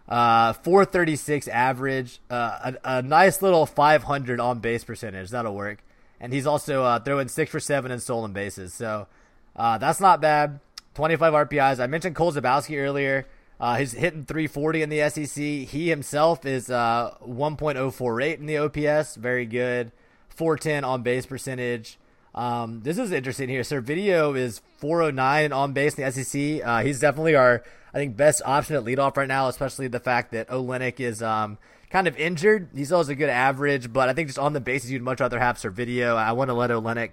Uh, 0.07 0.53
436 0.55 1.47
average, 1.47 2.21
uh, 2.31 2.73
a, 2.83 2.99
a, 2.99 3.03
nice 3.03 3.43
little 3.43 3.64
500 3.64 4.40
on 4.40 4.59
base 4.59 4.83
percentage. 4.83 5.31
That'll 5.31 5.55
work. 5.55 5.85
And 6.19 6.33
he's 6.33 6.49
also 6.49 6.83
uh, 6.83 6.99
throwing 6.99 7.29
six 7.29 7.49
for 7.53 7.61
seven 7.61 7.93
in 7.93 8.01
stolen 8.01 8.33
bases. 8.33 8.75
So 8.75 9.07
uh, 9.55 9.79
that's 9.79 10.01
not 10.01 10.21
bad. 10.21 10.59
25 10.94 11.33
RBIs. 11.48 11.81
I 11.81 11.87
mentioned 11.87 12.16
Cole 12.16 12.33
Zabowski 12.33 12.79
earlier. 12.79 13.26
Uh, 13.61 13.76
he's 13.76 13.92
hitting 13.92 14.24
340 14.24 14.83
in 14.83 14.88
the 14.88 15.09
SEC. 15.11 15.42
He 15.42 15.88
himself 15.88 16.46
is 16.46 16.70
uh, 16.70 17.14
1.048 17.26 18.38
in 18.38 18.46
the 18.46 18.59
OPS. 18.59 19.16
Very 19.16 19.44
good. 19.44 19.92
410 20.31 20.85
on 20.85 21.03
base 21.03 21.26
percentage. 21.26 21.98
Um, 22.35 22.81
this 22.83 22.96
is 22.96 23.12
interesting 23.12 23.48
here. 23.48 23.62
Servideo 23.62 24.37
is 24.37 24.62
409 24.79 25.53
on 25.53 25.72
base 25.72 25.94
in 25.94 26.05
the 26.05 26.11
SEC. 26.11 26.66
Uh, 26.66 26.83
he's 26.83 27.00
definitely 27.00 27.35
our, 27.35 27.62
I 27.92 27.98
think, 27.98 28.16
best 28.16 28.40
option 28.46 28.76
at 28.76 28.85
leadoff 28.85 29.16
right 29.16 29.29
now, 29.29 29.48
especially 29.48 29.88
the 29.88 30.00
fact 30.00 30.33
that 30.33 30.48
Olenek 30.48 31.00
is 31.00 31.22
um, 31.22 31.59
kind 31.90 32.09
of 32.09 32.16
injured. 32.16 32.70
He 32.74 32.85
still 32.85 32.98
has 32.98 33.09
a 33.09 33.14
good 33.14 33.29
average, 33.29 33.92
but 33.92 34.09
I 34.09 34.14
think 34.14 34.29
just 34.29 34.38
on 34.38 34.55
the 34.55 34.61
bases, 34.61 34.90
you'd 34.90 35.03
much 35.03 35.20
rather 35.20 35.38
have 35.38 35.57
Servideo. 35.57 36.16
I 36.16 36.33
want 36.33 36.48
to 36.48 36.55
let 36.55 36.70
Olenek 36.70 37.11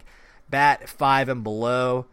bat 0.49 0.87
five 0.87 1.27
and 1.29 1.43
below. 1.43 2.05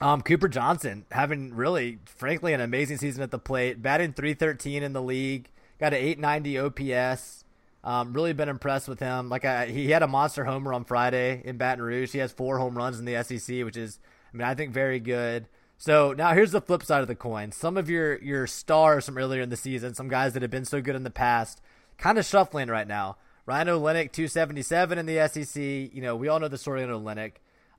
Um, 0.00 0.22
Cooper 0.22 0.48
Johnson 0.48 1.04
having 1.10 1.54
really, 1.54 1.98
frankly, 2.04 2.52
an 2.52 2.60
amazing 2.60 2.98
season 2.98 3.22
at 3.22 3.30
the 3.30 3.38
plate. 3.38 3.82
Batting 3.82 4.14
313 4.14 4.82
in 4.82 4.92
the 4.92 5.02
league. 5.02 5.48
Got 5.78 5.94
an 5.94 6.00
890 6.00 6.58
OPS. 6.58 7.44
Um, 7.84 8.12
really 8.12 8.32
been 8.32 8.48
impressed 8.48 8.88
with 8.88 9.00
him. 9.00 9.28
Like 9.28 9.44
I, 9.44 9.66
he 9.66 9.90
had 9.90 10.02
a 10.02 10.08
monster 10.08 10.44
homer 10.44 10.72
on 10.72 10.84
Friday 10.84 11.42
in 11.44 11.56
Baton 11.56 11.84
Rouge. 11.84 12.12
He 12.12 12.18
has 12.18 12.32
four 12.32 12.58
home 12.58 12.76
runs 12.76 12.98
in 12.98 13.04
the 13.04 13.22
SEC, 13.22 13.64
which 13.64 13.76
is, 13.76 13.98
I 14.32 14.36
mean, 14.36 14.46
I 14.46 14.54
think 14.54 14.72
very 14.72 15.00
good. 15.00 15.46
So 15.78 16.12
now 16.12 16.32
here's 16.32 16.52
the 16.52 16.60
flip 16.60 16.84
side 16.84 17.02
of 17.02 17.08
the 17.08 17.16
coin. 17.16 17.50
Some 17.50 17.76
of 17.76 17.90
your 17.90 18.22
your 18.22 18.46
stars 18.46 19.06
from 19.06 19.18
earlier 19.18 19.42
in 19.42 19.48
the 19.48 19.56
season, 19.56 19.94
some 19.94 20.06
guys 20.06 20.32
that 20.32 20.42
have 20.42 20.50
been 20.50 20.64
so 20.64 20.80
good 20.80 20.94
in 20.94 21.02
the 21.02 21.10
past, 21.10 21.60
kind 21.98 22.18
of 22.18 22.24
shuffling 22.24 22.68
right 22.68 22.86
now. 22.86 23.16
Ryan 23.46 23.66
Olenek, 23.66 24.12
277 24.12 24.96
in 24.96 25.06
the 25.06 25.26
SEC. 25.26 25.60
You 25.60 26.00
know, 26.00 26.14
we 26.14 26.28
all 26.28 26.38
know 26.38 26.46
the 26.46 26.56
story 26.56 26.84
on 26.84 26.90
Olenek. 26.90 27.32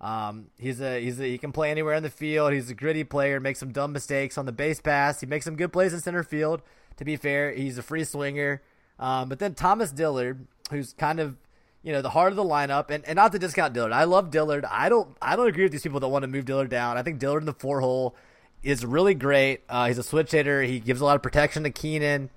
Um, 0.03 0.47
he's 0.57 0.81
a 0.81 1.01
he's 1.01 1.17
a, 1.21 1.23
he 1.23 1.37
can 1.37 1.53
play 1.53 1.71
anywhere 1.71 1.93
in 1.93 2.03
the 2.03 2.09
field. 2.09 2.51
He's 2.51 2.69
a 2.69 2.75
gritty 2.75 3.05
player. 3.05 3.39
Makes 3.39 3.59
some 3.59 3.71
dumb 3.71 3.93
mistakes 3.93 4.37
on 4.37 4.45
the 4.45 4.51
base 4.51 4.81
pass. 4.81 5.21
He 5.21 5.25
makes 5.25 5.45
some 5.45 5.55
good 5.55 5.71
plays 5.71 5.93
in 5.93 6.01
center 6.01 6.23
field. 6.23 6.61
To 6.97 7.05
be 7.05 7.15
fair, 7.15 7.53
he's 7.53 7.77
a 7.77 7.81
free 7.81 8.03
swinger. 8.03 8.61
Um, 8.99 9.29
but 9.29 9.39
then 9.39 9.55
Thomas 9.55 9.91
Dillard, 9.91 10.45
who's 10.71 10.91
kind 10.91 11.21
of 11.21 11.37
you 11.83 11.93
know 11.93 12.01
the 12.01 12.09
heart 12.09 12.33
of 12.33 12.35
the 12.35 12.43
lineup, 12.43 12.89
and, 12.89 13.05
and 13.05 13.15
not 13.15 13.31
to 13.31 13.39
discount 13.39 13.73
Dillard. 13.73 13.93
I 13.93 14.03
love 14.03 14.29
Dillard. 14.29 14.65
I 14.65 14.89
don't 14.89 15.15
I 15.21 15.37
don't 15.37 15.47
agree 15.47 15.63
with 15.63 15.71
these 15.71 15.83
people 15.83 16.01
that 16.01 16.09
want 16.09 16.23
to 16.23 16.27
move 16.27 16.43
Dillard 16.43 16.69
down. 16.69 16.97
I 16.97 17.01
think 17.01 17.19
Dillard 17.19 17.41
in 17.41 17.45
the 17.45 17.53
four 17.53 17.79
hole 17.79 18.13
is 18.61 18.85
really 18.85 19.13
great. 19.13 19.61
Uh, 19.69 19.87
he's 19.87 19.97
a 19.97 20.03
switch 20.03 20.31
hitter. 20.31 20.63
He 20.63 20.81
gives 20.81 20.99
a 20.99 21.05
lot 21.05 21.15
of 21.15 21.23
protection 21.23 21.63
to 21.63 21.69
Keenan. 21.69 22.29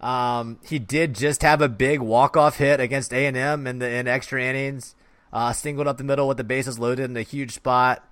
Um, 0.00 0.60
he 0.64 0.78
did 0.78 1.16
just 1.16 1.42
have 1.42 1.60
a 1.60 1.68
big 1.68 1.98
walk 1.98 2.36
off 2.36 2.58
hit 2.58 2.78
against 2.78 3.12
A 3.12 3.26
and 3.26 3.36
M 3.36 3.66
in 3.66 3.80
the 3.80 3.90
in 3.90 4.06
extra 4.06 4.40
innings. 4.40 4.94
Uh, 5.32 5.52
singled 5.52 5.86
up 5.86 5.98
the 5.98 6.04
middle 6.04 6.28
with 6.28 6.36
the 6.36 6.44
bases 6.44 6.78
loaded 6.78 7.10
in 7.10 7.16
a 7.16 7.22
huge 7.22 7.52
spot. 7.52 8.04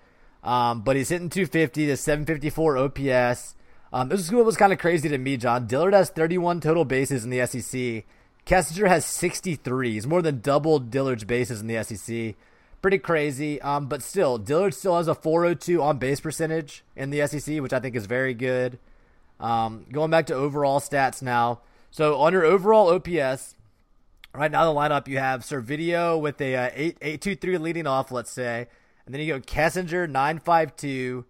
Um, 0.44 0.82
but 0.82 0.96
he's 0.96 1.08
hitting 1.08 1.28
250 1.28 1.86
to 1.86 1.96
754 1.96 2.78
OPS. 2.78 3.54
Um, 3.92 4.08
this 4.08 4.20
is 4.20 4.32
what 4.32 4.44
was 4.44 4.56
kind 4.56 4.72
of 4.72 4.78
crazy 4.78 5.08
to 5.08 5.18
me, 5.18 5.36
John. 5.36 5.66
Dillard 5.66 5.94
has 5.94 6.10
31 6.10 6.60
total 6.60 6.84
bases 6.84 7.24
in 7.24 7.30
the 7.30 7.44
SEC. 7.46 8.04
Kessinger 8.46 8.86
has 8.86 9.04
63. 9.04 9.94
He's 9.94 10.06
more 10.06 10.22
than 10.22 10.40
double 10.40 10.78
Dillard's 10.78 11.24
bases 11.24 11.60
in 11.60 11.66
the 11.66 11.82
SEC. 11.82 12.36
Pretty 12.80 12.98
crazy. 12.98 13.60
Um, 13.60 13.86
but 13.86 14.02
still, 14.02 14.38
Dillard 14.38 14.74
still 14.74 14.96
has 14.96 15.08
a 15.08 15.14
402 15.14 15.82
on 15.82 15.98
base 15.98 16.20
percentage 16.20 16.84
in 16.94 17.10
the 17.10 17.26
SEC, 17.26 17.60
which 17.60 17.72
I 17.72 17.80
think 17.80 17.96
is 17.96 18.06
very 18.06 18.34
good. 18.34 18.78
Um, 19.40 19.86
going 19.90 20.10
back 20.10 20.26
to 20.26 20.34
overall 20.34 20.78
stats 20.78 21.22
now. 21.22 21.60
So 21.90 22.18
on 22.18 22.32
your 22.32 22.44
overall 22.44 22.88
OPS, 22.90 23.55
Right 24.36 24.50
now, 24.50 24.70
the 24.70 24.78
lineup 24.78 25.08
you 25.08 25.16
have 25.16 25.40
Servideo 25.40 26.20
with 26.20 26.38
a 26.42 26.54
uh, 26.56 26.70
eight 26.74 26.98
eight 27.00 27.22
two 27.22 27.34
three 27.34 27.56
leading 27.56 27.86
off, 27.86 28.12
let's 28.12 28.30
say, 28.30 28.66
and 29.06 29.14
then 29.14 29.22
you 29.22 29.32
go 29.32 29.40
Kessinger 29.40 30.06
nine 30.10 30.40
five 30.40 30.76
two, 30.76 31.24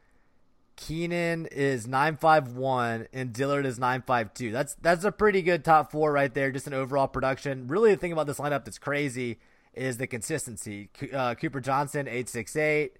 Keenan 0.74 1.46
is 1.46 1.86
nine 1.86 2.16
five 2.16 2.48
one, 2.56 3.06
and 3.12 3.32
Dillard 3.32 3.64
is 3.64 3.78
nine 3.78 4.02
five 4.02 4.34
two. 4.34 4.50
That's 4.50 4.74
that's 4.82 5.04
a 5.04 5.12
pretty 5.12 5.42
good 5.42 5.64
top 5.64 5.92
four 5.92 6.10
right 6.10 6.34
there, 6.34 6.50
just 6.50 6.66
an 6.66 6.74
overall 6.74 7.06
production. 7.06 7.68
Really, 7.68 7.92
the 7.92 7.96
thing 7.96 8.10
about 8.10 8.26
this 8.26 8.40
lineup 8.40 8.64
that's 8.64 8.78
crazy 8.78 9.38
is 9.72 9.98
the 9.98 10.08
consistency. 10.08 10.88
Uh, 11.12 11.36
Cooper 11.36 11.60
Johnson 11.60 12.08
eight 12.08 12.28
six 12.28 12.56
eight, 12.56 12.96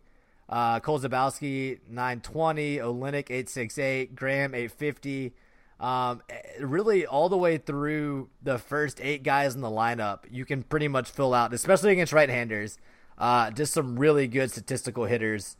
uh, 0.48 0.78
Cole 0.78 1.00
Zabowski 1.00 1.80
nine 1.90 2.20
twenty, 2.20 2.76
Olenek 2.76 3.26
eight 3.30 3.48
six 3.48 3.76
eight, 3.76 4.14
Graham 4.14 4.54
eight 4.54 4.70
fifty. 4.70 5.32
Um, 5.78 6.22
really, 6.58 7.06
all 7.06 7.28
the 7.28 7.36
way 7.36 7.58
through 7.58 8.30
the 8.42 8.58
first 8.58 9.00
eight 9.02 9.22
guys 9.22 9.54
in 9.54 9.60
the 9.60 9.68
lineup, 9.68 10.20
you 10.30 10.44
can 10.44 10.62
pretty 10.62 10.88
much 10.88 11.10
fill 11.10 11.34
out, 11.34 11.52
especially 11.52 11.92
against 11.92 12.12
right-handers. 12.12 12.78
Uh, 13.18 13.50
just 13.50 13.72
some 13.72 13.98
really 13.98 14.26
good 14.26 14.50
statistical 14.50 15.04
hitters. 15.04 15.56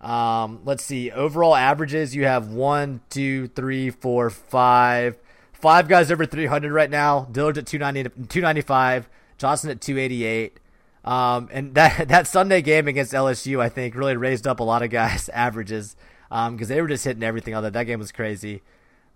Um, 0.00 0.60
let's 0.64 0.84
see. 0.84 1.10
Overall 1.10 1.54
averages, 1.54 2.14
you 2.14 2.24
have 2.24 2.48
one, 2.48 3.00
two, 3.10 3.48
three, 3.48 3.90
four, 3.90 4.30
five. 4.30 5.18
Five 5.52 5.88
guys 5.88 6.10
over 6.10 6.26
300 6.26 6.70
right 6.72 6.90
now. 6.90 7.26
Dillard's 7.32 7.58
at 7.58 7.66
290, 7.66 8.26
295. 8.28 9.08
Johnson 9.38 9.70
at 9.70 9.80
288. 9.80 10.60
Um, 11.04 11.48
and 11.52 11.74
that 11.74 12.08
that 12.08 12.26
Sunday 12.26 12.62
game 12.62 12.88
against 12.88 13.12
LSU, 13.12 13.60
I 13.60 13.68
think, 13.68 13.94
really 13.94 14.16
raised 14.16 14.46
up 14.46 14.60
a 14.60 14.64
lot 14.64 14.82
of 14.82 14.90
guys' 14.90 15.28
averages 15.32 15.96
because 16.28 16.48
um, 16.48 16.56
they 16.56 16.80
were 16.82 16.88
just 16.88 17.04
hitting 17.04 17.22
everything. 17.22 17.54
Although 17.54 17.70
that 17.70 17.84
game 17.84 18.00
was 18.00 18.12
crazy, 18.12 18.62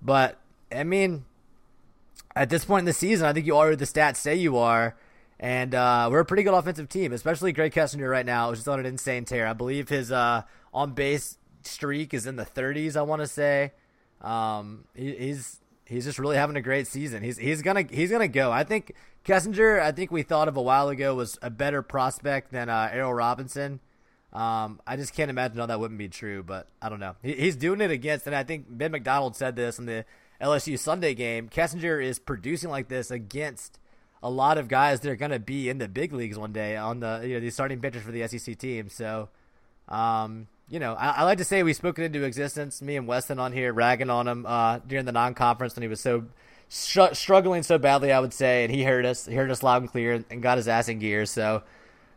but 0.02 0.38
I 0.74 0.84
mean, 0.84 1.24
at 2.34 2.50
this 2.50 2.64
point 2.64 2.80
in 2.80 2.86
the 2.86 2.92
season, 2.92 3.26
I 3.26 3.32
think 3.32 3.46
you 3.46 3.56
are 3.56 3.74
the 3.76 3.84
stats 3.84 4.16
say 4.16 4.36
you 4.36 4.56
are. 4.56 4.96
And 5.38 5.74
uh, 5.74 6.08
we're 6.10 6.20
a 6.20 6.24
pretty 6.24 6.42
good 6.42 6.52
offensive 6.52 6.90
team, 6.90 7.12
especially 7.12 7.54
Grae 7.54 7.72
Kessinger 7.72 8.10
right 8.10 8.26
now, 8.26 8.50
which 8.50 8.58
is 8.58 8.68
on 8.68 8.78
an 8.78 8.84
insane 8.84 9.24
tear. 9.24 9.46
I 9.46 9.54
believe 9.54 9.88
his 9.88 10.12
uh, 10.12 10.42
on 10.74 10.92
base 10.92 11.38
streak 11.62 12.12
is 12.12 12.26
in 12.26 12.36
the 12.36 12.44
30s. 12.44 12.94
I 12.94 13.02
want 13.02 13.22
to 13.22 13.26
say 13.26 13.72
um, 14.20 14.84
he, 14.94 15.14
he's 15.14 15.60
he's 15.86 16.04
just 16.04 16.18
really 16.18 16.36
having 16.36 16.56
a 16.56 16.62
great 16.62 16.86
season. 16.86 17.22
He's 17.22 17.38
he's 17.38 17.62
gonna 17.62 17.84
he's 17.90 18.10
gonna 18.10 18.28
go. 18.28 18.52
I 18.52 18.64
think 18.64 18.94
Kessinger. 19.24 19.80
I 19.80 19.92
think 19.92 20.10
we 20.10 20.22
thought 20.22 20.48
of 20.48 20.58
a 20.58 20.62
while 20.62 20.90
ago 20.90 21.14
was 21.14 21.38
a 21.40 21.48
better 21.48 21.80
prospect 21.80 22.52
than 22.52 22.68
uh, 22.68 22.90
Errol 22.92 23.14
Robinson. 23.14 23.80
Um, 24.32 24.80
I 24.86 24.96
just 24.96 25.14
can't 25.14 25.30
imagine 25.30 25.58
how 25.58 25.66
that 25.66 25.80
wouldn't 25.80 25.98
be 25.98 26.08
true, 26.08 26.42
but 26.42 26.68
I 26.80 26.88
don't 26.88 27.00
know. 27.00 27.16
He, 27.22 27.34
he's 27.34 27.56
doing 27.56 27.80
it 27.80 27.90
against, 27.90 28.26
and 28.26 28.36
I 28.36 28.44
think 28.44 28.66
Ben 28.68 28.92
McDonald 28.92 29.34
said 29.34 29.56
this 29.56 29.78
in 29.78 29.86
the 29.86 30.04
LSU 30.40 30.78
Sunday 30.78 31.14
game. 31.14 31.48
Kessinger 31.48 32.02
is 32.02 32.18
producing 32.18 32.70
like 32.70 32.88
this 32.88 33.10
against 33.10 33.78
a 34.22 34.30
lot 34.30 34.58
of 34.58 34.68
guys 34.68 35.00
that 35.00 35.10
are 35.10 35.16
going 35.16 35.30
to 35.30 35.38
be 35.38 35.68
in 35.68 35.78
the 35.78 35.88
big 35.88 36.12
leagues 36.12 36.38
one 36.38 36.52
day 36.52 36.76
on 36.76 37.00
the 37.00 37.22
you 37.24 37.34
know 37.34 37.40
the 37.40 37.50
starting 37.50 37.80
pitchers 37.80 38.02
for 38.02 38.12
the 38.12 38.26
SEC 38.28 38.56
team. 38.56 38.88
So 38.88 39.28
um, 39.88 40.46
you 40.68 40.78
know, 40.78 40.94
I, 40.94 41.08
I, 41.08 41.22
like 41.24 41.38
to 41.38 41.44
say 41.44 41.62
we 41.62 41.72
spoke 41.72 41.98
it 41.98 42.04
into 42.04 42.22
existence. 42.22 42.80
Me 42.80 42.96
and 42.96 43.06
Weston 43.06 43.40
on 43.40 43.52
here 43.52 43.72
ragging 43.72 44.08
on 44.08 44.28
him 44.28 44.46
uh, 44.46 44.78
during 44.86 45.04
the 45.04 45.12
non-conference 45.12 45.74
when 45.74 45.82
he 45.82 45.88
was 45.88 46.00
so 46.00 46.26
str- 46.68 47.12
struggling 47.12 47.64
so 47.64 47.76
badly. 47.76 48.12
I 48.12 48.20
would 48.20 48.32
say, 48.32 48.64
and 48.64 48.72
he 48.72 48.84
heard 48.84 49.04
us, 49.04 49.26
he 49.26 49.34
heard 49.34 49.50
us 49.50 49.64
loud 49.64 49.82
and 49.82 49.90
clear, 49.90 50.24
and 50.30 50.40
got 50.40 50.58
his 50.58 50.68
ass 50.68 50.88
in 50.88 51.00
gear. 51.00 51.26
So, 51.26 51.64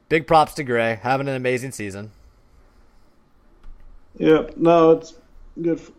big 0.10 0.28
props 0.28 0.54
to 0.56 0.64
Grae, 0.64 1.00
having 1.00 1.28
an 1.28 1.36
amazing 1.36 1.72
season. 1.72 2.12
Yep. 4.18 4.58
no, 4.58 4.92
it's 4.92 5.14
good. 5.60 5.80
For, 5.80 5.92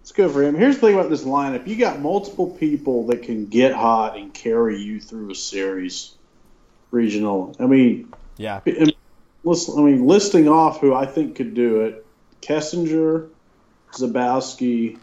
it's 0.00 0.12
good 0.12 0.30
for 0.32 0.42
him. 0.42 0.54
Here's 0.54 0.76
the 0.76 0.80
thing 0.80 0.94
about 0.94 1.10
this 1.10 1.24
lineup: 1.24 1.66
you 1.66 1.76
got 1.76 2.00
multiple 2.00 2.50
people 2.50 3.06
that 3.08 3.22
can 3.22 3.46
get 3.46 3.72
hot 3.72 4.16
and 4.16 4.32
carry 4.32 4.80
you 4.80 5.00
through 5.00 5.30
a 5.30 5.34
series, 5.34 6.14
regional. 6.90 7.54
I 7.60 7.66
mean, 7.66 8.12
yeah 8.36 8.60
list, 9.44 9.70
I 9.76 9.80
mean, 9.80 10.06
listing 10.06 10.48
off 10.48 10.80
who 10.80 10.94
I 10.94 11.06
think 11.06 11.36
could 11.36 11.54
do 11.54 11.82
it: 11.82 12.06
Kessinger, 12.42 13.28
Zabowski, 13.92 14.98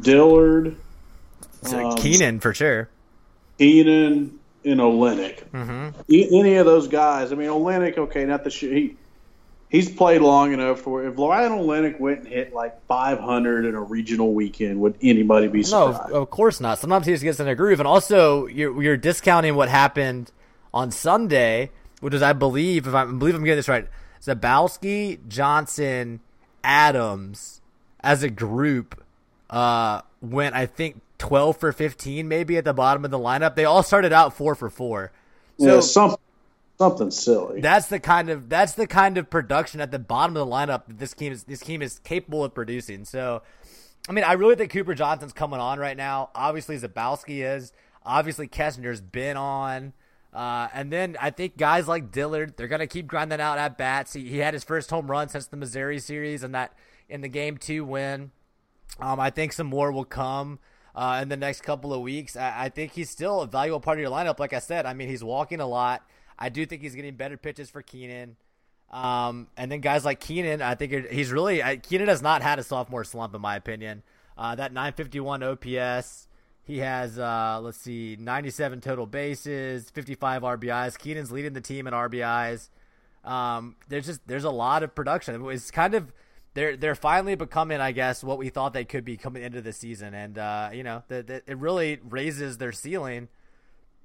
Dillard, 0.00 0.76
um, 1.72 1.96
Keenan 1.96 2.40
for 2.40 2.54
sure. 2.54 2.88
Keenan 3.58 4.38
and 4.66 4.80
Olenek. 4.80 5.48
Mm-hmm. 5.50 6.00
E- 6.08 6.38
any 6.38 6.56
of 6.56 6.66
those 6.66 6.88
guys. 6.88 7.32
I 7.32 7.36
mean, 7.36 7.48
Olenek. 7.48 7.96
Okay, 7.96 8.24
not 8.24 8.44
the 8.44 8.50
he. 8.50 8.96
He's 9.68 9.90
played 9.90 10.20
long 10.20 10.52
enough 10.52 10.80
for 10.80 11.04
if 11.04 11.18
Ryan 11.18 11.52
Olenek 11.52 11.98
went 11.98 12.20
and 12.20 12.28
hit 12.28 12.54
like 12.54 12.86
500 12.86 13.64
in 13.64 13.74
a 13.74 13.80
regional 13.80 14.32
weekend, 14.32 14.80
would 14.80 14.96
anybody 15.02 15.48
be 15.48 15.64
surprised? 15.64 16.10
No, 16.10 16.22
of 16.22 16.30
course 16.30 16.60
not. 16.60 16.78
Sometimes 16.78 17.06
he 17.06 17.12
just 17.12 17.24
gets 17.24 17.40
in 17.40 17.48
a 17.48 17.54
groove, 17.54 17.80
and 17.80 17.86
also 17.86 18.46
you're 18.46 18.80
you're 18.82 18.96
discounting 18.96 19.56
what 19.56 19.68
happened 19.68 20.30
on 20.72 20.90
Sunday 20.90 21.70
which 22.00 22.14
is 22.14 22.22
I 22.22 22.32
believe 22.32 22.86
if 22.86 22.94
I, 22.94 23.02
I 23.02 23.04
believe 23.06 23.34
I'm 23.34 23.44
getting 23.44 23.56
this 23.56 23.68
right, 23.68 23.88
Zabowski, 24.22 25.26
Johnson, 25.28 26.20
Adams 26.62 27.60
as 28.00 28.22
a 28.22 28.30
group 28.30 29.02
uh, 29.50 30.02
went 30.20 30.54
I 30.54 30.66
think 30.66 31.00
12 31.18 31.56
for 31.56 31.72
15 31.72 32.28
maybe 32.28 32.56
at 32.56 32.64
the 32.64 32.74
bottom 32.74 33.04
of 33.04 33.10
the 33.10 33.18
lineup. 33.18 33.54
They 33.54 33.64
all 33.64 33.82
started 33.82 34.12
out 34.12 34.36
4 34.36 34.54
for 34.54 34.70
4. 34.70 35.12
So 35.58 35.74
yeah, 35.74 35.80
something 35.80 36.18
something 36.78 37.10
silly. 37.10 37.60
That's 37.60 37.86
the 37.86 38.00
kind 38.00 38.30
of 38.30 38.48
that's 38.48 38.72
the 38.72 38.86
kind 38.86 39.18
of 39.18 39.30
production 39.30 39.80
at 39.80 39.90
the 39.90 39.98
bottom 39.98 40.36
of 40.36 40.46
the 40.46 40.52
lineup 40.52 40.86
that 40.86 40.98
this 40.98 41.14
team 41.14 41.32
is 41.32 41.44
this 41.44 41.60
team 41.60 41.82
is 41.82 41.98
capable 42.00 42.44
of 42.44 42.54
producing. 42.54 43.04
So 43.04 43.42
I 44.08 44.12
mean, 44.12 44.24
I 44.24 44.34
really 44.34 44.54
think 44.54 44.72
Cooper 44.72 44.94
Johnson's 44.94 45.32
coming 45.32 45.60
on 45.60 45.78
right 45.78 45.96
now. 45.96 46.30
Obviously 46.34 46.78
Zabowski 46.78 47.44
is. 47.44 47.72
Obviously 48.04 48.46
Kessinger's 48.46 49.00
been 49.00 49.36
on. 49.36 49.92
Uh, 50.32 50.68
and 50.74 50.92
then 50.92 51.16
I 51.20 51.30
think 51.30 51.56
guys 51.56 51.88
like 51.88 52.12
Dillard, 52.12 52.56
they're 52.56 52.68
gonna 52.68 52.86
keep 52.86 53.06
grinding 53.06 53.40
out 53.40 53.58
at 53.58 53.78
bats. 53.78 54.12
He, 54.12 54.28
he 54.28 54.38
had 54.38 54.52
his 54.52 54.64
first 54.64 54.90
home 54.90 55.10
run 55.10 55.28
since 55.28 55.46
the 55.46 55.56
Missouri 55.56 55.98
series, 55.98 56.42
and 56.42 56.54
that 56.54 56.74
in 57.08 57.22
the 57.22 57.28
game 57.28 57.56
two 57.56 57.84
win. 57.84 58.32
Um, 59.00 59.18
I 59.18 59.30
think 59.30 59.52
some 59.52 59.66
more 59.66 59.90
will 59.92 60.04
come 60.04 60.58
uh, 60.96 61.20
in 61.22 61.28
the 61.28 61.36
next 61.36 61.60
couple 61.60 61.92
of 61.92 62.00
weeks. 62.00 62.36
I, 62.36 62.64
I, 62.64 62.68
think 62.70 62.92
he's 62.92 63.10
still 63.10 63.42
a 63.42 63.46
valuable 63.46 63.80
part 63.80 63.98
of 63.98 64.02
your 64.02 64.10
lineup. 64.10 64.38
Like 64.38 64.54
I 64.54 64.58
said, 64.58 64.86
I 64.86 64.94
mean 64.94 65.08
he's 65.08 65.22
walking 65.22 65.60
a 65.60 65.66
lot. 65.66 66.02
I 66.38 66.48
do 66.48 66.64
think 66.64 66.82
he's 66.82 66.94
getting 66.94 67.14
better 67.14 67.36
pitches 67.36 67.68
for 67.68 67.82
Keenan. 67.82 68.36
Um, 68.90 69.48
and 69.56 69.70
then 69.70 69.80
guys 69.80 70.04
like 70.04 70.20
Keenan, 70.20 70.62
I 70.62 70.74
think 70.74 71.10
he's 71.10 71.30
really 71.30 71.62
Keenan 71.82 72.08
has 72.08 72.22
not 72.22 72.42
had 72.42 72.58
a 72.58 72.62
sophomore 72.62 73.04
slump 73.04 73.34
in 73.34 73.40
my 73.40 73.56
opinion. 73.56 74.02
Uh, 74.38 74.54
that 74.54 74.72
951 74.72 75.42
OPS. 75.42 76.28
He 76.62 76.78
has, 76.78 77.16
uh, 77.16 77.60
let's 77.62 77.78
see, 77.78 78.16
97 78.18 78.80
total 78.80 79.06
bases, 79.06 79.88
55 79.90 80.42
RBIs. 80.42 80.98
Keenan's 80.98 81.30
leading 81.30 81.52
the 81.52 81.60
team 81.60 81.86
in 81.86 81.94
RBIs. 81.94 82.70
Um, 83.22 83.76
there's 83.88 84.06
just 84.06 84.26
there's 84.26 84.44
a 84.44 84.50
lot 84.50 84.82
of 84.82 84.94
production. 84.94 85.48
It's 85.50 85.70
kind 85.70 85.94
of 85.94 86.12
they're 86.56 86.74
they're 86.74 86.94
finally 86.94 87.34
becoming, 87.34 87.80
I 87.80 87.92
guess, 87.92 88.24
what 88.24 88.38
we 88.38 88.48
thought 88.48 88.72
they 88.72 88.86
could 88.86 89.04
be 89.04 89.18
coming 89.18 89.42
into 89.42 89.60
the 89.60 89.74
season, 89.74 90.14
and 90.14 90.38
uh, 90.38 90.70
you 90.72 90.82
know, 90.82 91.02
the, 91.06 91.22
the, 91.22 91.34
it 91.46 91.58
really 91.58 92.00
raises 92.08 92.56
their 92.56 92.72
ceiling 92.72 93.28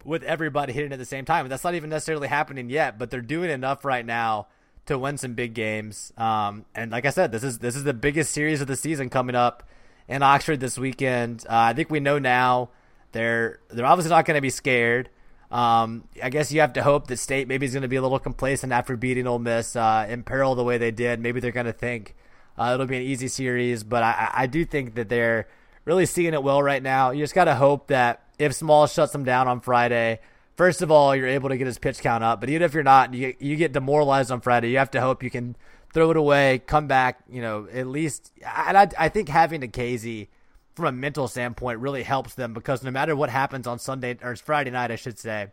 with 0.03 0.21
everybody 0.23 0.73
hitting 0.73 0.91
at 0.91 0.99
the 0.99 1.05
same 1.05 1.23
time. 1.23 1.47
That's 1.47 1.63
not 1.63 1.75
even 1.75 1.89
necessarily 1.89 2.27
happening 2.27 2.69
yet, 2.69 2.99
but 2.99 3.09
they're 3.09 3.21
doing 3.21 3.49
enough 3.49 3.85
right 3.85 4.05
now 4.05 4.47
to 4.87 4.99
win 4.99 5.17
some 5.17 5.33
big 5.33 5.53
games. 5.53 6.11
Um, 6.17 6.65
and 6.75 6.91
like 6.91 7.05
I 7.05 7.11
said, 7.11 7.31
this 7.31 7.43
is 7.43 7.59
this 7.59 7.77
is 7.77 7.85
the 7.85 7.93
biggest 7.93 8.33
series 8.33 8.59
of 8.59 8.67
the 8.67 8.75
season 8.75 9.09
coming 9.09 9.35
up 9.35 9.63
in 10.09 10.21
Oxford 10.21 10.59
this 10.59 10.77
weekend. 10.77 11.45
Uh, 11.49 11.71
I 11.71 11.73
think 11.73 11.89
we 11.89 12.01
know 12.01 12.19
now 12.19 12.71
they're 13.13 13.59
they're 13.69 13.85
obviously 13.85 14.09
not 14.09 14.25
going 14.25 14.35
to 14.35 14.41
be 14.41 14.49
scared. 14.49 15.09
Um, 15.51 16.03
I 16.21 16.29
guess 16.29 16.51
you 16.51 16.59
have 16.59 16.73
to 16.73 16.83
hope 16.83 17.07
that 17.07 17.17
State 17.17 17.47
maybe 17.47 17.65
is 17.65 17.71
going 17.71 17.83
to 17.83 17.87
be 17.87 17.95
a 17.95 18.01
little 18.01 18.19
complacent 18.19 18.73
after 18.73 18.97
beating 18.97 19.25
Ole 19.25 19.39
Miss 19.39 19.77
uh, 19.77 20.05
in 20.09 20.23
peril 20.23 20.55
the 20.55 20.65
way 20.65 20.77
they 20.77 20.91
did. 20.91 21.21
Maybe 21.21 21.39
they're 21.39 21.51
going 21.51 21.65
to 21.65 21.73
think 21.73 22.13
uh, 22.61 22.73
it'll 22.75 22.85
be 22.85 22.97
an 22.97 23.03
easy 23.03 23.27
series, 23.27 23.83
but 23.83 24.03
I, 24.03 24.31
I 24.33 24.47
do 24.47 24.65
think 24.65 24.95
that 24.95 25.09
they're 25.09 25.47
really 25.85 26.05
seeing 26.05 26.33
it 26.33 26.43
well 26.43 26.61
right 26.61 26.83
now. 26.83 27.09
You 27.11 27.23
just 27.23 27.33
got 27.33 27.45
to 27.45 27.55
hope 27.55 27.87
that 27.87 28.23
if 28.37 28.53
Small 28.53 28.85
shuts 28.85 29.11
them 29.13 29.23
down 29.23 29.47
on 29.47 29.61
Friday, 29.61 30.19
first 30.55 30.81
of 30.81 30.91
all, 30.91 31.15
you're 31.15 31.27
able 31.27 31.49
to 31.49 31.57
get 31.57 31.65
his 31.65 31.79
pitch 31.79 31.99
count 31.99 32.23
up. 32.23 32.39
But 32.39 32.49
even 32.49 32.61
if 32.61 32.73
you're 32.73 32.83
not, 32.83 33.13
you 33.13 33.33
you 33.39 33.55
get 33.55 33.71
demoralized 33.71 34.31
on 34.31 34.41
Friday. 34.41 34.69
You 34.69 34.77
have 34.77 34.91
to 34.91 35.01
hope 35.01 35.23
you 35.23 35.31
can 35.31 35.55
throw 35.91 36.11
it 36.11 36.17
away, 36.17 36.61
come 36.65 36.87
back, 36.87 37.19
you 37.29 37.41
know, 37.41 37.67
at 37.71 37.87
least. 37.87 38.31
And 38.67 38.77
I, 38.77 38.87
I 38.97 39.09
think 39.09 39.27
having 39.27 39.61
KZ 39.61 40.27
from 40.75 40.85
a 40.85 40.91
mental 40.91 41.27
standpoint 41.27 41.79
really 41.79 42.03
helps 42.03 42.35
them 42.35 42.53
because 42.53 42.83
no 42.83 42.91
matter 42.91 43.15
what 43.15 43.29
happens 43.29 43.67
on 43.67 43.79
Sunday 43.79 44.17
or 44.21 44.35
Friday 44.35 44.69
night, 44.69 44.91
I 44.91 44.95
should 44.95 45.17
say, 45.19 45.47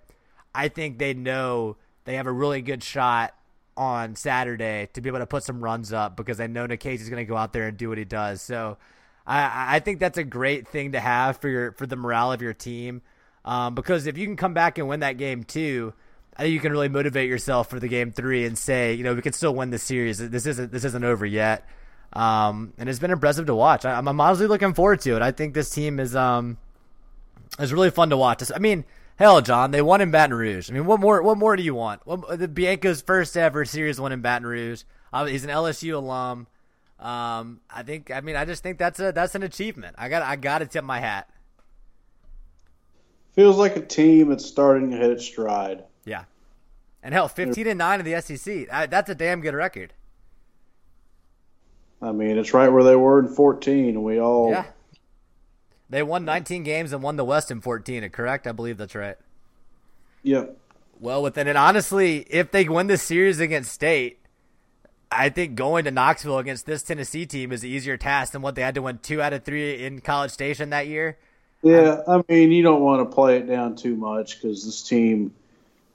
I 0.55 0.69
think 0.69 0.99
they 0.99 1.15
know 1.15 1.77
they 2.05 2.15
have 2.15 2.27
a 2.27 2.33
really 2.33 2.63
good 2.63 2.83
shot 2.83 3.35
on 3.79 4.17
Saturday 4.17 4.89
to 4.93 5.01
be 5.01 5.09
able 5.09 5.21
to 5.21 5.27
put 5.27 5.45
some 5.45 5.63
runs 5.63 5.93
up 5.93 6.17
because 6.17 6.41
I 6.41 6.49
know 6.49 6.65
is 6.65 7.09
going 7.09 7.17
to 7.17 7.25
go 7.25 7.37
out 7.37 7.53
there 7.53 7.69
and 7.69 7.79
do 7.79 7.89
what 7.89 7.97
he 7.97 8.05
does. 8.05 8.43
So 8.43 8.77
I, 9.27 9.77
I 9.77 9.81
think 9.81 10.01
that's 10.01 10.19
a 10.19 10.25
great 10.25 10.67
thing 10.67 10.93
to 10.93 11.01
have 11.01 11.39
for 11.39 11.49
your 11.49 11.73
for 11.73 11.87
the 11.87 11.97
morale 11.97 12.33
of 12.33 12.43
your 12.43 12.53
team. 12.53 13.03
Um, 13.45 13.75
because 13.75 14.07
if 14.07 14.19
you 14.19 14.27
can 14.27 14.37
come 14.37 14.53
back 14.53 14.79
and 14.79 14.89
win 14.89 15.01
that 15.01 15.17
game 15.17 15.45
too, 15.45 15.95
I 16.37 16.43
think 16.43 16.55
you 16.55 16.61
can 16.61 16.73
really 16.73 16.89
motivate 16.89 17.29
yourself 17.29 17.71
for 17.71 17.79
the 17.79 17.89
game 17.89 18.11
three 18.11 18.45
and 18.45 18.59
say, 18.59 18.95
you 18.95 19.05
know, 19.05 19.15
we 19.15 19.23
can 19.23 19.33
still 19.33 19.55
win 19.55 19.71
the 19.71 19.79
series. 19.79 20.19
This 20.19 20.45
isn't 20.45 20.73
this 20.73 20.85
isn't 20.85 21.05
over 21.05 21.25
yet. 21.25 21.65
Um, 22.13 22.73
and 22.79 22.89
it's 22.89 22.99
been 22.99 23.11
impressive 23.11 23.47
to 23.47 23.55
watch. 23.55 23.85
I, 23.85 23.99
am 23.99 24.21
honestly 24.21 24.47
looking 24.47 24.75
forward 24.75 25.01
to 25.03 25.15
it. 25.15 25.23
I 25.23 25.31
think 25.31 25.55
this 25.55 25.71
team 25.71 26.01
is 26.01 26.17
um 26.17 26.59
is 27.61 27.73
really 27.73 27.91
fun 27.91 28.11
to 28.11 28.17
watch. 28.17 28.43
I 28.55 28.59
mean, 28.59 28.85
hell, 29.19 29.43
John, 29.43 29.73
they 29.73 29.83
won 29.83 30.01
in 30.01 30.11
Baton 30.11 30.37
Rouge. 30.37 30.71
I 30.71 30.75
mean, 30.75 30.87
what 30.87 31.01
more? 31.01 31.21
What 31.23 31.37
more 31.37 31.57
do 31.57 31.63
you 31.63 31.75
want? 31.75 32.07
What, 32.07 32.39
the 32.39 32.49
Bianco's 32.49 33.03
first 33.03 33.37
ever 33.37 33.65
series 33.65 34.01
win 34.01 34.13
in 34.13 34.23
Baton 34.23 34.47
Rouge. 34.47 34.85
Uh, 35.13 35.27
he's 35.27 35.45
an 35.45 35.51
LSU 35.51 35.95
alum. 35.95 36.47
Um, 36.99 37.61
I 37.71 37.83
think. 37.83 38.11
I 38.11 38.21
mean, 38.21 38.37
I 38.37 38.45
just 38.45 38.63
think 38.63 38.79
that's 38.79 38.99
a 39.01 39.13
that's 39.13 39.35
an 39.35 39.43
achievement. 39.43 39.97
I 39.99 40.09
got 40.09 40.23
I 40.23 40.37
got 40.37 40.61
to 40.61 40.67
tip 40.67 40.85
my 40.85 41.01
hat. 41.01 41.29
Feels 43.35 43.57
like 43.57 43.77
a 43.77 43.81
team 43.81 44.31
that's 44.31 44.47
starting 44.47 44.91
to 44.91 44.97
hit 44.97 45.11
its 45.11 45.25
stride. 45.25 45.85
Yeah, 46.05 46.25
and 47.03 47.15
hell, 47.15 47.29
fifteen 47.29 47.67
and 47.67 47.79
nine 47.79 48.01
in 48.01 48.07
the 48.07 48.21
SEC. 48.21 48.69
That's 48.91 49.11
a 49.11 49.15
damn 49.15 49.41
good 49.41 49.55
record. 49.55 49.93
I 52.01 52.13
mean, 52.13 52.39
it's 52.39 52.55
right 52.55 52.69
where 52.69 52.85
they 52.85 52.97
were 52.97 53.21
in 53.21 53.29
fourteen, 53.29 54.03
we 54.03 54.21
all 54.21 54.51
yeah. 54.51 54.65
They 55.91 56.03
won 56.03 56.25
19 56.25 56.63
games 56.65 56.93
and 56.93 57.03
won 57.03 57.17
the 57.17 57.25
West 57.25 57.51
in 57.51 57.61
14. 57.61 58.09
Correct? 58.11 58.47
I 58.47 58.53
believe 58.53 58.77
that's 58.77 58.95
right. 58.95 59.17
Yeah. 60.23 60.47
Well, 61.01 61.23
within 61.23 61.47
it, 61.47 61.57
honestly, 61.57 62.27
if 62.29 62.51
they 62.51 62.69
win 62.69 62.89
this 62.89 63.03
series 63.03 63.41
against 63.41 63.73
State, 63.73 64.19
I 65.11 65.29
think 65.31 65.55
going 65.55 65.85
to 65.85 65.91
Knoxville 65.91 66.39
against 66.39 66.67
this 66.67 66.83
Tennessee 66.83 67.25
team 67.25 67.53
is 67.53 67.63
an 67.63 67.71
easier 67.71 67.97
task 67.97 68.33
than 68.33 68.43
what 68.43 68.55
they 68.55 68.63
had 68.63 68.75
to 68.75 68.83
win 68.83 68.99
two 68.99 69.23
out 69.23 69.33
of 69.33 69.45
three 69.45 69.85
in 69.85 70.01
College 70.01 70.31
Station 70.31 70.71
that 70.71 70.87
year. 70.87 71.17
Yeah, 71.63 72.03
I 72.07 72.23
mean, 72.29 72.53
you 72.53 72.63
don't 72.63 72.83
want 72.83 73.09
to 73.09 73.15
play 73.15 73.39
it 73.39 73.47
down 73.47 73.77
too 73.77 73.97
much 73.97 74.41
because 74.41 74.65
this 74.65 74.83
team, 74.83 75.35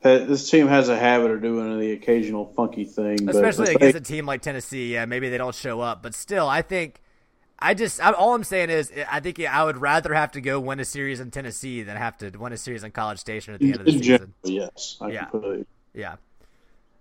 this 0.02 0.50
team 0.50 0.68
has 0.68 0.90
a 0.90 0.98
habit 0.98 1.32
of 1.32 1.42
doing 1.42 1.80
the 1.80 1.92
occasional 1.92 2.46
funky 2.46 2.86
thing, 2.86 3.30
especially 3.30 3.76
against 3.76 3.94
they, 3.94 4.00
a 4.00 4.02
team 4.02 4.26
like 4.26 4.42
Tennessee. 4.42 4.94
Yeah, 4.94 5.06
maybe 5.06 5.30
they 5.30 5.38
don't 5.38 5.56
show 5.56 5.80
up, 5.80 6.02
but 6.02 6.16
still, 6.16 6.48
I 6.50 6.64
think 6.64 7.00
I 7.64 7.74
just 7.74 8.04
I, 8.04 8.12
all 8.12 8.36
I'm 8.36 8.44
saying 8.44 8.70
is 8.70 8.92
I 9.10 9.22
think 9.22 9.40
I 9.40 9.64
would 9.64 9.78
rather 9.78 10.14
have 10.14 10.34
to 10.34 10.42
go 10.42 10.60
win 10.60 10.82
a 10.82 10.86
series 10.86 11.22
in 11.22 11.32
Tennessee 11.32 11.82
than 11.82 11.96
have 11.96 12.18
to 12.18 12.30
win 12.30 12.52
a 12.52 12.58
series 12.58 12.84
in 12.84 12.92
College 12.92 13.20
Station 13.20 13.54
at 13.54 13.62
the 13.62 13.72
end 13.72 13.80
of 13.80 13.86
the 13.86 13.92
season. 13.94 14.34
yes, 14.44 14.98
I 15.00 15.12
yeah, 15.12 15.30
yeah. 15.94 16.16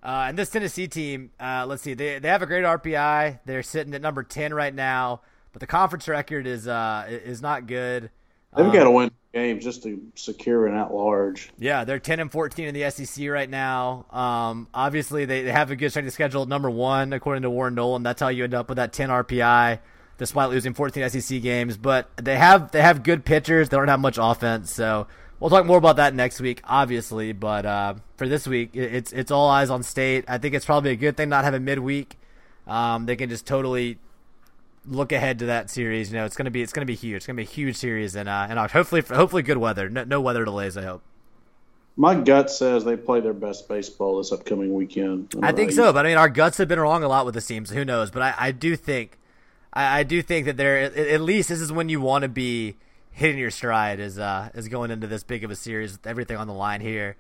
Uh, 0.05 0.27
and 0.29 0.39
this 0.39 0.51
Tennessee 0.51 0.87
team, 0.87 1.31
uh, 1.41 1.67
let's 1.67 1.83
see, 1.83 1.95
they 1.95 2.21
they 2.21 2.29
have 2.29 2.43
a 2.43 2.47
great 2.47 2.65
RPI. 2.65 3.41
They're 3.45 3.65
sitting 3.65 3.93
at 3.93 4.01
number 4.01 4.23
ten 4.23 4.55
right 4.55 4.73
now, 4.73 5.23
but 5.53 5.59
the 5.59 5.67
conference 5.67 6.07
record 6.07 6.47
is 6.47 6.69
uh 6.69 7.07
is 7.09 7.43
not 7.43 7.67
good. 7.67 8.11
They've 8.57 8.67
um, 8.67 8.73
got 8.73 8.85
to 8.85 8.91
win 8.93 9.11
games 9.35 9.65
just 9.65 9.83
to 9.83 10.01
secure 10.15 10.69
an 10.69 10.77
at 10.77 10.95
large. 10.95 11.51
Yeah, 11.59 11.83
they're 11.83 11.99
ten 11.99 12.21
and 12.21 12.31
fourteen 12.31 12.69
in 12.69 12.75
the 12.75 12.89
SEC 12.89 13.29
right 13.29 13.51
now. 13.51 14.07
Um, 14.13 14.69
obviously 14.73 15.25
they, 15.25 15.43
they 15.43 15.51
have 15.51 15.73
a 15.73 15.77
good 15.77 15.91
strength 15.91 16.07
of 16.07 16.13
schedule 16.13 16.43
at 16.43 16.49
number 16.49 16.71
one 16.71 17.13
according 17.13 17.43
to 17.43 17.51
Warren 17.51 17.75
Nolan. 17.75 18.05
That's 18.05 18.21
how 18.21 18.29
you 18.29 18.45
end 18.45 18.55
up 18.55 18.69
with 18.69 18.77
that 18.77 18.93
ten 18.93 19.09
RPI 19.09 19.81
despite 20.23 20.51
losing 20.51 20.73
14 20.73 21.11
SEC 21.11 21.43
games. 21.43 21.77
But 21.77 22.09
they 22.17 22.37
have 22.37 22.71
they 22.71 22.81
have 22.81 23.03
good 23.03 23.25
pitchers. 23.25 23.69
They 23.69 23.77
don't 23.77 23.89
have 23.89 24.01
much 24.01 24.19
offense, 24.21 24.73
so 24.73 25.09
we'll 25.41 25.51
talk 25.51 25.67
more 25.67 25.79
about 25.79 25.97
that 25.97 26.15
next 26.15 26.41
week, 26.41 26.63
obviously. 26.65 27.33
But 27.33 27.67
uh, 27.67 27.95
for 28.17 28.29
this 28.29 28.47
week, 28.47 28.71
it's 28.75 29.13
it's 29.13 29.33
all 29.33 29.49
eyes 29.49 29.69
on 29.69 29.83
State. 29.83 30.25
I 30.29 30.39
think 30.39 30.55
it's 30.55 30.65
probably 30.65 30.93
a 30.93 30.97
good 30.97 31.17
thing 31.17 31.29
not 31.29 31.45
having 31.45 31.65
midweek. 31.65 32.17
Um, 32.69 33.07
they 33.07 33.17
can 33.17 33.31
just 33.31 33.47
totally 33.47 33.99
look 34.87 35.11
ahead 35.11 35.41
to 35.41 35.47
that 35.47 35.71
series. 35.71 36.13
You 36.13 36.19
know, 36.19 36.25
it's 36.25 36.37
gonna 36.37 36.53
be 36.53 36.63
it's 36.63 36.73
gonna 36.73 36.87
be 36.87 36.95
huge. 36.95 37.17
It's 37.17 37.27
gonna 37.27 37.37
be 37.37 37.43
a 37.43 37.47
huge 37.47 37.77
series, 37.77 38.15
and 38.15 38.29
uh, 38.29 38.47
and 38.49 38.59
hopefully 38.71 39.03
hopefully 39.03 39.43
good 39.43 39.59
weather. 39.59 39.91
No, 39.91 40.05
no 40.05 40.21
weather 40.21 40.45
delays. 40.45 40.77
I 40.77 40.83
hope. 40.83 41.03
My 41.97 42.15
gut 42.15 42.49
says 42.49 42.85
they 42.85 42.97
play 42.97 43.21
their 43.21 43.35
best 43.35 43.69
baseball 43.69 44.17
this 44.19 44.33
upcoming 44.33 44.73
weekend. 44.73 45.35
I 45.43 45.53
think 45.53 45.73
so, 45.73 45.93
but 45.93 46.07
I 46.07 46.11
mean, 46.11 46.17
our 46.17 46.31
guts 46.31 46.57
have 46.57 46.69
been 46.69 46.81
wrong 46.81 47.03
a 47.03 47.09
lot 47.09 47.27
with 47.27 47.35
the 47.35 47.43
teams. 47.43 47.69
So 47.69 47.75
who 47.75 47.85
knows? 47.85 48.11
But 48.11 48.23
I, 48.23 48.35
I 48.39 48.53
do 48.53 48.77
think 48.77 49.19
I, 49.73 50.01
I 50.01 50.03
do 50.03 50.23
think 50.23 50.47
that 50.47 50.57
there 50.57 50.79
at 50.79 51.21
least 51.21 51.49
this 51.49 51.61
is 51.61 51.73
when 51.73 51.89
you 51.89 52.01
want 52.01 52.23
to 52.23 52.29
be 52.29 52.77
hitting 53.11 53.39
your 53.39 53.51
stride 53.51 54.01
is 54.01 54.19
uh 54.19 54.49
is 54.55 54.69
going 54.69 54.91
into 54.91 55.07
this 55.07 55.23
big 55.23 55.45
of 55.45 55.51
a 55.51 55.57
series 55.57 55.93
with 55.93 56.07
everything 56.07 56.37
on 56.37 56.47
the 56.47 56.55
line 56.55 56.81
here. 56.81 57.17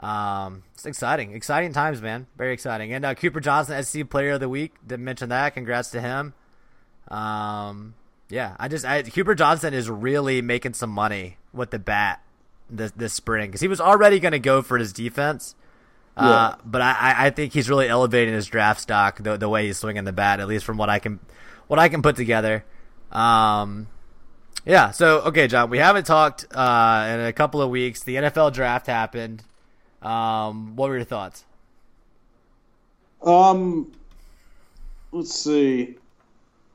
Um, 0.00 0.64
it's 0.74 0.84
exciting, 0.84 1.32
exciting 1.32 1.72
times, 1.72 2.02
man. 2.02 2.26
Very 2.36 2.52
exciting. 2.52 2.92
And 2.92 3.04
uh, 3.04 3.14
Cooper 3.14 3.38
Johnson, 3.38 3.80
SC 3.84 4.08
Player 4.08 4.32
of 4.32 4.40
the 4.40 4.48
Week. 4.48 4.74
Didn't 4.84 5.04
mention 5.04 5.28
that. 5.28 5.54
Congrats 5.54 5.90
to 5.92 6.00
him. 6.00 6.34
Um, 7.08 7.94
yeah, 8.28 8.56
I 8.58 8.68
just 8.68 8.84
I, 8.84 9.02
Cooper 9.02 9.34
Johnson 9.34 9.74
is 9.74 9.88
really 9.88 10.42
making 10.42 10.74
some 10.74 10.90
money 10.90 11.36
with 11.52 11.70
the 11.70 11.78
bat 11.78 12.22
this 12.68 12.90
this 12.92 13.12
spring 13.12 13.50
because 13.50 13.60
he 13.60 13.68
was 13.68 13.80
already 13.80 14.18
going 14.18 14.32
to 14.32 14.38
go 14.38 14.62
for 14.62 14.78
his 14.78 14.92
defense. 14.92 15.54
Uh, 16.14 16.56
but 16.62 16.82
I, 16.82 17.14
I 17.26 17.30
think 17.30 17.54
he's 17.54 17.70
really 17.70 17.88
elevating 17.88 18.34
his 18.34 18.46
draft 18.46 18.80
stock 18.82 19.22
the, 19.22 19.38
the 19.38 19.48
way 19.48 19.66
he's 19.66 19.78
swinging 19.78 20.04
the 20.04 20.12
bat, 20.12 20.40
at 20.40 20.48
least 20.48 20.64
from 20.66 20.76
what 20.76 20.90
I 20.90 20.98
can 20.98 21.20
what 21.66 21.78
I 21.78 21.88
can 21.88 22.02
put 22.02 22.16
together. 22.16 22.64
Um, 23.10 23.88
yeah. 24.64 24.90
So 24.90 25.20
okay, 25.22 25.48
John, 25.48 25.70
we 25.70 25.78
haven't 25.78 26.04
talked 26.04 26.46
uh, 26.52 27.08
in 27.12 27.20
a 27.20 27.32
couple 27.32 27.60
of 27.60 27.70
weeks. 27.70 28.02
The 28.02 28.16
NFL 28.16 28.52
draft 28.52 28.86
happened. 28.86 29.42
Um, 30.00 30.76
what 30.76 30.88
were 30.88 30.96
your 30.96 31.04
thoughts? 31.04 31.44
Um, 33.22 33.92
let's 35.12 35.34
see. 35.34 35.96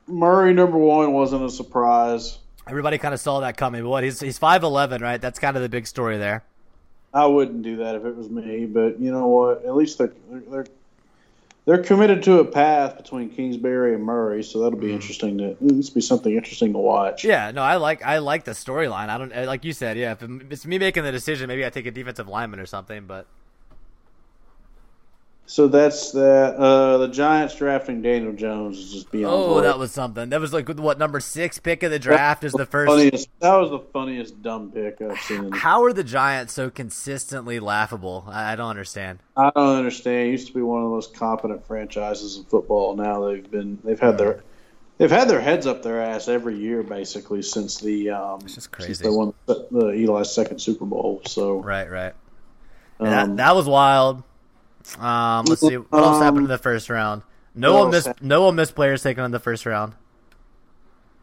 Murray 0.06 0.54
number 0.54 0.78
one 0.78 1.12
wasn't 1.12 1.44
a 1.44 1.50
surprise. 1.50 2.38
Everybody 2.66 2.98
kind 2.98 3.14
of 3.14 3.20
saw 3.20 3.40
that 3.40 3.56
coming. 3.56 3.82
But 3.82 3.88
what 3.88 4.04
he's 4.04 4.20
he's 4.20 4.38
five 4.38 4.62
eleven, 4.62 5.02
right? 5.02 5.20
That's 5.20 5.38
kind 5.38 5.56
of 5.56 5.62
the 5.62 5.68
big 5.68 5.86
story 5.86 6.18
there. 6.18 6.44
I 7.12 7.26
wouldn't 7.26 7.62
do 7.62 7.76
that 7.76 7.94
if 7.94 8.04
it 8.04 8.16
was 8.16 8.28
me, 8.28 8.66
but 8.66 9.00
you 9.00 9.10
know 9.10 9.26
what? 9.26 9.64
At 9.64 9.74
least 9.74 9.98
they're 9.98 10.12
they're 10.30 10.66
they're 11.68 11.82
committed 11.82 12.22
to 12.22 12.38
a 12.38 12.46
path 12.46 12.96
between 12.96 13.28
Kingsbury 13.28 13.94
and 13.94 14.02
Murray, 14.02 14.42
so 14.42 14.60
that'll 14.60 14.78
be 14.78 14.86
mm. 14.86 14.94
interesting 14.94 15.36
to 15.36 15.54
this 15.60 15.90
be 15.90 16.00
something 16.00 16.34
interesting 16.34 16.72
to 16.72 16.78
watch. 16.78 17.24
Yeah, 17.24 17.50
no, 17.50 17.60
I 17.60 17.76
like 17.76 18.02
I 18.02 18.18
like 18.18 18.44
the 18.44 18.52
storyline. 18.52 19.10
I 19.10 19.18
don't 19.18 19.46
like 19.46 19.66
you 19.66 19.74
said, 19.74 19.98
yeah. 19.98 20.12
If 20.12 20.22
it's 20.50 20.64
me 20.64 20.78
making 20.78 21.04
the 21.04 21.12
decision, 21.12 21.46
maybe 21.46 21.66
I 21.66 21.68
take 21.68 21.84
a 21.84 21.90
defensive 21.90 22.26
lineman 22.26 22.58
or 22.58 22.64
something, 22.64 23.04
but 23.04 23.26
so 25.48 25.66
that's 25.66 26.12
that. 26.12 26.56
Uh, 26.56 26.98
the 26.98 27.08
Giants 27.08 27.54
drafting 27.54 28.02
Daniel 28.02 28.34
Jones 28.34 28.78
is 28.78 28.92
just 28.92 29.10
beyond. 29.10 29.34
Oh, 29.34 29.60
that 29.62 29.78
was 29.78 29.90
something. 29.90 30.28
That 30.28 30.42
was 30.42 30.52
like 30.52 30.68
what 30.68 30.98
number 30.98 31.20
six 31.20 31.58
pick 31.58 31.82
of 31.82 31.90
the 31.90 31.98
draft 31.98 32.44
is 32.44 32.52
the, 32.52 32.58
the 32.58 32.66
first. 32.66 32.90
Funniest, 32.90 33.30
that 33.40 33.56
was 33.56 33.70
the 33.70 33.78
funniest 33.78 34.42
dumb 34.42 34.70
pick 34.70 35.00
I've 35.00 35.18
seen. 35.20 35.50
How 35.50 35.82
are 35.84 35.94
the 35.94 36.04
Giants 36.04 36.52
so 36.52 36.68
consistently 36.68 37.60
laughable? 37.60 38.24
I, 38.28 38.52
I 38.52 38.56
don't 38.56 38.68
understand. 38.68 39.20
I 39.38 39.50
don't 39.56 39.78
understand. 39.78 40.28
It 40.28 40.32
used 40.32 40.48
to 40.48 40.52
be 40.52 40.60
one 40.60 40.82
of 40.82 40.90
the 40.90 40.94
most 40.94 41.14
competent 41.14 41.66
franchises 41.66 42.36
in 42.36 42.44
football. 42.44 42.94
Now 42.94 43.26
they've 43.26 43.50
been 43.50 43.78
they've 43.82 43.98
had 43.98 44.18
their 44.18 44.44
they've 44.98 45.10
had 45.10 45.30
their 45.30 45.40
heads 45.40 45.66
up 45.66 45.82
their 45.82 46.02
ass 46.02 46.28
every 46.28 46.58
year 46.58 46.82
basically 46.82 47.40
since 47.40 47.78
the 47.78 48.10
um 48.10 48.40
it's 48.42 48.54
just 48.54 48.70
crazy. 48.70 48.92
Since 48.92 49.08
they 49.08 49.10
won 49.10 49.32
the, 49.46 49.66
the 49.70 49.86
Eli's 49.92 50.30
second 50.30 50.58
Super 50.58 50.84
Bowl. 50.84 51.22
So 51.24 51.60
right, 51.60 51.90
right. 51.90 52.12
Um, 53.00 53.06
that 53.08 53.36
that 53.38 53.56
was 53.56 53.66
wild. 53.66 54.24
Um, 54.96 55.44
let's 55.46 55.60
see 55.60 55.76
what 55.76 56.02
else 56.02 56.22
happened 56.22 56.44
in 56.44 56.48
the 56.48 56.58
first 56.58 56.88
round. 56.88 57.22
No 57.54 57.76
one 57.76 57.90
missed. 57.90 58.22
No 58.22 58.42
one 58.42 58.54
missed 58.54 58.74
players 58.74 59.02
taken 59.02 59.24
in 59.24 59.30
the 59.30 59.40
first 59.40 59.66
round. 59.66 59.94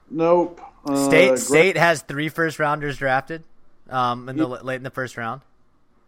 Nope. 0.09 0.61
Uh, 0.85 1.07
State 1.07 1.39
State 1.39 1.77
has 1.77 2.01
three 2.01 2.29
first 2.29 2.59
rounders 2.59 2.97
drafted. 2.97 3.43
Um, 3.89 4.29
in 4.29 4.37
the 4.37 4.49
yep. 4.49 4.63
late 4.63 4.75
in 4.77 4.83
the 4.83 4.89
first 4.89 5.15
round. 5.17 5.41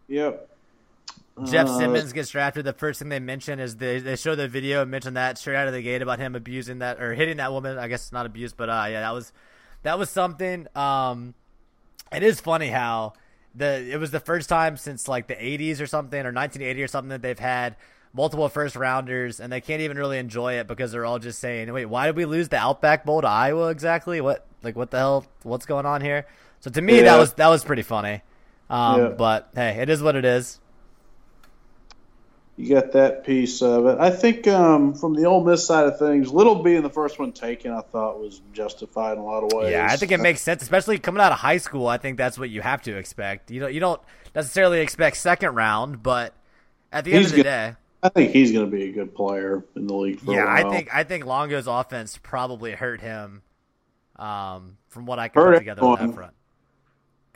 Yep. 0.08 0.50
Jeff 1.46 1.68
uh, 1.68 1.78
Simmons 1.78 2.14
gets 2.14 2.30
drafted. 2.30 2.66
The 2.66 2.74
first 2.74 3.00
thing 3.00 3.10
they 3.10 3.20
mention 3.20 3.60
is 3.60 3.76
they 3.76 4.00
they 4.00 4.16
show 4.16 4.36
the 4.36 4.48
video 4.48 4.82
and 4.82 4.90
mention 4.90 5.14
that 5.14 5.38
straight 5.38 5.56
out 5.56 5.68
of 5.68 5.74
the 5.74 5.82
gate 5.82 6.02
about 6.02 6.18
him 6.20 6.36
abusing 6.36 6.80
that 6.80 7.00
or 7.00 7.14
hitting 7.14 7.38
that 7.38 7.52
woman. 7.52 7.78
I 7.78 7.88
guess 7.88 8.12
not 8.12 8.26
abuse, 8.26 8.54
but 8.54 8.70
uh, 8.70 8.88
yeah, 8.90 9.02
that 9.02 9.14
was 9.14 9.32
that 9.84 10.00
was 10.00 10.10
something. 10.10 10.68
Um, 10.76 11.36
it 12.12 12.24
is 12.24 12.42
funny 12.42 12.68
how 12.68 13.14
the 13.58 13.92
it 13.92 14.00
was 14.00 14.12
the 14.12 14.20
first 14.20 14.50
time 14.50 14.78
since 14.78 15.08
like 15.08 15.28
the 15.28 15.36
80s 15.36 15.82
or 15.82 15.88
something 15.88 16.20
or 16.20 16.32
1980 16.32 16.84
or 16.84 16.88
something 16.88 17.10
that 17.10 17.22
they've 17.22 17.38
had 17.38 17.76
multiple 18.14 18.48
first 18.50 18.76
rounders 18.76 19.40
and 19.40 19.52
they 19.52 19.62
can't 19.62 19.82
even 19.82 19.98
really 19.98 20.18
enjoy 20.18 20.54
it 20.54 20.68
because 20.68 20.92
they're 20.92 21.06
all 21.06 21.20
just 21.20 21.40
saying, 21.40 21.72
"Wait, 21.72 21.86
why 21.86 22.06
did 22.06 22.16
we 22.16 22.26
lose 22.26 22.50
the 22.50 22.58
Outback 22.58 23.06
Bowl 23.06 23.22
to 23.22 23.28
Iowa 23.28 23.70
exactly? 23.70 24.22
What 24.22 24.46
like 24.64 24.76
what 24.76 24.92
the 24.92 24.98
hell? 24.98 25.26
What's 25.44 25.66
going 25.66 25.86
on 25.86 26.02
here?" 26.02 26.26
So 26.60 26.72
to 26.72 26.82
me, 26.82 26.98
yeah. 26.98 27.04
that 27.04 27.18
was 27.18 27.34
that 27.34 27.48
was 27.48 27.64
pretty 27.64 27.84
funny. 27.84 28.22
Um, 28.70 29.02
yeah. 29.02 29.08
But 29.10 29.50
hey, 29.56 29.82
it 29.82 29.90
is 29.90 30.02
what 30.02 30.16
it 30.16 30.26
is 30.26 30.60
you 32.58 32.74
got 32.74 32.92
that 32.94 33.24
piece 33.24 33.62
of 33.62 33.86
it. 33.86 34.00
I 34.00 34.10
think 34.10 34.48
um, 34.48 34.96
from 34.96 35.14
the 35.14 35.26
Ole 35.26 35.44
Miss 35.44 35.66
side 35.66 35.86
of 35.86 36.00
things, 36.00 36.32
Little 36.32 36.64
being 36.64 36.82
the 36.82 36.90
first 36.90 37.20
one 37.20 37.32
taken, 37.32 37.72
I 37.72 37.82
thought 37.82 38.20
was 38.20 38.42
justified 38.52 39.14
in 39.14 39.20
a 39.20 39.26
lot 39.26 39.44
of 39.44 39.54
ways. 39.54 39.72
Yeah, 39.72 39.88
I 39.90 39.96
think 39.96 40.12
it 40.12 40.20
makes 40.20 40.42
sense, 40.42 40.64
especially 40.64 40.98
coming 40.98 41.22
out 41.22 41.32
of 41.32 41.38
high 41.38 41.58
school. 41.58 41.88
I 41.88 41.98
think 41.98 42.18
that's 42.18 42.40
what 42.40 42.50
you 42.50 42.62
have 42.62 42.82
to 42.84 42.98
expect. 42.98 43.52
You 43.52 43.60
know, 43.60 43.68
you 43.68 43.80
don't 43.80 44.02
necessarily 44.34 44.82
expect 44.82 45.18
second 45.18 45.54
round, 45.54 46.02
but 46.02 46.34
at 46.92 47.06
the 47.06 47.12
he's 47.12 47.18
end 47.18 47.26
of 47.26 47.32
the 47.32 47.44
gonna, 47.44 47.72
day, 47.72 47.76
I 48.02 48.10
think 48.10 48.32
he's 48.32 48.52
going 48.52 48.66
to 48.66 48.76
be 48.76 48.86
a 48.86 48.92
good 48.92 49.14
player 49.14 49.64
in 49.76 49.86
the 49.86 49.94
league. 49.94 50.20
yeah, 50.26 50.46
I 50.48 50.68
think 50.68 50.90
I 50.94 51.04
think 51.04 51.26
Longo's 51.28 51.68
offense 51.68 52.18
probably 52.18 52.72
hurt 52.72 53.02
him. 53.02 53.44
Um, 54.16 54.78
from 54.88 55.06
what 55.06 55.20
I 55.20 55.28
can 55.28 55.44
hurt 55.44 55.54
put 55.54 55.60
together 55.60 55.84
on 55.84 56.08
that 56.08 56.16
front. 56.16 56.34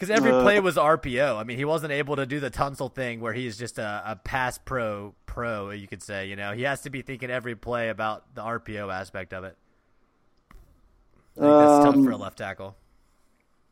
Because 0.01 0.17
every 0.17 0.31
uh, 0.31 0.41
play 0.41 0.59
was 0.59 0.77
RPO. 0.77 1.37
I 1.37 1.43
mean, 1.43 1.59
he 1.59 1.65
wasn't 1.65 1.91
able 1.91 2.15
to 2.15 2.25
do 2.25 2.39
the 2.39 2.49
Tunsil 2.49 2.91
thing 2.91 3.19
where 3.19 3.33
he's 3.33 3.55
just 3.55 3.77
a, 3.77 4.01
a 4.03 4.15
pass 4.15 4.57
pro 4.57 5.13
pro. 5.27 5.69
You 5.69 5.87
could 5.87 6.01
say, 6.01 6.25
you 6.25 6.35
know, 6.35 6.53
he 6.53 6.63
has 6.63 6.81
to 6.81 6.89
be 6.89 7.03
thinking 7.03 7.29
every 7.29 7.53
play 7.53 7.89
about 7.89 8.33
the 8.33 8.41
RPO 8.41 8.91
aspect 8.91 9.31
of 9.31 9.43
it. 9.43 9.55
I 11.37 11.41
think 11.41 11.57
that's 11.59 11.85
um, 11.85 11.93
tough 11.93 12.03
for 12.03 12.09
a 12.09 12.15
um, 12.15 12.21
left 12.21 12.39
tackle. 12.39 12.75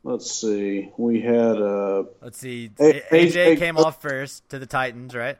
Let's 0.04 0.30
see. 0.30 0.92
We 0.96 1.20
had 1.20 1.60
uh 1.60 2.04
Let's 2.22 2.38
see. 2.38 2.70
A- 2.78 3.02
AJ, 3.10 3.32
AJ 3.32 3.58
came 3.58 3.76
off 3.76 4.00
first 4.00 4.48
to 4.50 4.60
the 4.60 4.66
Titans, 4.66 5.16
right? 5.16 5.36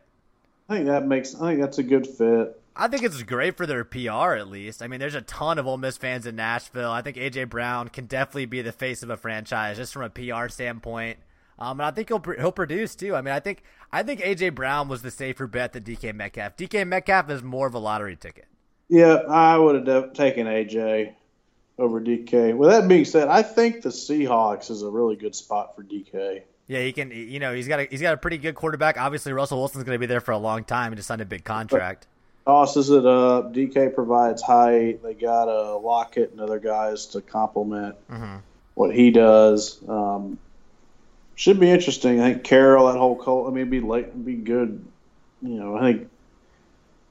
I 0.69 0.75
think 0.75 0.87
that 0.87 1.07
makes. 1.07 1.37
I 1.37 1.51
think 1.51 1.61
that's 1.61 1.79
a 1.79 1.85
good 1.85 2.09
fit. 2.09 2.60
I 2.77 2.89
think 2.89 3.03
it's 3.03 3.23
great 3.23 3.57
for 3.57 3.67
their 3.67 3.85
PR 3.85 4.35
at 4.35 4.49
least. 4.49 4.83
I 4.83 4.87
mean, 4.87 5.01
there's 5.01 5.15
a 5.15 5.23
ton 5.23 5.59
of 5.59 5.67
Ole 5.67 5.77
Miss 5.77 5.97
fans 5.97 6.27
in 6.27 6.37
Nashville. 6.37 6.91
I 6.91 7.03
think 7.03 7.17
AJ 7.17 7.51
Brown 7.51 7.89
can 7.89 8.07
definitely 8.07 8.47
be 8.47 8.63
the 8.63 8.73
face 8.73 9.03
of 9.03 9.11
a 9.11 9.17
franchise 9.17 9.77
just 9.77 9.93
from 9.93 10.03
a 10.03 10.11
PR 10.11 10.49
standpoint. 10.49 11.19
Um, 11.59 11.79
and 11.79 11.87
I 11.87 11.91
think 11.91 12.09
he'll 12.09 12.23
he'll 12.39 12.53
produce 12.53 12.95
too. 12.95 13.15
I 13.15 13.21
mean, 13.21 13.35
I 13.35 13.41
think 13.41 13.63
I 13.93 14.03
think 14.03 14.21
AJ 14.21 14.55
Brown 14.55 14.89
was 14.89 15.03
the 15.03 15.11
safer 15.11 15.47
bet 15.47 15.73
than 15.73 15.85
DK 15.85 16.15
Metcalf. 16.15 16.57
DK 16.57 16.87
Metcalf 16.87 17.29
is 17.31 17.43
more 17.43 17.67
of 17.67 17.75
a 17.75 17.79
lottery 17.79 18.17
ticket. 18.17 18.47
Yeah, 18.89 19.15
I 19.29 19.59
would 19.59 19.87
have 19.87 20.15
taken 20.15 20.47
AJ 20.47 21.15
over 21.79 22.01
DK. 22.01 22.57
With 22.57 22.71
that 22.71 22.89
being 22.89 23.05
said, 23.05 23.29
I 23.29 23.43
think 23.43 23.83
the 23.83 23.91
Seahawks 23.91 24.71
is 24.71 24.83
a 24.83 24.89
really 24.89 25.17
good 25.17 25.35
spot 25.35 25.77
for 25.77 25.85
DK. 25.85 26.43
Yeah, 26.67 26.81
he 26.81 26.93
can. 26.93 27.11
You 27.11 27.41
know, 27.41 27.53
he's 27.53 27.69
got 27.69 27.81
a 27.81 27.85
he's 27.85 28.01
got 28.01 28.15
a 28.15 28.17
pretty 28.17 28.39
good 28.39 28.55
quarterback. 28.55 28.99
Obviously, 28.99 29.33
Russell 29.33 29.59
Wilson's 29.59 29.85
going 29.85 29.97
to 29.97 29.99
be 29.99 30.07
there 30.07 30.21
for 30.21 30.33
a 30.33 30.39
long 30.39 30.65
time 30.65 30.93
and 30.93 30.97
just 30.97 31.09
signed 31.09 31.21
a 31.21 31.27
big 31.27 31.45
contract. 31.45 32.07
Tosses 32.47 32.91
it 32.91 33.07
up. 33.07 33.53
DK 33.53 33.95
provides 33.95 34.43
height. 34.43 35.03
They 35.03 35.15
got 35.15 35.49
a 35.49 35.77
Lockett 35.77 36.33
and 36.33 36.41
other 36.41 36.59
guys 36.59 37.07
to 37.07 37.21
complement 37.21 37.97
mm-hmm. 38.11 38.37
what 38.75 38.95
he 38.95 39.11
does. 39.11 39.79
Um, 39.87 40.39
should 41.35 41.61
be 41.61 41.71
interesting. 41.71 42.21
I 42.21 42.33
think 42.33 42.45
Carroll, 42.45 42.93
that 42.93 42.99
whole 42.99 43.17
cult. 43.17 43.47
I 43.47 43.51
mean, 43.51 43.71
be 43.71 43.81
late, 43.81 44.25
be 44.25 44.35
good. 44.35 44.85
You 45.43 45.55
know, 45.55 45.77
I 45.77 45.81
think, 45.81 46.11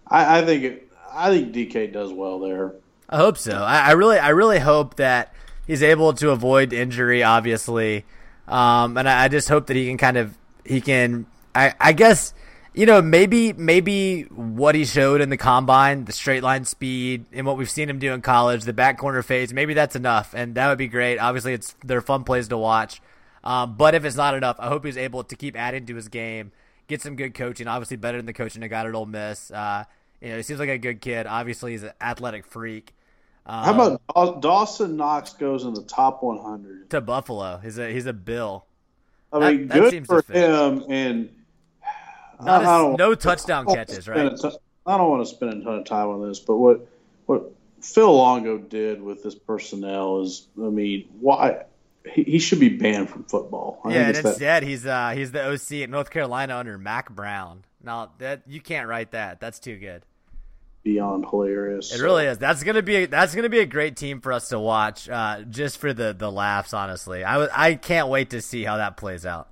I, 0.07 0.39
I 0.39 0.45
think, 0.45 0.63
it, 0.63 0.91
I 1.11 1.29
think 1.29 1.53
DK 1.53 1.91
does 1.91 2.11
well 2.11 2.39
there. 2.39 2.73
I 3.09 3.17
hope 3.17 3.37
so. 3.37 3.53
I, 3.53 3.79
I 3.79 3.91
really, 3.93 4.19
I 4.19 4.29
really 4.29 4.59
hope 4.59 4.95
that 4.97 5.33
he's 5.65 5.81
able 5.81 6.13
to 6.13 6.29
avoid 6.29 6.73
injury. 6.73 7.23
Obviously, 7.23 8.05
um, 8.47 8.97
and 8.97 9.09
I, 9.09 9.23
I 9.23 9.27
just 9.29 9.49
hope 9.49 9.67
that 9.67 9.75
he 9.75 9.87
can 9.87 9.97
kind 9.97 10.17
of, 10.17 10.37
he 10.65 10.81
can. 10.81 11.25
I, 11.55 11.73
I 11.79 11.93
guess 11.93 12.33
you 12.73 12.85
know, 12.85 13.01
maybe 13.01 13.53
maybe 13.53 14.23
what 14.23 14.75
he 14.75 14.85
showed 14.85 15.21
in 15.21 15.29
the 15.29 15.37
combine, 15.37 16.05
the 16.05 16.11
straight 16.11 16.43
line 16.43 16.65
speed, 16.65 17.25
and 17.33 17.45
what 17.45 17.57
we've 17.57 17.69
seen 17.69 17.89
him 17.89 17.99
do 17.99 18.13
in 18.13 18.21
college, 18.21 18.63
the 18.63 18.73
back 18.73 18.97
corner 18.97 19.21
phase, 19.21 19.53
maybe 19.53 19.73
that's 19.73 19.95
enough, 19.95 20.33
and 20.33 20.55
that 20.55 20.67
would 20.69 20.77
be 20.77 20.87
great. 20.87 21.17
Obviously, 21.17 21.53
it's 21.53 21.75
they're 21.83 22.01
fun 22.01 22.23
plays 22.23 22.47
to 22.49 22.57
watch. 22.57 23.01
Um, 23.43 23.75
but 23.75 23.95
if 23.95 24.05
it's 24.05 24.17
not 24.17 24.35
enough, 24.35 24.57
I 24.59 24.67
hope 24.67 24.85
he's 24.85 24.97
able 24.97 25.23
to 25.23 25.35
keep 25.35 25.57
adding 25.57 25.85
to 25.87 25.95
his 25.95 26.09
game, 26.09 26.51
get 26.87 27.01
some 27.01 27.15
good 27.15 27.33
coaching. 27.33 27.67
Obviously, 27.67 27.97
better 27.97 28.17
than 28.17 28.25
the 28.25 28.33
coaching 28.33 28.63
I 28.63 28.67
got 28.67 28.85
at 28.85 28.93
Ole 28.93 29.05
Miss. 29.05 29.49
Uh, 29.49 29.85
you 30.21 30.29
know, 30.29 30.37
he 30.37 30.43
seems 30.43 30.59
like 30.59 30.69
a 30.69 30.77
good 30.77 31.01
kid. 31.01 31.25
Obviously, 31.25 31.71
he's 31.71 31.83
an 31.83 31.93
athletic 32.01 32.45
freak. 32.45 32.93
Um, 33.45 33.63
How 33.63 33.97
about 34.15 34.41
Dawson 34.41 34.95
Knox 34.95 35.33
goes 35.33 35.63
in 35.63 35.73
the 35.73 35.83
top 35.83 36.21
100 36.21 36.91
to 36.91 37.01
Buffalo? 37.01 37.59
He's 37.63 37.79
a 37.79 37.91
he's 37.91 38.05
a 38.05 38.13
Bill. 38.13 38.65
I 39.31 39.51
mean, 39.51 39.67
that, 39.67 39.73
good 39.73 40.05
that 40.05 40.25
for 40.25 40.33
him. 40.33 40.83
And 40.89 41.29
I, 42.39 42.63
I 42.63 42.95
no 42.95 43.15
touchdown 43.15 43.65
catches, 43.65 44.07
right? 44.07 44.35
T- 44.35 44.49
I 44.85 44.97
don't 44.97 45.09
want 45.09 45.27
to 45.27 45.33
spend 45.33 45.53
a 45.53 45.63
ton 45.63 45.79
of 45.79 45.85
time 45.85 46.07
on 46.07 46.27
this, 46.27 46.39
but 46.39 46.57
what 46.57 46.87
what 47.25 47.51
Phil 47.81 48.13
Longo 48.13 48.57
did 48.57 49.01
with 49.01 49.23
this 49.23 49.35
personnel 49.35 50.21
is, 50.21 50.47
I 50.57 50.69
mean, 50.69 51.07
why 51.19 51.63
he, 52.13 52.23
he 52.23 52.39
should 52.39 52.59
be 52.59 52.69
banned 52.69 53.09
from 53.09 53.23
football. 53.25 53.81
I 53.83 53.93
yeah, 53.93 54.07
and 54.07 54.17
instead 54.17 54.39
that, 54.39 54.63
he's 54.63 54.85
uh, 54.85 55.11
he's 55.15 55.31
the 55.31 55.45
OC 55.45 55.83
at 55.83 55.89
North 55.89 56.09
Carolina 56.09 56.57
under 56.57 56.77
Mack 56.77 57.09
Brown. 57.09 57.63
Now 57.83 58.11
that 58.19 58.43
you 58.47 58.61
can't 58.61 58.87
write 58.87 59.11
that. 59.11 59.39
That's 59.39 59.59
too 59.59 59.77
good. 59.77 60.03
Beyond 60.83 61.25
hilarious. 61.29 61.93
It 61.93 62.01
really 62.01 62.25
is. 62.25 62.37
That's 62.37 62.63
gonna 62.63 62.81
be 62.81 62.95
a, 62.95 63.05
that's 63.05 63.35
gonna 63.35 63.49
be 63.49 63.59
a 63.59 63.65
great 63.65 63.95
team 63.95 64.21
for 64.21 64.31
us 64.31 64.49
to 64.49 64.59
watch, 64.59 65.09
uh, 65.09 65.41
just 65.49 65.77
for 65.77 65.93
the 65.93 66.15
the 66.17 66.31
laughs. 66.31 66.73
Honestly, 66.73 67.23
I 67.23 67.37
was 67.37 67.49
I 67.53 67.75
can't 67.75 68.07
wait 68.07 68.31
to 68.31 68.41
see 68.41 68.63
how 68.63 68.77
that 68.77 68.97
plays 68.97 69.25
out. 69.25 69.49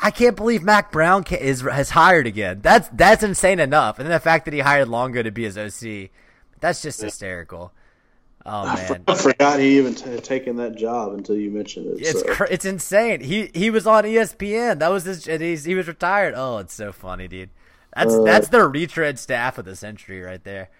I 0.00 0.10
can't 0.10 0.36
believe 0.36 0.62
Mack 0.62 0.90
Brown 0.90 1.24
is 1.30 1.62
has 1.62 1.90
hired 1.90 2.26
again. 2.26 2.60
That's 2.62 2.88
that's 2.92 3.22
insane 3.22 3.60
enough, 3.60 3.98
and 3.98 4.06
then 4.06 4.12
the 4.12 4.20
fact 4.20 4.44
that 4.46 4.54
he 4.54 4.60
hired 4.60 4.88
Longo 4.88 5.22
to 5.22 5.30
be 5.30 5.44
his 5.44 5.56
OC, 5.56 6.10
that's 6.60 6.82
just 6.82 7.00
yeah. 7.00 7.06
hysterical. 7.06 7.72
Oh 8.44 8.64
man, 8.64 9.04
I 9.06 9.14
forgot 9.16 9.60
he 9.60 9.78
even 9.78 9.94
t- 9.94 10.16
taken 10.18 10.56
that 10.56 10.74
job 10.74 11.12
until 11.12 11.36
you 11.36 11.50
mentioned 11.50 11.86
it. 11.86 12.06
It's 12.06 12.20
so. 12.20 12.34
cr- 12.34 12.48
it's 12.50 12.64
insane. 12.64 13.20
He 13.20 13.50
he 13.54 13.70
was 13.70 13.86
on 13.86 14.04
ESPN. 14.04 14.80
That 14.80 14.88
was 14.88 15.04
his. 15.04 15.64
he 15.64 15.74
was 15.74 15.86
retired. 15.86 16.34
Oh, 16.36 16.58
it's 16.58 16.74
so 16.74 16.90
funny, 16.90 17.28
dude. 17.28 17.50
That's 17.94 18.14
uh, 18.14 18.22
that's 18.22 18.48
the 18.48 18.66
retread 18.66 19.18
staff 19.18 19.58
of 19.58 19.64
the 19.64 19.76
century 19.76 20.20
right 20.20 20.42
there. 20.42 20.70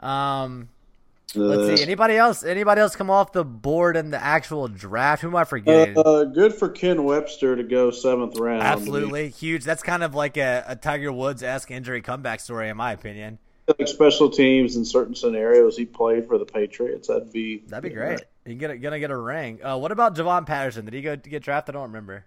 Um, 0.00 0.70
let's 1.34 1.80
see. 1.80 1.82
Anybody 1.82 2.16
else? 2.16 2.44
Anybody 2.44 2.80
else 2.80 2.96
come 2.96 3.10
off 3.10 3.32
the 3.32 3.44
board 3.44 3.96
in 3.96 4.10
the 4.10 4.22
actual 4.22 4.68
draft? 4.68 5.22
Who 5.22 5.28
am 5.28 5.36
I 5.36 5.44
forgetting? 5.44 5.96
Uh, 5.98 6.24
good 6.24 6.54
for 6.54 6.68
Ken 6.68 7.04
Webster 7.04 7.56
to 7.56 7.62
go 7.62 7.90
seventh 7.90 8.38
round. 8.38 8.62
Absolutely 8.62 9.28
huge. 9.30 9.64
That's 9.64 9.82
kind 9.82 10.02
of 10.02 10.14
like 10.14 10.36
a, 10.36 10.64
a 10.66 10.76
Tiger 10.76 11.12
Woods 11.12 11.42
esque 11.42 11.70
injury 11.70 12.02
comeback 12.02 12.40
story, 12.40 12.68
in 12.68 12.76
my 12.76 12.92
opinion 12.92 13.38
like 13.66 13.88
special 13.88 14.30
teams 14.30 14.76
in 14.76 14.84
certain 14.84 15.14
scenarios. 15.14 15.76
He 15.76 15.84
played 15.84 16.26
for 16.26 16.38
the 16.38 16.44
Patriots. 16.44 17.08
That'd 17.08 17.32
be 17.32 17.62
that'd 17.68 17.88
be 17.88 17.94
great. 17.94 18.22
He 18.44 18.54
get 18.54 18.70
a, 18.70 18.76
gonna 18.76 18.98
get 18.98 19.10
a 19.10 19.16
ring. 19.16 19.64
Uh, 19.64 19.78
what 19.78 19.92
about 19.92 20.14
Javon 20.14 20.46
Patterson? 20.46 20.84
Did 20.84 20.94
he 20.94 21.02
go 21.02 21.16
to 21.16 21.30
get 21.30 21.42
drafted? 21.42 21.74
I 21.74 21.78
don't 21.78 21.88
remember. 21.88 22.24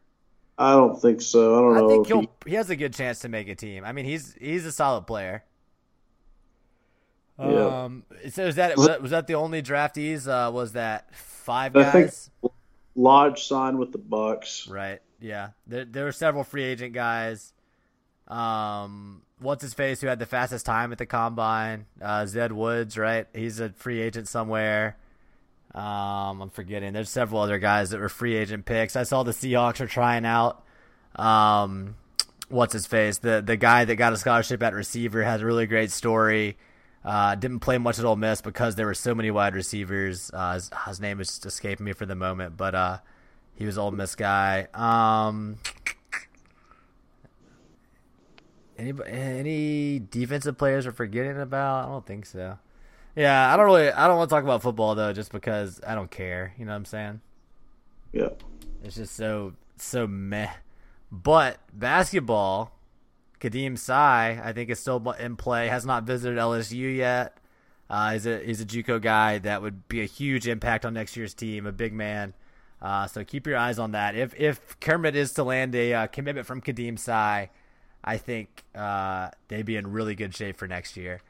I 0.57 0.71
don't 0.71 0.99
think 0.99 1.21
so. 1.21 1.55
I 1.55 1.61
don't 1.61 1.75
know. 1.75 1.85
I 1.85 1.89
think 1.89 2.07
he'll, 2.07 2.21
he... 2.21 2.29
he 2.47 2.55
has 2.55 2.69
a 2.71 2.75
good 2.75 2.93
chance 2.93 3.19
to 3.19 3.29
make 3.29 3.47
a 3.47 3.55
team. 3.55 3.85
I 3.85 3.91
mean, 3.91 4.05
he's 4.05 4.33
he's 4.39 4.65
a 4.65 4.71
solid 4.71 5.05
player. 5.05 5.43
Yeah. 7.39 7.83
Um. 7.83 8.03
So 8.29 8.43
is 8.43 8.55
was 8.55 8.55
that, 8.55 9.01
was 9.01 9.11
that 9.11 9.27
the 9.27 9.35
only 9.35 9.61
draftees? 9.61 10.27
Uh, 10.27 10.51
was 10.51 10.73
that 10.73 11.13
five 11.13 11.73
guys? 11.73 12.29
Lodge 12.95 13.43
signed 13.43 13.77
with 13.77 13.91
the 13.91 13.99
Bucks. 13.99 14.67
Right. 14.67 14.99
Yeah. 15.19 15.49
There 15.67 15.85
there 15.85 16.05
were 16.05 16.11
several 16.11 16.43
free 16.43 16.63
agent 16.63 16.93
guys. 16.93 17.53
Um, 18.27 19.21
what's 19.39 19.61
his 19.61 19.73
face 19.73 20.01
who 20.01 20.07
had 20.07 20.19
the 20.19 20.25
fastest 20.25 20.65
time 20.65 20.91
at 20.91 20.97
the 20.97 21.05
combine? 21.05 21.85
Uh, 22.01 22.25
Zed 22.25 22.51
Woods, 22.51 22.97
right? 22.97 23.27
He's 23.33 23.59
a 23.59 23.69
free 23.69 24.01
agent 24.01 24.27
somewhere. 24.27 24.97
Um, 25.73 26.41
I'm 26.41 26.49
forgetting. 26.49 26.93
There's 26.93 27.09
several 27.09 27.41
other 27.41 27.59
guys 27.59 27.91
that 27.91 27.99
were 27.99 28.09
free 28.09 28.35
agent 28.35 28.65
picks. 28.65 28.95
I 28.95 29.03
saw 29.03 29.23
the 29.23 29.31
Seahawks 29.31 29.79
are 29.79 29.87
trying 29.87 30.25
out. 30.25 30.63
Um, 31.15 31.95
what's 32.49 32.73
his 32.73 32.87
face? 32.87 33.19
The 33.19 33.43
the 33.45 33.57
guy 33.57 33.85
that 33.85 33.95
got 33.95 34.13
a 34.13 34.17
scholarship 34.17 34.61
at 34.63 34.73
receiver 34.73 35.23
has 35.23 35.41
a 35.41 35.45
really 35.45 35.67
great 35.67 35.91
story. 35.91 36.57
Uh, 37.07 37.35
didn't 37.35 37.61
play 37.61 37.77
much 37.77 37.97
at 37.99 38.03
Ole 38.03 38.17
Miss 38.17 38.41
because 38.41 38.75
there 38.75 38.85
were 38.85 38.93
so 38.93 39.15
many 39.15 39.31
wide 39.31 39.55
receivers. 39.55 40.29
Uh, 40.33 40.55
his, 40.55 40.69
his, 40.85 40.99
name 40.99 41.21
is 41.21 41.29
just 41.29 41.45
escaping 41.45 41.85
me 41.85 41.93
for 41.93 42.05
the 42.05 42.15
moment, 42.15 42.57
but 42.57 42.75
uh, 42.75 42.97
he 43.55 43.65
was 43.65 43.77
Ole 43.77 43.91
Miss 43.91 44.13
guy. 44.13 44.67
Um, 44.73 45.57
any 48.77 48.91
any 49.07 49.99
defensive 49.99 50.57
players 50.57 50.85
are 50.85 50.91
forgetting 50.91 51.39
about? 51.39 51.85
I 51.85 51.87
don't 51.87 52.05
think 52.05 52.25
so. 52.25 52.59
Yeah, 53.15 53.53
I 53.53 53.55
don't 53.55 53.67
really. 53.67 53.89
I 53.89 54.05
don't 54.09 54.17
want 54.17 54.29
to 54.29 54.35
talk 54.35 54.43
about 54.43 54.61
football 54.61 54.93
though, 54.93 55.13
just 55.13 55.31
because 55.31 55.79
I 55.87 55.95
don't 55.95 56.11
care. 56.11 56.53
You 56.57 56.65
know 56.65 56.71
what 56.71 56.75
I'm 56.75 56.85
saying? 56.85 57.21
Yeah. 58.11 58.31
It's 58.83 58.97
just 58.97 59.15
so 59.15 59.53
so 59.77 60.07
meh. 60.07 60.49
But 61.09 61.59
basketball, 61.71 62.76
Khadim 63.39 63.77
Sy, 63.77 64.41
I 64.43 64.53
think 64.53 64.69
is 64.69 64.79
still 64.79 65.11
in 65.11 65.35
play. 65.35 65.67
Has 65.67 65.85
not 65.85 66.03
visited 66.03 66.37
LSU 66.37 66.95
yet. 66.95 67.37
Uh, 67.89 68.13
he's 68.13 68.25
a 68.25 68.39
he's 68.39 68.61
a 68.61 68.65
JUCO 68.65 69.01
guy 69.01 69.37
that 69.39 69.61
would 69.61 69.87
be 69.87 70.01
a 70.01 70.05
huge 70.05 70.47
impact 70.47 70.85
on 70.85 70.93
next 70.93 71.15
year's 71.15 71.33
team. 71.33 71.65
A 71.65 71.71
big 71.71 71.93
man. 71.93 72.33
Uh, 72.81 73.07
so 73.07 73.23
keep 73.23 73.47
your 73.47 73.57
eyes 73.57 73.79
on 73.79 73.91
that. 73.91 74.15
If 74.15 74.33
if 74.39 74.79
Kermit 74.79 75.15
is 75.15 75.33
to 75.33 75.43
land 75.43 75.73
a 75.75 75.93
uh, 75.93 76.07
commitment 76.07 76.45
from 76.45 76.61
Khadim 76.61 76.99
Sy, 76.99 77.49
I 78.03 78.17
think 78.17 78.63
uh, 78.75 79.29
they'd 79.47 79.65
be 79.65 79.77
in 79.77 79.91
really 79.91 80.15
good 80.15 80.35
shape 80.35 80.57
for 80.57 80.67
next 80.67 80.97
year. 80.97 81.21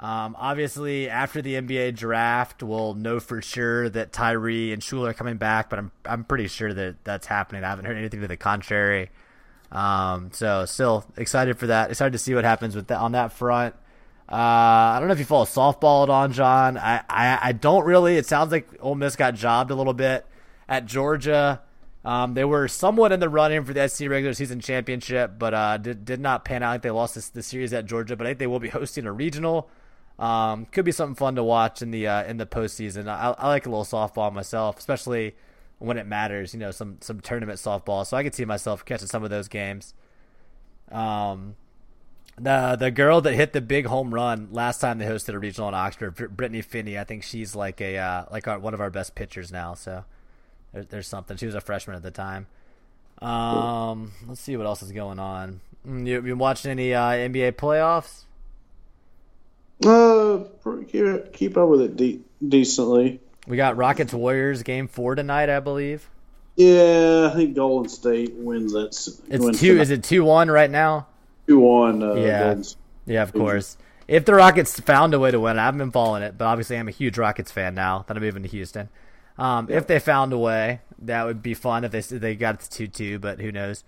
Um, 0.00 0.36
obviously, 0.38 1.08
after 1.08 1.40
the 1.40 1.54
NBA 1.54 1.96
draft, 1.96 2.62
we'll 2.62 2.94
know 2.94 3.20
for 3.20 3.40
sure 3.40 3.88
that 3.88 4.12
Tyree 4.12 4.72
and 4.72 4.82
Shuler 4.82 5.10
are 5.10 5.14
coming 5.14 5.36
back, 5.36 5.70
but 5.70 5.78
I'm 5.78 5.92
I'm 6.04 6.24
pretty 6.24 6.48
sure 6.48 6.72
that 6.72 7.04
that's 7.04 7.26
happening. 7.26 7.64
I 7.64 7.70
haven't 7.70 7.86
heard 7.86 7.96
anything 7.96 8.20
to 8.20 8.28
the 8.28 8.36
contrary. 8.36 9.10
Um, 9.74 10.30
so 10.32 10.64
still 10.66 11.04
excited 11.16 11.58
for 11.58 11.66
that. 11.66 11.90
Excited 11.90 12.12
to 12.12 12.18
see 12.18 12.34
what 12.34 12.44
happens 12.44 12.76
with 12.76 12.86
that 12.86 13.00
on 13.00 13.12
that 13.12 13.32
front. 13.32 13.74
Uh, 14.30 14.36
I 14.36 14.96
don't 14.98 15.08
know 15.08 15.12
if 15.12 15.18
you 15.18 15.26
follow 15.26 15.44
softball 15.44 16.04
at 16.04 16.10
on 16.10 16.32
John. 16.32 16.78
I, 16.78 17.02
I 17.10 17.38
I 17.42 17.52
don't 17.52 17.84
really. 17.84 18.16
It 18.16 18.26
sounds 18.26 18.52
like 18.52 18.68
Ole 18.80 18.94
Miss 18.94 19.16
got 19.16 19.34
jobbed 19.34 19.70
a 19.70 19.74
little 19.74 19.92
bit 19.92 20.24
at 20.68 20.86
Georgia. 20.86 21.60
Um, 22.04 22.34
they 22.34 22.44
were 22.44 22.68
somewhat 22.68 23.12
in 23.12 23.20
the 23.20 23.28
running 23.28 23.64
for 23.64 23.72
the 23.72 23.88
SEC 23.88 24.08
regular 24.08 24.34
season 24.34 24.60
championship, 24.60 25.32
but 25.38 25.54
uh, 25.54 25.78
did, 25.78 26.04
did 26.04 26.20
not 26.20 26.44
pan 26.44 26.62
out. 26.62 26.82
they 26.82 26.90
lost 26.90 27.32
the 27.32 27.42
series 27.42 27.72
at 27.72 27.86
Georgia, 27.86 28.14
but 28.14 28.26
I 28.26 28.30
think 28.30 28.40
they 28.40 28.46
will 28.46 28.60
be 28.60 28.68
hosting 28.70 29.06
a 29.06 29.12
regional. 29.12 29.68
Um, 30.18 30.66
could 30.66 30.84
be 30.84 30.92
something 30.92 31.16
fun 31.16 31.34
to 31.36 31.42
watch 31.42 31.82
in 31.82 31.90
the 31.90 32.06
uh, 32.06 32.24
in 32.24 32.36
the 32.36 32.46
postseason. 32.46 33.08
I, 33.08 33.34
I 33.36 33.48
like 33.48 33.66
a 33.66 33.70
little 33.70 33.84
softball 33.84 34.32
myself, 34.32 34.78
especially 34.78 35.34
when 35.78 35.98
it 35.98 36.06
matters. 36.06 36.54
You 36.54 36.60
know, 36.60 36.70
some 36.70 36.98
some 37.00 37.20
tournament 37.20 37.58
softball. 37.58 38.06
So 38.06 38.16
I 38.16 38.22
could 38.22 38.34
see 38.34 38.44
myself 38.44 38.84
catching 38.84 39.08
some 39.08 39.24
of 39.24 39.30
those 39.30 39.48
games. 39.48 39.94
Um, 40.90 41.56
the 42.36 42.76
the 42.78 42.90
girl 42.90 43.20
that 43.20 43.34
hit 43.34 43.52
the 43.52 43.60
big 43.60 43.86
home 43.86 44.12
run 44.12 44.48
last 44.50 44.80
time 44.80 44.98
they 44.98 45.06
hosted 45.06 45.34
a 45.34 45.38
regional 45.38 45.68
in 45.68 45.74
Oxford, 45.74 46.14
Brittany 46.36 46.62
Finney. 46.62 46.98
I 46.98 47.04
think 47.04 47.22
she's 47.22 47.54
like 47.54 47.80
a 47.80 47.98
uh, 47.98 48.24
like 48.30 48.48
our, 48.48 48.58
one 48.58 48.74
of 48.74 48.80
our 48.80 48.90
best 48.90 49.14
pitchers 49.14 49.52
now. 49.52 49.74
So 49.74 50.04
there, 50.72 50.84
there's 50.84 51.06
something. 51.06 51.36
She 51.36 51.46
was 51.46 51.54
a 51.54 51.60
freshman 51.60 51.96
at 51.96 52.02
the 52.02 52.10
time. 52.10 52.46
Um, 53.22 54.12
let's 54.26 54.40
see 54.40 54.56
what 54.56 54.66
else 54.66 54.82
is 54.82 54.92
going 54.92 55.18
on. 55.18 55.60
Mm, 55.86 56.06
you 56.06 56.20
been 56.20 56.38
watching 56.38 56.70
any 56.70 56.94
uh, 56.94 57.10
NBA 57.10 57.52
playoffs? 57.52 58.24
Uh, 59.84 60.44
keep, 60.86 61.32
keep 61.32 61.56
up 61.56 61.68
with 61.68 61.82
it 61.82 61.96
de- 61.96 62.20
decently. 62.46 63.20
We 63.46 63.56
got 63.56 63.76
Rockets 63.76 64.12
Warriors 64.14 64.62
game 64.62 64.88
four 64.88 65.14
tonight, 65.14 65.50
I 65.50 65.60
believe. 65.60 66.08
Yeah, 66.56 67.30
I 67.32 67.36
think 67.36 67.56
Golden 67.56 67.88
State 67.88 68.32
wins 68.34 68.72
that. 68.72 68.86
It's 68.86 69.44
wins 69.44 69.60
two. 69.60 69.72
Tonight. 69.72 69.82
Is 69.82 69.90
it 69.90 70.04
two 70.04 70.24
one 70.24 70.50
right 70.50 70.70
now? 70.70 71.08
Two 71.46 71.58
one. 71.58 72.02
Uh, 72.02 72.14
yeah, 72.14 72.62
yeah, 73.06 73.22
of 73.22 73.32
course. 73.32 73.76
If 74.06 74.24
the 74.24 74.34
Rockets 74.34 74.78
found 74.80 75.14
a 75.14 75.18
way 75.18 75.30
to 75.30 75.40
win, 75.40 75.58
I 75.58 75.64
haven't 75.64 75.78
been 75.78 75.90
following 75.90 76.22
it, 76.22 76.38
but 76.38 76.44
obviously 76.44 76.76
I'm 76.76 76.88
a 76.88 76.92
huge 76.92 77.18
Rockets 77.18 77.50
fan 77.50 77.74
now 77.74 78.04
that 78.06 78.16
I'm 78.16 78.22
moving 78.22 78.42
to 78.42 78.48
Houston. 78.48 78.88
Um, 79.38 79.66
yeah. 79.68 79.78
If 79.78 79.86
they 79.86 79.98
found 79.98 80.32
a 80.32 80.38
way, 80.38 80.80
that 81.00 81.24
would 81.24 81.42
be 81.42 81.54
fun 81.54 81.84
if 81.84 81.92
they 81.92 82.00
they 82.00 82.34
got 82.36 82.56
it 82.56 82.60
to 82.62 82.70
two 82.70 82.86
two, 82.86 83.18
but 83.18 83.40
who 83.40 83.50
knows? 83.50 83.82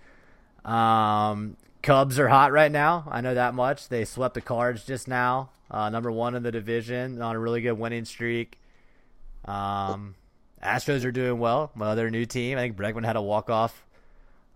Um, 0.65 1.55
Cubs 1.81 2.19
are 2.19 2.27
hot 2.27 2.51
right 2.51 2.71
now. 2.71 3.07
I 3.09 3.21
know 3.21 3.33
that 3.33 3.53
much. 3.53 3.87
They 3.87 4.03
swept 4.03 4.33
the 4.33 4.41
Cards 4.41 4.83
just 4.83 5.07
now, 5.07 5.51
uh, 5.71 5.89
number 5.89 6.11
one 6.11 6.35
in 6.35 6.43
the 6.43 6.51
division 6.51 7.21
on 7.21 7.35
a 7.35 7.39
really 7.39 7.61
good 7.61 7.79
winning 7.79 8.05
streak. 8.05 8.59
Um, 9.47 10.15
Astros 10.61 11.05
are 11.05 11.11
doing 11.11 11.39
well. 11.39 11.71
My 11.75 11.87
other 11.87 12.09
new 12.09 12.25
team, 12.25 12.57
I 12.57 12.61
think 12.61 12.77
Bregman 12.77 13.05
had 13.05 13.15
a 13.15 13.21
walk 13.21 13.49
off 13.49 13.85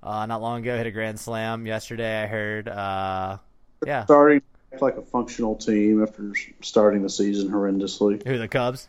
uh, 0.03 0.25
not 0.25 0.41
long 0.41 0.61
ago. 0.61 0.77
Hit 0.77 0.87
a 0.87 0.91
grand 0.91 1.19
slam 1.19 1.65
yesterday. 1.65 2.23
I 2.23 2.27
heard. 2.27 2.67
Uh, 2.67 3.37
yeah, 3.85 4.05
starting 4.05 4.41
like 4.79 4.97
a 4.97 5.01
functional 5.01 5.55
team 5.55 6.01
after 6.03 6.33
starting 6.61 7.01
the 7.03 7.09
season 7.09 7.49
horrendously. 7.49 8.25
Who 8.25 8.37
the 8.37 8.47
Cubs? 8.47 8.87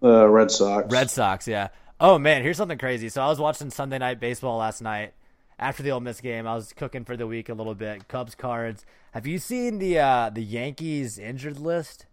The 0.00 0.22
uh, 0.22 0.26
Red 0.26 0.50
Sox. 0.50 0.92
Red 0.92 1.10
Sox, 1.10 1.46
yeah. 1.46 1.68
Oh 1.98 2.18
man, 2.18 2.42
here's 2.42 2.56
something 2.56 2.78
crazy. 2.78 3.08
So 3.08 3.22
I 3.22 3.28
was 3.28 3.38
watching 3.38 3.70
Sunday 3.70 3.98
night 3.98 4.20
baseball 4.20 4.58
last 4.58 4.80
night. 4.80 5.14
After 5.58 5.82
the 5.82 5.90
Ole 5.90 6.00
Miss 6.00 6.22
game, 6.22 6.46
I 6.46 6.54
was 6.54 6.72
cooking 6.72 7.04
for 7.04 7.18
the 7.18 7.26
week 7.26 7.50
a 7.50 7.54
little 7.54 7.74
bit. 7.74 8.08
Cubs 8.08 8.34
cards. 8.34 8.86
Have 9.12 9.26
you 9.26 9.38
seen 9.38 9.78
the 9.78 9.98
uh, 9.98 10.30
the 10.30 10.42
Yankees 10.42 11.18
injured 11.18 11.58
list? 11.58 12.06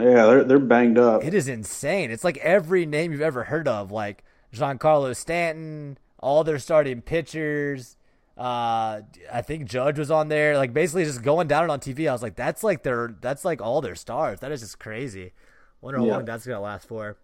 Yeah, 0.00 0.26
they're 0.26 0.44
they're 0.44 0.58
banged 0.58 0.98
up. 0.98 1.24
It 1.24 1.34
is 1.34 1.48
insane. 1.48 2.10
It's 2.10 2.24
like 2.24 2.36
every 2.38 2.86
name 2.86 3.12
you've 3.12 3.20
ever 3.20 3.44
heard 3.44 3.66
of, 3.66 3.90
like 3.90 4.24
Giancarlo 4.54 5.14
Stanton, 5.14 5.98
all 6.20 6.44
their 6.44 6.58
starting 6.58 7.02
pitchers. 7.02 7.96
Uh, 8.36 9.02
I 9.32 9.42
think 9.42 9.64
Judge 9.64 9.98
was 9.98 10.12
on 10.12 10.28
there. 10.28 10.56
Like 10.56 10.72
basically 10.72 11.04
just 11.04 11.22
going 11.22 11.48
down 11.48 11.64
it 11.64 11.70
on 11.70 11.80
TV. 11.80 12.08
I 12.08 12.12
was 12.12 12.22
like, 12.22 12.36
that's 12.36 12.62
like 12.62 12.84
their 12.84 13.16
that's 13.20 13.44
like 13.44 13.60
all 13.60 13.80
their 13.80 13.96
stars. 13.96 14.38
That 14.40 14.52
is 14.52 14.60
just 14.60 14.78
crazy. 14.78 15.32
Wonder 15.80 15.98
how 15.98 16.06
yeah. 16.06 16.12
long 16.12 16.24
that's 16.24 16.46
gonna 16.46 16.60
last 16.60 16.86
for. 16.86 17.16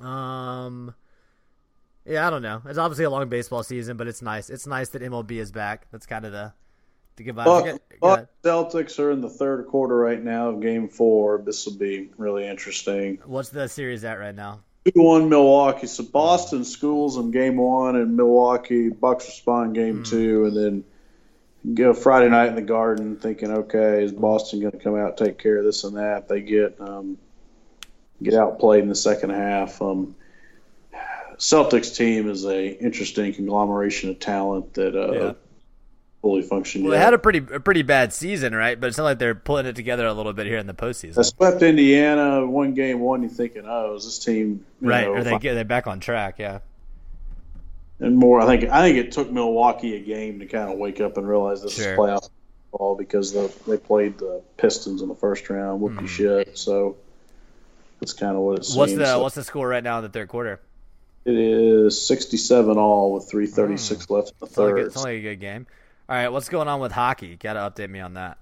Um, 0.00 0.94
yeah, 2.06 2.26
I 2.26 2.30
don't 2.30 2.42
know. 2.42 2.62
It's 2.66 2.78
obviously 2.78 3.04
a 3.04 3.10
long 3.10 3.28
baseball 3.28 3.64
season, 3.64 3.96
but 3.96 4.06
it's 4.06 4.22
nice. 4.22 4.50
It's 4.50 4.66
nice 4.66 4.90
that 4.90 5.02
MLB 5.02 5.32
is 5.32 5.50
back. 5.50 5.86
That's 5.90 6.06
kind 6.06 6.24
of 6.24 6.32
the 6.32 6.52
to 7.16 7.22
give 7.22 7.36
Buck, 7.36 7.80
Buck 8.00 8.28
Celtics 8.42 8.98
are 8.98 9.10
in 9.10 9.20
the 9.20 9.28
third 9.28 9.66
quarter 9.66 9.96
right 9.96 10.22
now 10.22 10.48
of 10.48 10.60
Game 10.60 10.88
Four. 10.88 11.42
This 11.44 11.66
will 11.66 11.76
be 11.76 12.10
really 12.16 12.46
interesting. 12.46 13.18
What's 13.24 13.50
the 13.50 13.68
series 13.68 14.04
at 14.04 14.18
right 14.18 14.34
now? 14.34 14.60
Two 14.84 15.02
one 15.02 15.28
Milwaukee. 15.28 15.86
So 15.86 16.04
Boston 16.04 16.64
schools 16.64 17.16
in 17.16 17.30
Game 17.30 17.56
One, 17.56 17.96
and 17.96 18.16
Milwaukee 18.16 18.88
Bucks 18.88 19.26
respond 19.26 19.74
Game 19.74 20.02
mm. 20.02 20.08
Two, 20.08 20.44
and 20.46 20.56
then 20.56 21.74
go 21.74 21.94
Friday 21.94 22.28
night 22.28 22.48
in 22.48 22.56
the 22.56 22.62
Garden, 22.62 23.16
thinking, 23.16 23.50
okay, 23.50 24.04
is 24.04 24.12
Boston 24.12 24.60
going 24.60 24.72
to 24.72 24.78
come 24.78 24.96
out 24.96 25.16
take 25.16 25.38
care 25.38 25.58
of 25.58 25.64
this 25.64 25.84
and 25.84 25.96
that? 25.96 26.28
They 26.28 26.40
get 26.40 26.80
um, 26.80 27.16
get 28.22 28.34
outplayed 28.34 28.82
in 28.82 28.88
the 28.88 28.94
second 28.94 29.30
half. 29.30 29.80
Um, 29.80 30.16
Celtics 31.36 31.96
team 31.96 32.28
is 32.28 32.44
a 32.44 32.66
interesting 32.66 33.32
conglomeration 33.32 34.10
of 34.10 34.18
talent 34.18 34.74
that 34.74 34.94
uh, 34.94 35.12
yeah 35.12 35.32
fully 36.24 36.40
function 36.40 36.82
well, 36.82 36.92
yet. 36.92 36.98
They 36.98 37.04
had 37.04 37.12
a 37.12 37.18
pretty 37.18 37.38
a 37.54 37.60
pretty 37.60 37.82
bad 37.82 38.14
season, 38.14 38.54
right? 38.54 38.80
But 38.80 38.86
it's 38.86 38.96
not 38.96 39.04
like 39.04 39.18
they're 39.18 39.34
pulling 39.34 39.66
it 39.66 39.76
together 39.76 40.06
a 40.06 40.14
little 40.14 40.32
bit 40.32 40.46
here 40.46 40.56
in 40.56 40.66
the 40.66 40.72
postseason. 40.72 41.16
They 41.16 41.22
swept 41.22 41.62
Indiana 41.62 42.46
one 42.46 42.72
game 42.72 43.00
one. 43.00 43.20
You're 43.20 43.30
thinking, 43.30 43.64
oh, 43.66 43.94
is 43.94 44.06
this 44.06 44.18
team 44.18 44.64
right? 44.80 45.04
Know, 45.04 45.12
or 45.12 45.22
they 45.22 45.38
get 45.38 45.52
they're 45.52 45.64
back 45.64 45.86
on 45.86 46.00
track? 46.00 46.36
Yeah. 46.38 46.60
And 48.00 48.16
more, 48.16 48.40
I 48.40 48.46
think 48.46 48.72
I 48.72 48.80
think 48.80 48.96
it 48.96 49.12
took 49.12 49.30
Milwaukee 49.30 49.96
a 49.96 50.00
game 50.00 50.38
to 50.40 50.46
kind 50.46 50.72
of 50.72 50.78
wake 50.78 51.00
up 51.00 51.18
and 51.18 51.28
realize 51.28 51.62
this 51.62 51.74
sure. 51.74 51.92
is 51.92 51.98
playoff 51.98 52.30
ball 52.72 52.96
because 52.96 53.32
the, 53.32 53.52
they 53.68 53.76
played 53.76 54.16
the 54.18 54.42
Pistons 54.56 55.02
in 55.02 55.08
the 55.08 55.14
first 55.14 55.48
round. 55.50 55.82
Whoopie 55.82 56.00
mm. 56.00 56.08
shit. 56.08 56.56
So 56.56 56.96
that's 58.00 58.14
kind 58.14 58.34
of 58.34 58.42
what 58.42 58.58
it 58.58 58.64
seems. 58.64 58.76
What's 58.78 58.94
the 58.94 59.06
so, 59.06 59.22
What's 59.22 59.34
the 59.34 59.44
score 59.44 59.68
right 59.68 59.84
now 59.84 59.98
in 59.98 60.04
the 60.04 60.08
third 60.08 60.28
quarter? 60.28 60.58
It 61.26 61.36
is 61.36 62.06
67 62.06 62.76
all 62.76 63.12
with 63.12 63.30
336 63.30 64.06
mm. 64.06 64.10
left 64.10 64.28
in 64.30 64.34
the 64.40 64.46
third. 64.46 64.78
It's 64.78 64.96
only 64.96 65.18
a 65.18 65.22
good 65.22 65.40
game. 65.40 65.66
All 66.06 66.14
right, 66.14 66.28
what's 66.28 66.50
going 66.50 66.68
on 66.68 66.80
with 66.80 66.92
hockey? 66.92 67.36
Got 67.36 67.54
to 67.54 67.60
update 67.60 67.88
me 67.88 68.00
on 68.00 68.14
that. 68.14 68.36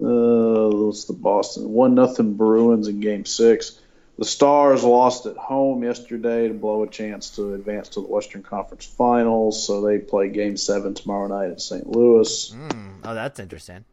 Uh, 0.00 0.88
it's 0.88 1.06
the 1.06 1.14
Boston 1.14 1.70
one 1.70 1.94
nothing 1.94 2.34
Bruins 2.34 2.86
in 2.86 3.00
Game 3.00 3.24
Six. 3.24 3.80
The 4.18 4.26
Stars 4.26 4.84
lost 4.84 5.26
at 5.26 5.36
home 5.36 5.82
yesterday 5.82 6.48
to 6.48 6.54
blow 6.54 6.82
a 6.82 6.88
chance 6.88 7.30
to 7.36 7.54
advance 7.54 7.90
to 7.90 8.00
the 8.00 8.08
Western 8.08 8.42
Conference 8.42 8.84
Finals. 8.84 9.66
So 9.66 9.80
they 9.80 9.98
play 9.98 10.28
Game 10.28 10.56
Seven 10.58 10.92
tomorrow 10.92 11.28
night 11.28 11.50
at 11.50 11.62
St. 11.62 11.88
Louis. 11.88 12.50
Mm, 12.50 12.96
oh, 13.04 13.14
that's 13.14 13.40
interesting. 13.40 13.84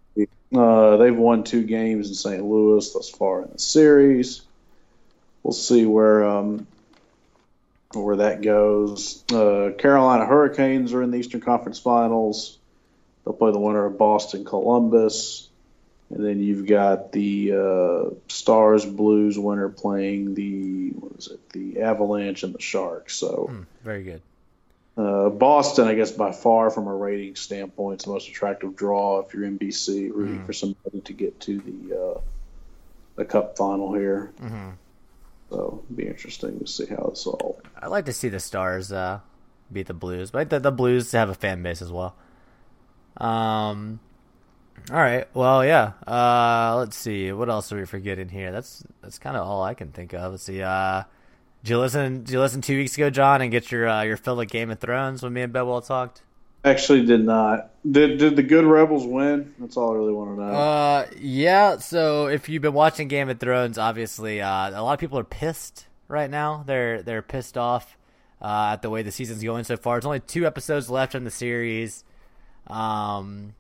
Uh, 0.54 0.98
they've 0.98 1.16
won 1.16 1.44
two 1.44 1.64
games 1.64 2.10
in 2.10 2.16
St. 2.16 2.44
Louis 2.44 2.92
thus 2.92 3.10
far 3.10 3.44
in 3.44 3.52
the 3.52 3.60
series. 3.60 4.42
We'll 5.42 5.54
see 5.54 5.86
where 5.86 6.26
um, 6.26 6.68
where 7.94 8.18
that 8.18 8.42
goes. 8.42 9.24
Uh, 9.32 9.72
Carolina 9.78 10.26
Hurricanes 10.26 10.92
are 10.94 11.02
in 11.02 11.12
the 11.12 11.18
Eastern 11.18 11.42
Conference 11.42 11.80
Finals. 11.80 12.58
They'll 13.26 13.34
play 13.34 13.52
the 13.52 13.60
winner 13.60 13.86
of 13.86 13.98
Boston 13.98 14.46
Columbus. 14.46 15.50
And 16.12 16.24
then 16.24 16.40
you've 16.40 16.68
got 16.68 17.12
the 17.12 17.54
uh, 17.54 18.14
Stars 18.28 18.86
Blues 18.86 19.40
winner 19.40 19.70
playing 19.70 20.36
the 20.36 20.92
what 20.92 21.14
is 21.18 21.28
it? 21.28 21.50
The 21.50 21.82
Avalanche 21.82 22.44
and 22.44 22.54
the 22.54 22.62
Sharks. 22.62 23.16
So 23.16 23.50
mm, 23.52 23.66
very 23.84 24.04
good. 24.04 24.22
Uh, 24.96 25.30
Boston, 25.30 25.88
I 25.88 25.96
guess, 25.96 26.12
by 26.12 26.32
far 26.32 26.70
from 26.70 26.88
a 26.88 26.96
rating 26.96 27.36
standpoint, 27.36 28.02
is 28.02 28.06
the 28.06 28.12
most 28.12 28.30
attractive 28.30 28.76
draw 28.76 29.20
if 29.20 29.34
you're 29.34 29.44
NBC 29.44 30.14
rooting 30.14 30.40
mm. 30.40 30.46
for 30.46 30.54
somebody 30.54 31.02
to 31.02 31.14
get 31.14 31.40
to 31.42 31.60
the 31.60 32.00
uh, 32.00 32.22
the 33.16 33.26
Cup 33.26 33.58
final 33.58 33.94
here. 33.94 34.32
Mm-hmm. 34.42 34.70
So 35.50 35.56
it'll 35.56 35.86
be 35.96 36.08
interesting 36.08 36.60
to 36.60 36.68
see 36.68 36.86
how 36.86 37.08
this 37.10 37.26
all. 37.26 37.60
I'd 37.82 37.88
like 37.88 38.06
to 38.06 38.14
see 38.14 38.30
the 38.30 38.40
Stars 38.40 38.92
uh, 38.92 39.20
beat 39.72 39.88
the 39.88 39.94
Blues, 39.94 40.30
but 40.32 40.50
the, 40.52 40.60
the 40.60 40.72
Blues 40.72 41.12
have 41.14 41.30
a 41.30 41.36
fan 41.36 41.64
base 41.64 41.82
as 41.82 41.92
well. 41.92 42.16
Um. 43.18 44.00
All 44.92 44.98
right. 44.98 45.28
Well, 45.34 45.66
yeah. 45.66 45.94
Uh, 46.06 46.76
let's 46.78 46.96
see. 46.96 47.32
What 47.32 47.50
else 47.50 47.72
are 47.72 47.78
we 47.78 47.86
forgetting 47.86 48.30
here? 48.30 48.52
That's 48.52 48.84
that's 49.02 49.18
kind 49.18 49.36
of 49.36 49.48
all 49.48 49.64
I 49.64 49.74
can 49.74 49.92
think 49.92 50.14
of. 50.14 50.32
Let's 50.32 50.44
see. 50.44 50.62
Uh, 50.62 51.04
did 51.64 51.72
you 51.72 51.80
listen? 51.80 52.24
Did 52.24 52.34
you 52.34 52.40
listen 52.40 52.62
two 52.62 52.78
weeks 52.78 52.96
ago, 52.96 53.10
John, 53.10 53.42
and 53.42 53.52
get 53.52 53.72
your 53.72 53.88
uh, 53.88 54.04
your 54.04 54.18
fill 54.18 54.40
of 54.40 54.48
Game 54.48 54.70
of 54.70 54.80
Thrones 54.80 55.24
when 55.24 55.34
me 55.34 55.42
and 55.42 55.52
Bedwell 55.52 55.82
talked? 55.82 56.22
Actually, 56.64 57.06
did 57.06 57.24
not. 57.24 57.72
Did 57.90 58.18
did 58.18 58.36
the 58.36 58.44
good 58.44 58.66
rebels 58.66 59.06
win? 59.06 59.54
That's 59.60 59.78
all 59.78 59.92
I 59.92 59.96
really 59.96 60.14
want 60.14 60.38
to 60.38 60.44
know. 60.44 60.52
Uh, 60.52 61.06
yeah. 61.20 61.78
So 61.78 62.28
if 62.28 62.50
you've 62.50 62.62
been 62.62 62.74
watching 62.74 63.08
Game 63.08 63.30
of 63.30 63.40
Thrones, 63.40 63.78
obviously, 63.78 64.42
uh, 64.42 64.72
a 64.72 64.82
lot 64.82 64.94
of 64.94 65.00
people 65.00 65.18
are 65.18 65.24
pissed 65.24 65.88
right 66.08 66.30
now. 66.30 66.64
They're 66.66 67.02
they're 67.02 67.22
pissed 67.22 67.58
off 67.58 67.98
uh, 68.42 68.72
at 68.74 68.82
the 68.82 68.90
way 68.90 69.02
the 69.02 69.12
season's 69.12 69.44
going 69.44 69.64
so 69.64 69.78
far. 69.78 69.96
There's 69.96 70.06
only 70.06 70.20
two 70.20 70.46
episodes 70.46 70.90
left 70.90 71.16
in 71.16 71.24
the 71.24 71.32
series. 71.32 72.04
Um, 72.68 73.54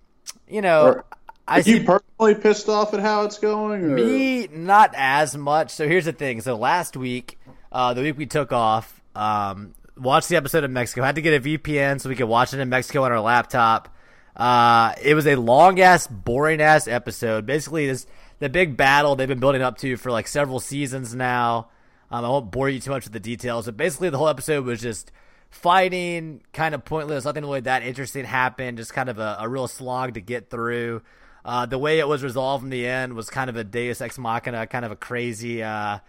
you 0.48 0.62
know, 0.62 0.84
are, 0.84 1.06
I 1.48 1.62
see, 1.62 1.78
you 1.78 1.84
personally 1.84 2.36
pissed 2.36 2.70
off 2.70 2.94
at 2.94 3.00
how 3.00 3.24
it's 3.26 3.38
going. 3.38 3.84
Or? 3.84 3.88
Me, 3.88 4.48
not 4.48 4.94
as 4.96 5.38
much. 5.38 5.72
So 5.72 5.88
here's 5.88 6.06
the 6.06 6.14
thing. 6.14 6.42
So 6.42 6.56
last 6.56 6.98
week, 6.98 7.38
uh, 7.72 7.94
the 7.94 8.02
week 8.02 8.18
we 8.18 8.26
took 8.26 8.52
off, 8.52 9.02
um, 9.16 9.74
watched 9.98 10.30
the 10.30 10.36
episode 10.36 10.64
of 10.64 10.72
Mexico. 10.72 11.04
Had 11.04 11.16
to 11.16 11.22
get 11.22 11.46
a 11.46 11.58
VPN 11.58 12.02
so 12.02 12.10
we 12.10 12.16
could 12.16 12.28
watch 12.28 12.54
it 12.54 12.60
in 12.60 12.70
Mexico 12.70 13.04
on 13.04 13.12
our 13.12 13.22
laptop. 13.22 13.90
Uh, 14.36 14.94
it 15.02 15.14
was 15.14 15.28
a 15.28 15.36
long 15.36 15.80
ass, 15.80 16.08
boring 16.08 16.62
ass 16.62 16.88
episode. 16.88 17.46
Basically, 17.46 17.88
this 17.88 18.06
the 18.40 18.50
big 18.50 18.76
battle 18.76 19.16
they've 19.16 19.28
been 19.28 19.40
building 19.40 19.62
up 19.62 19.78
to 19.78 19.96
for 19.98 20.12
like 20.12 20.28
several 20.28 20.60
seasons 20.60 21.16
now. 21.16 21.70
Um, 22.12 22.26
I 22.26 22.30
won't 22.30 22.52
bore 22.52 22.70
you 22.70 22.80
too 22.80 22.92
much 22.92 23.06
with 23.06 23.14
the 23.14 23.20
details, 23.20 23.66
but 23.66 23.78
basically 23.78 24.10
the 24.10 24.18
whole 24.18 24.28
episode 24.28 24.66
was 24.66 24.82
just 24.82 25.12
fighting, 25.50 26.42
kind 26.54 26.76
of 26.76 26.86
pointless. 26.86 27.26
Nothing 27.26 27.44
really 27.44 27.62
that 27.62 27.84
interesting 27.84 28.26
happened. 28.26 28.78
Just 28.78 28.94
kind 28.94 29.10
of 29.10 29.20
a, 29.20 29.38
a 29.40 29.50
real 29.50 29.68
slog 29.68 30.16
to 30.16 30.22
get 30.22 30.50
through. 30.50 31.02
Uh, 31.44 31.66
the 31.66 31.78
way 31.78 32.00
it 32.00 32.08
was 32.08 32.24
resolved 32.24 32.64
in 32.64 32.72
the 32.72 32.88
end 32.88 33.14
was 33.14 33.30
kind 33.30 33.50
of 33.50 33.56
a 33.56 33.64
Deus 33.64 34.02
Ex 34.02 34.18
Machina, 34.18 34.66
kind 34.68 34.84
of 34.84 34.92
a 34.92 34.96
crazy. 34.96 35.62
Uh, 35.62 36.00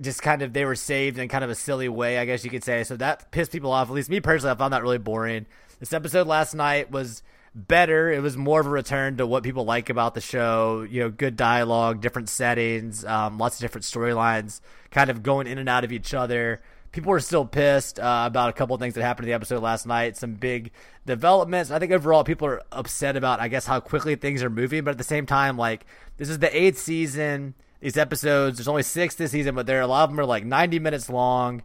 just 0.00 0.22
kind 0.22 0.42
of 0.42 0.52
they 0.52 0.64
were 0.64 0.74
saved 0.74 1.18
in 1.18 1.28
kind 1.28 1.44
of 1.44 1.50
a 1.50 1.54
silly 1.54 1.88
way, 1.88 2.18
I 2.18 2.24
guess 2.24 2.44
you 2.44 2.50
could 2.50 2.64
say. 2.64 2.84
So 2.84 2.96
that 2.96 3.30
pissed 3.30 3.52
people 3.52 3.70
off. 3.70 3.88
At 3.88 3.94
least 3.94 4.10
me 4.10 4.20
personally, 4.20 4.52
I 4.52 4.56
found 4.56 4.72
that 4.72 4.82
really 4.82 4.98
boring. 4.98 5.46
This 5.78 5.92
episode 5.92 6.26
last 6.26 6.54
night 6.54 6.90
was 6.90 7.22
better. 7.54 8.10
It 8.12 8.20
was 8.20 8.36
more 8.36 8.60
of 8.60 8.66
a 8.66 8.70
return 8.70 9.16
to 9.18 9.26
what 9.26 9.44
people 9.44 9.64
like 9.64 9.90
about 9.90 10.14
the 10.14 10.20
show. 10.20 10.86
You 10.88 11.02
know, 11.02 11.10
good 11.10 11.36
dialogue, 11.36 12.00
different 12.00 12.28
settings, 12.28 13.04
um, 13.04 13.38
lots 13.38 13.56
of 13.56 13.60
different 13.60 13.84
storylines, 13.84 14.60
kind 14.90 15.10
of 15.10 15.22
going 15.22 15.46
in 15.46 15.58
and 15.58 15.68
out 15.68 15.84
of 15.84 15.92
each 15.92 16.14
other 16.14 16.60
people 16.94 17.10
were 17.10 17.18
still 17.18 17.44
pissed 17.44 17.98
uh, 17.98 18.22
about 18.24 18.50
a 18.50 18.52
couple 18.52 18.72
of 18.72 18.80
things 18.80 18.94
that 18.94 19.02
happened 19.02 19.24
in 19.26 19.30
the 19.30 19.34
episode 19.34 19.60
last 19.60 19.84
night. 19.84 20.16
Some 20.16 20.34
big 20.34 20.70
developments. 21.04 21.72
I 21.72 21.80
think 21.80 21.90
overall 21.90 22.22
people 22.22 22.46
are 22.46 22.62
upset 22.70 23.16
about, 23.16 23.40
I 23.40 23.48
guess, 23.48 23.66
how 23.66 23.80
quickly 23.80 24.14
things 24.14 24.44
are 24.44 24.48
moving. 24.48 24.84
But 24.84 24.92
at 24.92 24.98
the 24.98 25.04
same 25.04 25.26
time, 25.26 25.58
like 25.58 25.86
this 26.18 26.28
is 26.28 26.38
the 26.38 26.56
eighth 26.56 26.78
season. 26.78 27.54
These 27.80 27.96
episodes, 27.96 28.58
there's 28.58 28.68
only 28.68 28.84
six 28.84 29.16
this 29.16 29.32
season, 29.32 29.56
but 29.56 29.66
there 29.66 29.80
a 29.80 29.88
lot 29.88 30.04
of 30.04 30.10
them 30.10 30.20
are 30.20 30.24
like 30.24 30.44
90 30.44 30.78
minutes 30.78 31.10
long. 31.10 31.62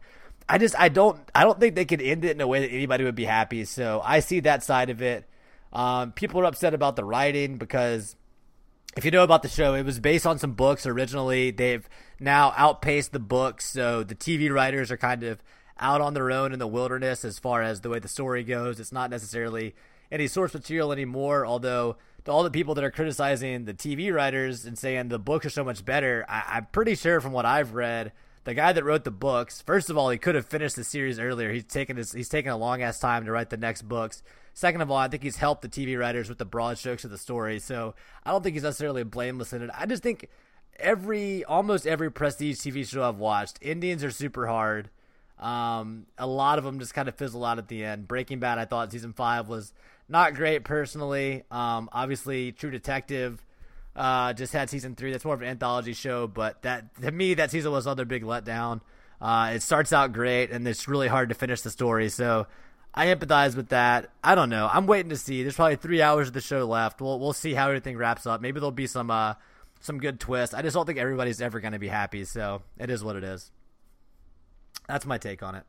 I 0.49 0.57
just 0.57 0.77
I 0.79 0.89
don't 0.89 1.19
I 1.35 1.43
don't 1.43 1.59
think 1.59 1.75
they 1.75 1.85
could 1.85 2.01
end 2.01 2.25
it 2.25 2.31
in 2.31 2.41
a 2.41 2.47
way 2.47 2.61
that 2.61 2.73
anybody 2.73 3.03
would 3.03 3.13
be 3.13 3.25
happy. 3.25 3.65
So 3.65 4.01
I 4.03 4.21
see 4.21 4.39
that 4.41 4.63
side 4.63 4.89
of 4.89 4.99
it. 5.03 5.29
Um, 5.71 6.11
people 6.11 6.41
are 6.41 6.45
upset 6.45 6.73
about 6.73 6.95
the 6.95 7.05
writing 7.05 7.57
because 7.57 8.15
if 8.97 9.05
you 9.05 9.11
know 9.11 9.23
about 9.23 9.43
the 9.43 9.47
show, 9.47 9.75
it 9.75 9.85
was 9.85 9.99
based 9.99 10.25
on 10.25 10.39
some 10.39 10.53
books 10.53 10.87
originally. 10.87 11.51
They've 11.51 11.87
now 12.19 12.53
outpaced 12.57 13.11
the 13.11 13.19
books, 13.19 13.65
so 13.65 14.03
the 14.03 14.15
TV 14.15 14.51
writers 14.51 14.91
are 14.91 14.97
kind 14.97 15.23
of 15.23 15.41
out 15.79 16.01
on 16.01 16.13
their 16.13 16.31
own 16.31 16.51
in 16.51 16.59
the 16.59 16.67
wilderness 16.67 17.23
as 17.23 17.39
far 17.39 17.61
as 17.61 17.81
the 17.81 17.89
way 17.89 17.99
the 17.99 18.07
story 18.07 18.43
goes. 18.43 18.79
It's 18.79 18.91
not 18.91 19.09
necessarily 19.09 19.75
any 20.11 20.27
source 20.27 20.53
material 20.53 20.91
anymore, 20.91 21.45
although 21.45 21.97
to 22.25 22.31
all 22.31 22.43
the 22.43 22.51
people 22.51 22.75
that 22.75 22.83
are 22.83 22.91
criticizing 22.91 23.65
the 23.65 23.73
TV 23.73 24.13
writers 24.13 24.65
and 24.65 24.77
saying 24.77 25.07
the 25.07 25.19
books 25.19 25.45
are 25.45 25.51
so 25.51 25.63
much 25.63 25.85
better, 25.85 26.25
I, 26.27 26.57
am 26.57 26.67
pretty 26.71 26.95
sure 26.95 27.21
from 27.21 27.31
what 27.31 27.45
I've 27.45 27.73
read, 27.73 28.11
the 28.43 28.53
guy 28.53 28.73
that 28.73 28.83
wrote 28.83 29.03
the 29.03 29.11
books, 29.11 29.61
first 29.61 29.89
of 29.89 29.97
all, 29.97 30.09
he 30.09 30.17
could 30.17 30.35
have 30.35 30.45
finished 30.45 30.75
the 30.75 30.83
series 30.83 31.19
earlier. 31.19 31.51
He's 31.51 31.65
taken 31.65 31.97
his, 31.97 32.11
he's 32.11 32.29
taken 32.29 32.51
a 32.51 32.57
long 32.57 32.81
ass 32.81 32.99
time 32.99 33.25
to 33.25 33.31
write 33.31 33.49
the 33.49 33.57
next 33.57 33.83
books. 33.83 34.23
Second 34.53 34.81
of 34.81 34.91
all, 34.91 34.97
I 34.97 35.07
think 35.07 35.23
he's 35.23 35.37
helped 35.37 35.61
the 35.61 35.69
TV 35.69 35.97
writers 35.97 36.27
with 36.27 36.37
the 36.37 36.45
broad 36.45 36.77
strokes 36.77 37.05
of 37.05 37.11
the 37.11 37.17
story, 37.17 37.59
so 37.59 37.95
I 38.25 38.31
don't 38.31 38.43
think 38.43 38.55
he's 38.55 38.63
necessarily 38.63 39.03
blameless 39.03 39.53
in 39.53 39.61
it. 39.61 39.69
I 39.77 39.85
just 39.85 40.03
think 40.03 40.27
every 40.77 41.43
almost 41.45 41.87
every 41.87 42.11
prestige 42.11 42.57
TV 42.59 42.87
show 42.87 43.03
I've 43.03 43.17
watched, 43.17 43.59
Indians 43.61 44.03
are 44.03 44.11
super 44.11 44.47
hard. 44.47 44.89
Um, 45.39 46.05
a 46.17 46.27
lot 46.27 46.57
of 46.57 46.65
them 46.65 46.79
just 46.79 46.93
kind 46.93 47.07
of 47.07 47.15
fizzle 47.15 47.45
out 47.45 47.57
at 47.57 47.69
the 47.69 47.83
end. 47.83 48.07
Breaking 48.07 48.39
Bad, 48.39 48.57
I 48.57 48.65
thought 48.65 48.91
season 48.91 49.13
five 49.13 49.47
was 49.47 49.73
not 50.09 50.33
great 50.35 50.63
personally. 50.65 51.43
Um, 51.49 51.89
obviously, 51.93 52.51
True 52.51 52.71
Detective 52.71 53.41
uh, 53.95 54.33
just 54.33 54.53
had 54.53 54.69
season 54.69 54.95
three. 54.95 55.11
That's 55.11 55.25
more 55.25 55.33
of 55.33 55.41
an 55.41 55.47
anthology 55.47 55.93
show, 55.93 56.27
but 56.27 56.61
that 56.63 56.95
to 57.01 57.11
me 57.11 57.35
that 57.35 57.51
season 57.51 57.71
was 57.71 57.85
another 57.85 58.05
big 58.05 58.23
letdown. 58.23 58.81
Uh, 59.21 59.51
it 59.55 59.61
starts 59.61 59.91
out 59.91 60.13
great, 60.13 60.51
and 60.51 60.67
it's 60.67 60.87
really 60.87 61.07
hard 61.07 61.29
to 61.29 61.35
finish 61.35 61.61
the 61.61 61.69
story. 61.69 62.09
So 62.09 62.47
I 62.93 63.07
empathize 63.07 63.55
with 63.55 63.69
that. 63.69 64.09
I 64.23 64.35
don't 64.35 64.49
know. 64.49 64.69
I'm 64.71 64.87
waiting 64.87 65.09
to 65.09 65.17
see. 65.17 65.43
There's 65.43 65.55
probably 65.55 65.75
three 65.75 66.01
hours 66.01 66.27
of 66.27 66.33
the 66.33 66.41
show 66.41 66.65
left. 66.65 67.01
We'll 67.01 67.19
we'll 67.19 67.33
see 67.33 67.53
how 67.53 67.67
everything 67.67 67.97
wraps 67.97 68.25
up. 68.25 68.41
Maybe 68.41 68.59
there'll 68.59 68.71
be 68.71 68.87
some 68.87 69.11
uh, 69.11 69.35
some 69.79 69.99
good 69.99 70.19
twist. 70.19 70.53
I 70.53 70.61
just 70.61 70.73
don't 70.73 70.85
think 70.85 70.99
everybody's 70.99 71.41
ever 71.41 71.59
going 71.59 71.73
to 71.73 71.79
be 71.79 71.87
happy. 71.87 72.25
So 72.25 72.61
it 72.77 72.89
is 72.89 73.03
what 73.03 73.15
it 73.15 73.23
is. 73.23 73.51
That's 74.87 75.05
my 75.05 75.17
take 75.17 75.43
on 75.43 75.55
it. 75.55 75.63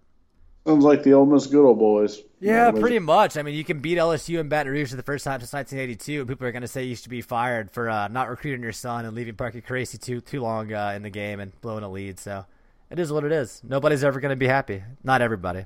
Sounds 0.67 0.85
like 0.85 1.03
the 1.03 1.15
Ole 1.15 1.25
Miss 1.25 1.47
good 1.47 1.65
old 1.65 1.79
boys. 1.79 2.23
Yeah, 2.39 2.71
pretty 2.71 2.99
much. 2.99 3.39
I 3.39 3.43
mean, 3.43 3.55
you 3.55 3.65
can 3.65 3.81
beat 3.81 3.97
LSU 3.97 4.41
and 4.41 4.51
Baton 4.51 4.71
Rouge 4.71 4.91
for 4.91 4.97
the 4.97 5.03
first 5.03 5.25
time 5.25 5.41
since 5.41 5.55
1982, 5.55 6.21
and 6.21 6.29
people 6.29 6.47
are 6.47 6.53
going 6.53 6.63
to 6.63 6.69
say 6.69 6.85
you 6.85 6.95
should 6.95 7.11
be 7.11 7.23
fired 7.23 7.71
for 7.71 7.89
uh, 7.89 8.09
not 8.09 8.29
recruiting 8.29 8.63
your 8.63 8.73
son 8.73 9.07
and 9.07 9.17
leaving 9.17 9.37
Parker 9.37 9.63
Caracci 9.63 9.99
too 9.99 10.21
too 10.21 10.43
long 10.43 10.71
uh, 10.73 10.93
in 10.95 11.03
the 11.03 11.11
game 11.11 11.41
and 11.41 11.59
blowing 11.63 11.83
a 11.83 11.91
lead. 11.91 12.19
So 12.19 12.45
it 12.91 12.99
is 12.99 13.11
what 13.11 13.25
it 13.25 13.33
is. 13.33 13.63
Nobody's 13.65 14.05
ever 14.05 14.21
going 14.21 14.31
to 14.31 14.37
be 14.37 14.49
happy. 14.49 14.83
Not 15.03 15.23
everybody. 15.23 15.65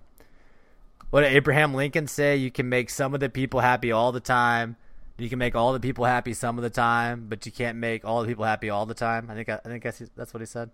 What 1.11 1.23
did 1.23 1.33
Abraham 1.33 1.75
Lincoln 1.75 2.07
say? 2.07 2.37
You 2.37 2.53
can 2.53 2.69
make 2.69 2.89
some 2.89 3.15
of 3.15 3.21
the 3.21 3.29
people 3.29 3.61
happy 3.61 3.91
all 3.91 4.13
the 4.13 4.21
time. 4.21 4.77
You 5.17 5.29
can 5.29 5.39
make 5.39 5.55
all 5.55 5.73
the 5.73 5.81
people 5.81 6.05
happy 6.05 6.35
some 6.35 6.59
of 6.59 6.65
the 6.65 6.71
time, 6.71 7.27
but 7.29 7.47
you 7.47 7.53
can't 7.53 7.79
make 7.79 8.05
all 8.05 8.23
the 8.23 8.29
people 8.29 8.45
happy 8.45 8.71
all 8.71 8.85
the 8.85 8.95
time. 8.95 9.31
I 9.31 9.35
think 9.35 9.49
I, 9.49 9.61
I 9.65 9.69
think 9.69 9.85
that's, 9.85 10.03
that's 10.17 10.35
what 10.35 10.41
he 10.41 10.47
said. 10.47 10.71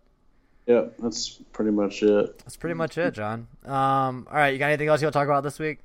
Yeah, 0.67 0.87
that's 0.99 1.41
pretty 1.53 1.73
much 1.73 2.03
it. 2.03 2.39
That's 2.39 2.57
pretty 2.57 2.75
much 2.75 2.97
it, 2.97 3.13
John. 3.13 3.49
Um, 3.65 4.27
all 4.31 4.37
right, 4.37 4.51
you 4.51 4.59
got 4.59 4.69
anything 4.69 4.89
else 4.89 5.01
you 5.01 5.07
want 5.07 5.15
to 5.15 5.19
talk 5.19 5.27
about 5.27 5.43
this 5.43 5.59
week? 5.59 5.81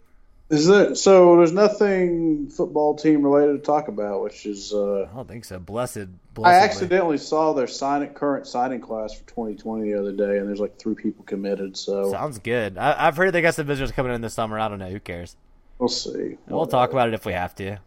Is 0.49 0.68
that 0.68 0.95
so? 0.95 1.38
There's 1.38 1.51
nothing 1.51 2.49
football 2.49 2.95
team 2.95 3.24
related 3.24 3.53
to 3.53 3.60
talk 3.60 3.88
about, 3.88 4.22
which 4.22 4.45
is. 4.45 4.74
Uh, 4.74 5.08
I 5.12 5.16
don't 5.16 5.28
think 5.28 5.43
so. 5.43 5.58
Blessed. 5.58 6.08
I 6.43 6.53
accidentally 6.60 7.18
saw 7.18 7.53
their 7.53 7.66
signing 7.66 8.10
current 8.10 8.45
signing 8.45 8.80
class 8.80 9.16
for 9.16 9.28
2020 9.28 9.91
the 9.91 9.99
other 9.99 10.12
day, 10.12 10.38
and 10.38 10.47
there's 10.47 10.60
like 10.60 10.78
three 10.78 10.93
people 10.93 11.26
committed. 11.26 11.76
So 11.76 12.12
sounds 12.12 12.38
good. 12.38 12.78
I, 12.78 13.06
have 13.06 13.18
heard 13.18 13.32
they 13.32 13.41
got 13.41 13.56
some 13.56 13.66
visitors 13.66 13.91
coming 13.91 14.14
in 14.14 14.22
this 14.22 14.36
summer. 14.36 14.60
I 14.60 14.68
don't 14.68 14.78
know. 14.78 14.89
Who 14.89 14.99
cares? 14.99 15.36
We'll 15.80 15.89
see. 15.89 16.38
We'll 16.47 16.68
talk 16.68 16.91
about 16.91 17.08
it 17.08 17.16
if 17.16 17.26
we 17.26 17.34
have 17.34 17.56
to. 17.56 17.80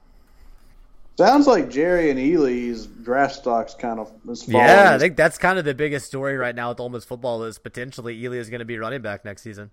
Sounds 1.19 1.49
like 1.49 1.69
Jerrion 1.69 2.15
Ealy's 2.15 2.87
draft 2.87 3.35
stocks 3.35 3.75
kind 3.75 3.99
of 3.99 4.13
Yeah, 4.47 4.95
I 4.95 4.99
think 5.01 5.17
that's 5.17 5.37
kind 5.37 5.59
of 5.59 5.65
the 5.65 5.75
biggest 5.75 6.07
story 6.07 6.37
right 6.37 6.55
now 6.55 6.69
with 6.69 6.79
Ole 6.79 6.91
Miss 6.91 7.05
football 7.05 7.43
is 7.43 7.59
potentially 7.59 8.17
Ealy 8.23 8.37
is 8.37 8.49
going 8.51 8.61
to 8.61 8.65
be 8.65 8.79
running 8.79 9.03
back 9.03 9.25
next 9.25 9.43
season. 9.43 9.73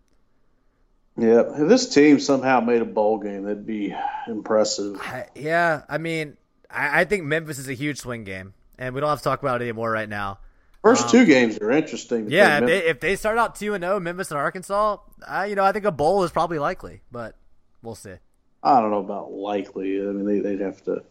Yeah, 1.15 1.41
if 1.41 1.69
this 1.69 1.87
team 1.87 2.19
somehow 2.19 2.61
made 2.61 2.81
a 2.81 2.85
bowl 2.85 3.19
game, 3.19 3.43
that'd 3.43 3.63
be 3.63 3.95
impressive. 4.27 4.99
I, 4.99 5.27
yeah, 5.35 5.83
I 5.87 5.99
mean, 5.99 6.35
I, 6.67 7.01
I, 7.01 7.05
think 7.05 7.25
Memphis 7.25 7.59
is 7.59 7.69
a 7.69 7.75
huge 7.75 7.99
swing 7.99 8.23
game, 8.23 8.55
and 8.79 8.95
we 8.95 9.01
don't 9.01 9.11
have 9.11 9.19
to 9.19 9.23
talk 9.23 9.43
about 9.43 9.61
it 9.61 9.65
anymore 9.65 9.91
right 9.91 10.09
now. 10.09 10.39
First 10.81 11.03
um, 11.03 11.11
two 11.11 11.25
games 11.27 11.59
are 11.59 11.69
interesting. 11.69 12.27
Yeah, 12.27 12.57
if 12.57 12.65
they, 12.65 12.77
if 12.87 12.99
they, 13.01 13.15
start 13.15 13.37
out 13.37 13.53
two 13.55 13.75
and 13.75 13.83
zero, 13.83 13.99
Memphis 13.99 14.31
and 14.31 14.39
Arkansas, 14.39 14.97
I, 15.27 15.45
you 15.45 15.55
know, 15.55 15.63
I 15.63 15.73
think 15.73 15.85
a 15.85 15.91
bowl 15.91 16.23
is 16.23 16.31
probably 16.31 16.57
likely, 16.57 17.01
but 17.11 17.35
we'll 17.83 17.93
see. 17.93 18.15
I 18.63 18.81
don't 18.81 18.89
know 18.89 18.97
about 18.97 19.31
likely. 19.31 20.01
I 20.01 20.05
mean, 20.05 20.25
they, 20.25 20.39
they'd 20.39 20.61
have 20.61 20.83
to 20.85 21.03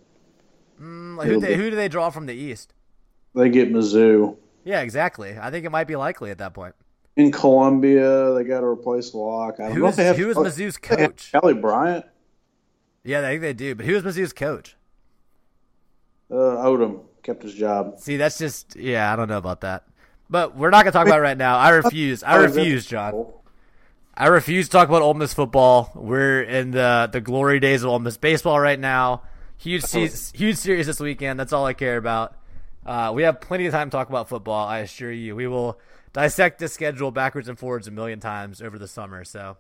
Mm, 0.80 1.24
who, 1.24 1.40
they, 1.40 1.56
who 1.56 1.70
do 1.70 1.76
they 1.76 1.88
draw 1.88 2.10
from 2.10 2.26
the 2.26 2.34
East? 2.34 2.74
They 3.34 3.48
get 3.48 3.72
Mizzou. 3.72 4.36
Yeah, 4.64 4.80
exactly. 4.80 5.36
I 5.38 5.50
think 5.50 5.66
it 5.66 5.70
might 5.70 5.86
be 5.86 5.96
likely 5.96 6.30
at 6.30 6.38
that 6.38 6.54
point. 6.54 6.74
In 7.16 7.30
Columbia, 7.30 8.32
they 8.34 8.44
got 8.44 8.60
to 8.60 8.66
replace 8.66 9.14
Lock. 9.14 9.60
I 9.60 9.64
don't 9.64 9.72
who 9.72 9.80
know 9.80 9.86
is, 9.86 9.92
if 9.92 9.96
they 9.96 10.04
have, 10.04 10.16
who 10.16 10.30
is 10.30 10.36
Mizzou's 10.36 10.76
coach? 10.78 11.30
Kelly 11.32 11.54
Bryant. 11.54 12.04
Yeah, 13.04 13.20
I 13.20 13.22
think 13.22 13.42
they 13.42 13.52
do. 13.52 13.74
But 13.74 13.86
who 13.86 13.94
is 13.94 14.02
Mizzou's 14.02 14.32
coach? 14.32 14.76
Uh, 16.30 16.34
Odom 16.34 17.02
kept 17.22 17.42
his 17.42 17.54
job. 17.54 17.98
See, 17.98 18.16
that's 18.16 18.38
just 18.38 18.74
yeah. 18.76 19.12
I 19.12 19.16
don't 19.16 19.28
know 19.28 19.38
about 19.38 19.60
that. 19.60 19.84
But 20.30 20.56
we're 20.56 20.70
not 20.70 20.84
gonna 20.84 20.92
talk 20.92 21.06
about 21.06 21.18
it 21.18 21.22
right 21.22 21.36
now. 21.36 21.58
I 21.58 21.70
refuse. 21.70 22.22
I 22.22 22.36
refuse, 22.36 22.86
John. 22.86 23.26
I 24.14 24.28
refuse 24.28 24.66
to 24.66 24.72
talk 24.72 24.88
about 24.88 25.02
Ole 25.02 25.14
Miss 25.14 25.34
football. 25.34 25.92
We're 25.94 26.42
in 26.42 26.70
the 26.70 27.08
the 27.12 27.20
glory 27.20 27.60
days 27.60 27.82
of 27.82 27.90
Ole 27.90 27.98
Miss 27.98 28.16
baseball 28.16 28.58
right 28.58 28.80
now. 28.80 29.22
Huge, 29.58 29.84
huge 30.34 30.56
series 30.56 30.86
this 30.86 31.00
weekend. 31.00 31.40
That's 31.40 31.52
all 31.52 31.64
I 31.64 31.72
care 31.72 31.96
about. 31.96 32.36
Uh, 32.84 33.12
we 33.14 33.22
have 33.22 33.40
plenty 33.40 33.66
of 33.66 33.72
time 33.72 33.88
to 33.88 33.96
talk 33.96 34.08
about 34.08 34.28
football. 34.28 34.66
I 34.66 34.80
assure 34.80 35.10
you, 35.10 35.34
we 35.34 35.46
will 35.46 35.80
dissect 36.12 36.58
the 36.58 36.68
schedule 36.68 37.10
backwards 37.10 37.48
and 37.48 37.58
forwards 37.58 37.88
a 37.88 37.90
million 37.90 38.20
times 38.20 38.60
over 38.60 38.78
the 38.78 38.88
summer. 38.88 39.24
So, 39.24 39.56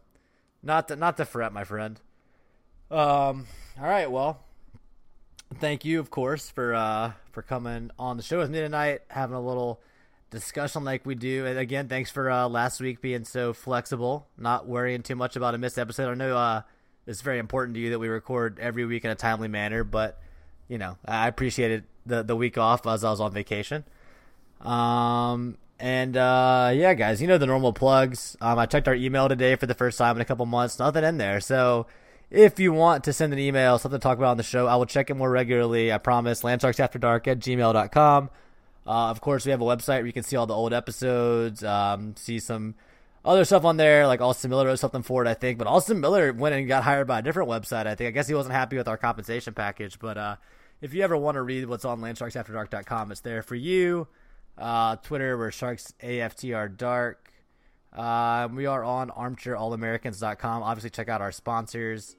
not 0.62 0.88
to, 0.88 0.96
not 0.96 1.16
to 1.16 1.24
fret, 1.24 1.52
my 1.52 1.64
friend. 1.64 2.00
Um. 2.90 3.46
All 3.80 3.88
right. 3.88 4.10
Well, 4.10 4.40
thank 5.58 5.84
you, 5.84 6.00
of 6.00 6.10
course, 6.10 6.50
for 6.50 6.74
uh 6.74 7.12
for 7.32 7.42
coming 7.42 7.90
on 7.98 8.18
the 8.18 8.22
show 8.22 8.38
with 8.38 8.50
me 8.50 8.60
tonight, 8.60 9.00
having 9.08 9.34
a 9.34 9.40
little 9.40 9.80
discussion 10.30 10.84
like 10.84 11.06
we 11.06 11.14
do. 11.14 11.46
And 11.46 11.58
again, 11.58 11.88
thanks 11.88 12.10
for 12.10 12.30
uh, 12.30 12.48
last 12.48 12.80
week 12.80 13.00
being 13.00 13.24
so 13.24 13.52
flexible, 13.52 14.28
not 14.36 14.66
worrying 14.68 15.02
too 15.02 15.16
much 15.16 15.34
about 15.34 15.54
a 15.54 15.58
missed 15.58 15.78
episode. 15.78 16.10
I 16.10 16.14
know 16.14 16.36
uh 16.36 16.62
it's 17.06 17.20
very 17.20 17.38
important 17.38 17.74
to 17.74 17.80
you 17.80 17.90
that 17.90 17.98
we 17.98 18.08
record 18.08 18.58
every 18.58 18.84
week 18.84 19.04
in 19.04 19.10
a 19.10 19.14
timely 19.14 19.48
manner. 19.48 19.84
But 19.84 20.20
you 20.68 20.78
know, 20.78 20.96
I 21.04 21.28
appreciated 21.28 21.84
the 22.06 22.22
the 22.22 22.36
week 22.36 22.58
off 22.58 22.86
as 22.86 23.04
I 23.04 23.10
was 23.10 23.20
on 23.20 23.32
vacation. 23.32 23.84
Um, 24.60 25.58
and 25.78 26.16
uh, 26.16 26.72
yeah, 26.74 26.94
guys, 26.94 27.20
you 27.20 27.28
know 27.28 27.38
the 27.38 27.46
normal 27.46 27.72
plugs. 27.72 28.36
Um, 28.40 28.58
I 28.58 28.66
checked 28.66 28.88
our 28.88 28.94
email 28.94 29.28
today 29.28 29.56
for 29.56 29.66
the 29.66 29.74
first 29.74 29.98
time 29.98 30.16
in 30.16 30.22
a 30.22 30.24
couple 30.24 30.46
months. 30.46 30.78
Nothing 30.78 31.04
in 31.04 31.18
there. 31.18 31.40
So 31.40 31.86
if 32.30 32.58
you 32.58 32.72
want 32.72 33.04
to 33.04 33.12
send 33.12 33.32
an 33.32 33.38
email, 33.38 33.78
something 33.78 34.00
to 34.00 34.02
talk 34.02 34.18
about 34.18 34.30
on 34.30 34.36
the 34.36 34.42
show, 34.42 34.66
I 34.66 34.76
will 34.76 34.86
check 34.86 35.10
it 35.10 35.14
more 35.14 35.30
regularly. 35.30 35.92
I 35.92 35.98
promise. 35.98 36.42
Landsharksafterdark 36.42 37.26
at 37.26 37.38
gmail.com. 37.40 38.30
Uh, 38.86 38.90
of 38.90 39.20
course, 39.20 39.44
we 39.44 39.50
have 39.50 39.62
a 39.62 39.64
website 39.64 39.98
where 39.98 40.06
you 40.06 40.12
can 40.12 40.22
see 40.22 40.36
all 40.36 40.46
the 40.46 40.54
old 40.54 40.74
episodes, 40.74 41.64
um, 41.64 42.14
see 42.16 42.38
some 42.38 42.74
other 43.24 43.44
stuff 43.44 43.64
on 43.64 43.76
there, 43.76 44.06
like 44.06 44.20
Austin 44.20 44.50
Miller 44.50 44.66
wrote 44.66 44.78
something 44.78 45.02
for 45.02 45.24
it, 45.24 45.28
I 45.28 45.34
think. 45.34 45.58
But 45.58 45.66
Austin 45.66 46.00
Miller 46.00 46.32
went 46.32 46.54
and 46.54 46.68
got 46.68 46.82
hired 46.82 47.06
by 47.06 47.20
a 47.20 47.22
different 47.22 47.48
website, 47.48 47.86
I 47.86 47.94
think. 47.94 48.08
I 48.08 48.10
guess 48.10 48.28
he 48.28 48.34
wasn't 48.34 48.54
happy 48.54 48.76
with 48.76 48.86
our 48.86 48.98
compensation 48.98 49.54
package. 49.54 49.98
But 49.98 50.18
uh, 50.18 50.36
if 50.80 50.92
you 50.92 51.02
ever 51.02 51.16
want 51.16 51.36
to 51.36 51.42
read 51.42 51.66
what's 51.66 51.84
on 51.84 52.00
landsharksafterdark.com, 52.00 53.12
it's 53.12 53.20
there 53.22 53.42
for 53.42 53.54
you. 53.54 54.08
Uh, 54.58 54.96
Twitter, 54.96 55.38
we're 55.38 55.50
Sharks 55.50 55.94
AFTR 56.02 56.76
Dark. 56.76 57.32
Uh, 57.92 58.48
we 58.52 58.66
are 58.66 58.84
on 58.84 59.08
armchairallamericans.com. 59.10 60.62
Obviously, 60.62 60.90
check 60.90 61.08
out 61.08 61.20
our 61.20 61.32
sponsors, 61.32 62.16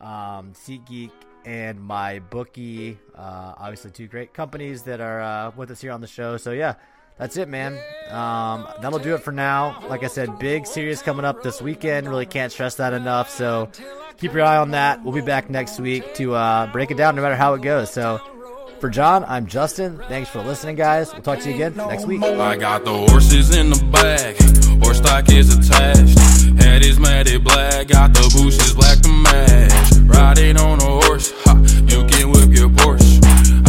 um, 0.00 0.54
SeatGeek 0.54 1.12
and 1.44 1.78
MyBookie. 1.78 2.96
Uh, 3.14 3.54
obviously, 3.58 3.90
two 3.90 4.08
great 4.08 4.34
companies 4.34 4.82
that 4.82 5.00
are 5.00 5.20
uh, 5.20 5.52
with 5.54 5.70
us 5.70 5.80
here 5.80 5.92
on 5.92 6.00
the 6.00 6.06
show. 6.06 6.36
So, 6.36 6.52
yeah, 6.52 6.74
that's 7.22 7.36
it, 7.36 7.48
man. 7.48 7.78
Um, 8.10 8.66
that'll 8.80 8.98
do 8.98 9.14
it 9.14 9.18
for 9.18 9.30
now. 9.30 9.80
Like 9.88 10.02
I 10.02 10.08
said, 10.08 10.40
big 10.40 10.66
series 10.66 11.02
coming 11.02 11.24
up 11.24 11.44
this 11.44 11.62
weekend. 11.62 12.08
Really 12.08 12.26
can't 12.26 12.50
stress 12.50 12.74
that 12.74 12.92
enough. 12.92 13.30
So 13.30 13.70
keep 14.18 14.32
your 14.32 14.42
eye 14.42 14.56
on 14.56 14.72
that. 14.72 15.04
We'll 15.04 15.14
be 15.14 15.20
back 15.20 15.48
next 15.48 15.78
week 15.78 16.16
to 16.16 16.34
uh, 16.34 16.66
break 16.72 16.90
it 16.90 16.96
down 16.96 17.14
no 17.14 17.22
matter 17.22 17.36
how 17.36 17.54
it 17.54 17.62
goes. 17.62 17.92
So 17.92 18.20
for 18.80 18.90
John, 18.90 19.24
I'm 19.28 19.46
Justin. 19.46 19.98
Thanks 20.08 20.30
for 20.30 20.42
listening, 20.42 20.74
guys. 20.74 21.12
We'll 21.12 21.22
talk 21.22 21.38
to 21.38 21.48
you 21.48 21.54
again 21.54 21.76
next 21.76 22.06
week. 22.06 22.24
I 22.24 22.56
got 22.56 22.84
the 22.84 22.92
horses 22.92 23.56
in 23.56 23.70
the 23.70 23.84
back. 23.92 24.34
Horse 24.82 24.98
stock 24.98 25.30
is 25.30 25.56
attached. 25.56 26.18
Head 26.60 26.84
is 26.84 26.98
matted 26.98 27.44
black. 27.44 27.86
Got 27.86 28.14
the 28.14 28.22
bushes 28.34 28.74
black 28.74 28.98
to 28.98 29.08
match. 29.08 29.92
Riding 30.06 30.56
on 30.56 30.80
a 30.80 31.06
horse. 31.06 31.32
Ha. 31.44 31.71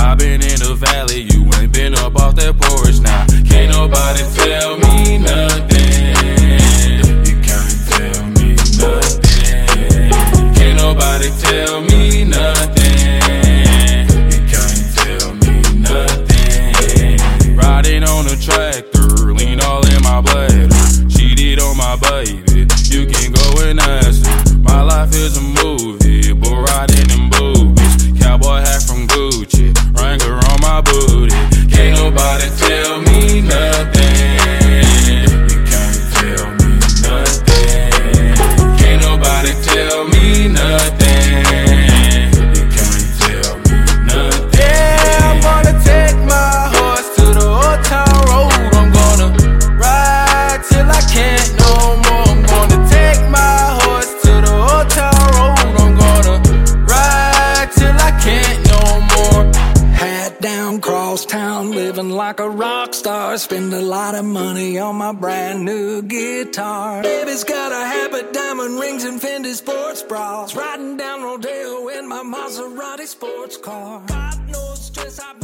I've 0.03 0.17
been 0.17 0.41
in 0.43 0.59
the 0.59 0.75
valley, 0.75 1.21
you 1.31 1.49
ain't 1.59 1.71
been 1.71 1.95
up 1.95 2.15
off 2.17 2.35
that 2.35 2.59
porch 2.59 2.99
now. 2.99 3.25
Nah, 3.25 3.49
can't 3.49 3.71
nobody 3.71 4.23
tell 4.35 4.77
me 4.77 5.17
nothing. 5.17 6.13
You 7.25 7.35
can't 7.41 7.79
tell 7.89 8.21
me 8.35 8.53
nothing. 8.77 10.11
Can't 10.53 10.77
nobody 10.77 11.29
tell 11.39 11.81
me 11.81 12.25
nothing. 12.25 14.05
You 14.29 14.41
can't 14.45 14.85
tell 14.99 15.33
me 15.41 15.55
nothing. 15.81 17.55
Riding 17.55 18.03
on 18.03 18.27
a 18.27 18.35
tractor, 18.35 19.33
lean 19.33 19.61
all 19.61 19.85
in 19.87 20.03
my 20.03 20.21
bladder. 20.21 20.69
Cheated 21.09 21.59
on 21.59 21.77
my 21.77 21.95
baby, 21.97 22.67
you 22.91 23.07
can 23.07 23.31
go 23.31 23.47
and 23.65 23.79
ask 23.79 24.25
her. 24.27 24.59
My 24.59 24.81
life 24.83 25.15
is 25.15 25.37
a 25.37 25.41
Yeah. 32.57 32.82
Guitar. 66.45 67.01
Baby's 67.03 67.43
got 67.43 67.71
a 67.71 67.85
habit, 67.85 68.33
diamond 68.33 68.79
rings, 68.79 69.03
and 69.03 69.21
Fendi 69.21 69.53
sports 69.53 70.01
bras. 70.03 70.55
Riding 70.55 70.97
down 70.97 71.23
Rodeo 71.23 71.87
in 71.89 72.07
my 72.07 72.23
Maserati 72.23 73.07
sports 73.07 73.57
car. 73.57 74.01
God 74.07 74.49
knows 74.49 74.85
stress 74.85 75.19
I've 75.19 75.42